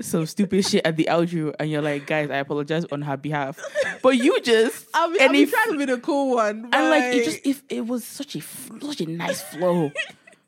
some 0.00 0.26
stupid 0.26 0.64
shit 0.64 0.84
at 0.84 0.96
the 0.96 1.08
outro, 1.10 1.54
and 1.58 1.70
you're 1.70 1.82
like, 1.82 2.06
guys, 2.06 2.30
I 2.30 2.36
apologize 2.36 2.84
on 2.92 3.02
her 3.02 3.16
behalf. 3.16 3.58
But 4.02 4.16
you 4.16 4.40
just. 4.40 4.86
Be, 4.92 5.20
and 5.20 5.32
be 5.32 5.42
if- 5.42 5.50
trying 5.50 5.72
to 5.72 5.78
be 5.78 5.84
the 5.84 5.98
cool 5.98 6.36
one. 6.36 6.68
and 6.72 6.90
like, 6.90 7.14
it 7.14 7.24
just, 7.24 7.40
if 7.44 7.62
it 7.68 7.86
was 7.86 8.04
such 8.04 8.36
a 8.36 8.40
such 8.40 9.00
a 9.00 9.06
nice 9.06 9.42
flow. 9.42 9.90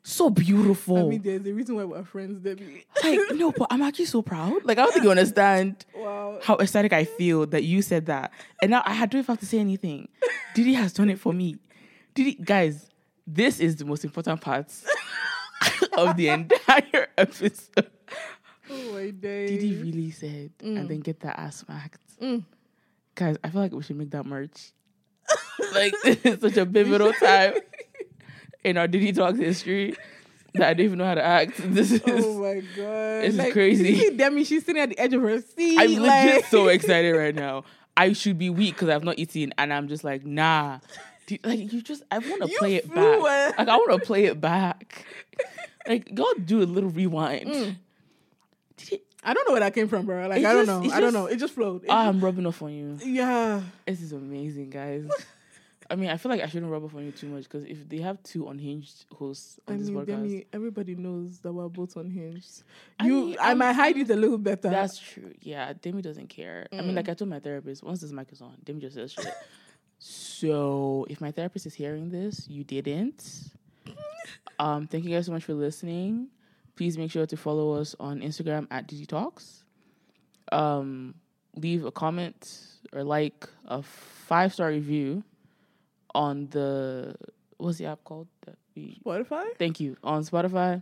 So 0.03 0.29
beautiful. 0.31 0.97
I 0.97 1.03
mean, 1.03 1.21
there's 1.21 1.45
a 1.45 1.53
reason 1.53 1.75
why 1.75 1.83
we're 1.83 2.03
friends, 2.03 2.39
Debbie. 2.41 2.85
like 3.03 3.19
no, 3.35 3.51
but 3.51 3.67
I'm 3.69 3.81
actually 3.83 4.05
so 4.05 4.21
proud. 4.23 4.63
Like 4.65 4.79
I 4.79 4.83
don't 4.83 4.93
think 4.93 5.03
you 5.03 5.11
understand 5.17 5.85
wow. 5.95 6.39
how 6.41 6.55
ecstatic 6.57 6.91
I 6.91 7.05
feel 7.05 7.45
that 7.47 7.63
you 7.63 7.81
said 7.83 8.07
that, 8.07 8.31
and 8.61 8.71
now 8.71 8.81
I 8.85 8.97
don't 9.05 9.19
even 9.19 9.25
have 9.25 9.39
to 9.41 9.45
say 9.45 9.59
anything. 9.59 10.07
Didi 10.55 10.73
has 10.73 10.93
done 10.93 11.09
it 11.09 11.19
for 11.19 11.33
me. 11.33 11.57
Didi, 12.15 12.33
guys, 12.33 12.89
this 13.27 13.59
is 13.59 13.75
the 13.75 13.85
most 13.85 14.03
important 14.03 14.41
part 14.41 14.73
of 15.97 16.17
the 16.17 16.29
entire 16.29 17.07
episode. 17.17 17.89
Oh 18.73 18.93
my 18.93 19.09
days. 19.09 19.49
Didi 19.49 19.75
really 19.81 20.11
said, 20.11 20.51
and 20.61 20.87
then 20.89 20.99
get 21.01 21.19
that 21.21 21.37
ass 21.39 21.57
smacked. 21.57 22.01
Mm. 22.21 22.43
Guys, 23.15 23.35
I 23.43 23.49
feel 23.49 23.61
like 23.61 23.73
we 23.73 23.83
should 23.83 23.97
make 23.97 24.11
that 24.11 24.25
merch. 24.25 24.71
like 25.73 25.93
such 26.39 26.57
a 26.57 26.65
pivotal 26.65 27.11
time 27.13 27.55
in 28.63 28.77
our 28.77 28.87
Dedi 28.87 29.13
Talks 29.13 29.39
history 29.39 29.95
that 30.53 30.69
I 30.69 30.73
don't 30.73 30.85
even 30.85 30.97
know 30.99 31.05
how 31.05 31.15
to 31.15 31.23
act. 31.23 31.59
This 31.63 31.91
is. 31.91 32.01
Oh 32.07 32.41
my 32.41 32.61
god. 32.75 33.23
This 33.23 33.37
is 33.37 33.53
crazy. 33.53 33.95
See 33.97 34.09
Demi, 34.15 34.43
she's 34.45 34.65
sitting 34.65 34.81
at 34.81 34.89
the 34.89 34.99
edge 34.99 35.13
of 35.13 35.21
her 35.21 35.41
seat. 35.41 35.77
I'm 35.79 36.01
legit 36.01 36.45
so 36.45 36.67
excited 36.69 37.11
right 37.15 37.35
now. 37.35 37.63
I 37.97 38.13
should 38.13 38.37
be 38.37 38.49
weak 38.49 38.75
because 38.75 38.87
I've 38.89 39.03
not 39.03 39.19
eaten, 39.19 39.53
and 39.57 39.73
I'm 39.73 39.87
just 39.89 40.03
like, 40.03 40.25
nah. 40.25 40.79
Do- 41.27 41.37
Like 41.43 41.71
you 41.73 41.81
just, 41.81 42.03
I 42.09 42.19
want 42.19 42.41
to 42.43 42.47
play 42.57 42.75
it 42.75 42.87
back. 42.93 43.21
Like 43.57 43.67
I 43.67 43.75
want 43.75 43.99
to 44.01 44.05
play 44.07 44.25
it 44.25 44.39
back. 44.39 45.05
Like 45.87 46.13
go 46.15 46.25
do 46.35 46.61
a 46.61 46.63
little 46.63 46.89
rewind. 46.89 47.47
Mm. 47.49 47.75
I 49.23 49.33
don't 49.33 49.47
know 49.47 49.53
where 49.53 49.59
that 49.61 49.73
came 49.73 49.87
from, 49.87 50.05
bro. 50.05 50.27
Like 50.27 50.41
It 50.41 50.45
I 50.45 50.53
don't 50.53 50.65
know. 50.65 50.79
I 50.91 50.99
don't 50.99 51.01
just- 51.01 51.13
know. 51.13 51.25
It 51.27 51.37
just 51.37 51.53
flowed. 51.53 51.83
It 51.83 51.89
Ah, 51.89 52.07
I'm 52.07 52.19
rubbing 52.19 52.45
off 52.45 52.61
on 52.61 52.73
you. 52.73 52.97
yeah. 53.05 53.61
This 53.85 54.01
is 54.01 54.11
amazing, 54.13 54.69
guys. 54.71 55.07
I 55.89 55.95
mean, 55.95 56.09
I 56.09 56.15
feel 56.15 56.31
like 56.31 56.41
I 56.41 56.47
shouldn't 56.47 56.71
rub 56.71 56.85
off 56.85 56.95
on 56.95 57.03
you 57.05 57.11
too 57.11 57.27
much 57.27 57.43
because 57.43 57.65
if 57.65 57.87
they 57.89 57.97
have 57.97 58.23
two 58.23 58.47
unhinged 58.47 59.05
hosts 59.11 59.59
on 59.67 59.75
I 59.75 59.77
this 59.77 59.89
mean, 59.89 59.97
podcast, 59.97 60.07
Demi, 60.07 60.45
everybody 60.53 60.95
knows 60.95 61.39
that 61.39 61.51
we're 61.51 61.67
both 61.67 61.97
unhinged. 61.97 62.63
I 62.97 63.07
You, 63.07 63.13
mean, 63.25 63.37
I 63.41 63.49
I'm- 63.49 63.57
might 63.57 63.73
hide 63.73 63.97
it 63.97 64.09
a 64.09 64.15
little 64.15 64.37
better. 64.37 64.69
That's 64.69 64.97
true. 64.97 65.33
Yeah, 65.41 65.73
Demi 65.81 66.01
doesn't 66.01 66.27
care. 66.29 66.67
I 66.71 66.77
Mm. 66.77 66.85
mean, 66.85 66.95
like 66.95 67.09
I 67.09 67.13
told 67.13 67.29
my 67.29 67.39
therapist, 67.41 67.83
once 67.83 67.99
this 67.99 68.11
mic 68.13 68.31
is 68.31 68.41
on, 68.41 68.55
Demi 68.63 68.79
just 68.79 68.95
says 68.95 69.11
shit. 69.11 69.33
so 69.99 71.05
if 71.09 71.21
my 71.21 71.31
therapist 71.31 71.65
is 71.65 71.73
hearing 71.73 72.09
this, 72.09 72.47
you 72.49 72.63
didn't. 72.63 73.23
Um, 74.59 74.85
thank 74.85 75.03
you 75.05 75.09
guys 75.09 75.25
so 75.25 75.31
much 75.31 75.43
for 75.43 75.55
listening. 75.55 76.27
Please 76.81 76.97
make 76.97 77.11
sure 77.11 77.27
to 77.27 77.37
follow 77.37 77.73
us 77.73 77.95
on 77.99 78.21
Instagram 78.21 78.65
at 78.71 78.87
Dedi 78.87 79.05
Talks. 79.05 79.65
Um, 80.51 81.13
leave 81.55 81.85
a 81.85 81.91
comment 81.91 82.59
or 82.91 83.03
like 83.03 83.47
a 83.65 83.83
five 83.83 84.51
star 84.51 84.69
review 84.69 85.23
on 86.15 86.47
the 86.49 87.13
what's 87.57 87.77
the 87.77 87.85
app 87.85 88.03
called? 88.03 88.29
That 88.47 88.55
we 88.75 88.99
Spotify 89.05 89.45
thank 89.59 89.79
you 89.79 89.95
on 90.03 90.23
Spotify. 90.23 90.81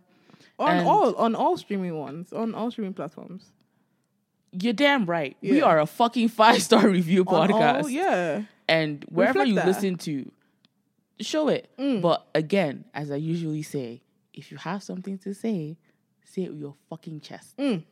on 0.58 0.78
And- 0.78 0.88
all 0.88 1.16
on 1.16 1.36
all 1.36 1.58
streaming 1.58 1.98
ones 2.00 2.32
on 2.32 2.56
all 2.56 2.72
streaming 2.72 2.94
platforms. 2.94 3.52
You're 4.54 4.72
damn 4.72 5.06
right. 5.06 5.36
We 5.42 5.62
are 5.62 5.82
a 5.82 5.86
fucking 5.86 6.30
five 6.30 6.62
star 6.64 6.88
review 6.98 7.26
podcast. 7.26 7.84
all- 7.84 7.90
yeah. 7.90 8.44
and 8.70 9.04
wherever 9.10 9.40
Reflect 9.40 9.50
you 9.50 9.56
that. 9.56 9.68
listen 9.68 9.98
to, 9.98 10.32
show 11.20 11.50
it. 11.50 11.70
Mm. 11.78 12.02
But 12.02 12.26
again, 12.34 12.86
as 12.94 13.12
I 13.12 13.18
usually 13.18 13.64
say, 13.64 14.02
if 14.34 14.50
you 14.50 14.56
have 14.60 14.82
something 14.82 15.18
to 15.18 15.34
say, 15.34 15.76
say 16.30 16.44
it 16.44 16.52
with 16.52 16.60
your 16.62 16.76
fucking 16.90 17.22
chest. 17.22 17.58
Mm. 17.58 17.84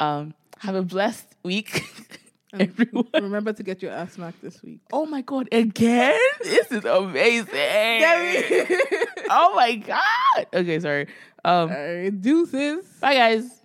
Um, 0.00 0.34
have 0.58 0.74
a 0.74 0.82
blessed 0.82 1.34
week, 1.42 1.84
everyone. 2.52 3.06
Remember 3.14 3.52
to 3.52 3.62
get 3.62 3.82
your 3.82 3.90
ass 3.92 4.12
smacked 4.12 4.40
this 4.42 4.62
week. 4.62 4.80
Oh 4.92 5.06
my 5.06 5.22
god, 5.22 5.48
again? 5.52 6.18
This 6.42 6.70
is 6.70 6.84
amazing. 6.84 7.48
oh 9.28 9.52
my 9.54 9.74
god. 9.74 10.46
Okay, 10.54 10.78
sorry. 10.80 11.08
Um, 11.44 11.68
All 11.70 11.76
right, 11.76 12.10
deuces. 12.20 12.84
bye 13.00 13.14
guys. 13.14 13.57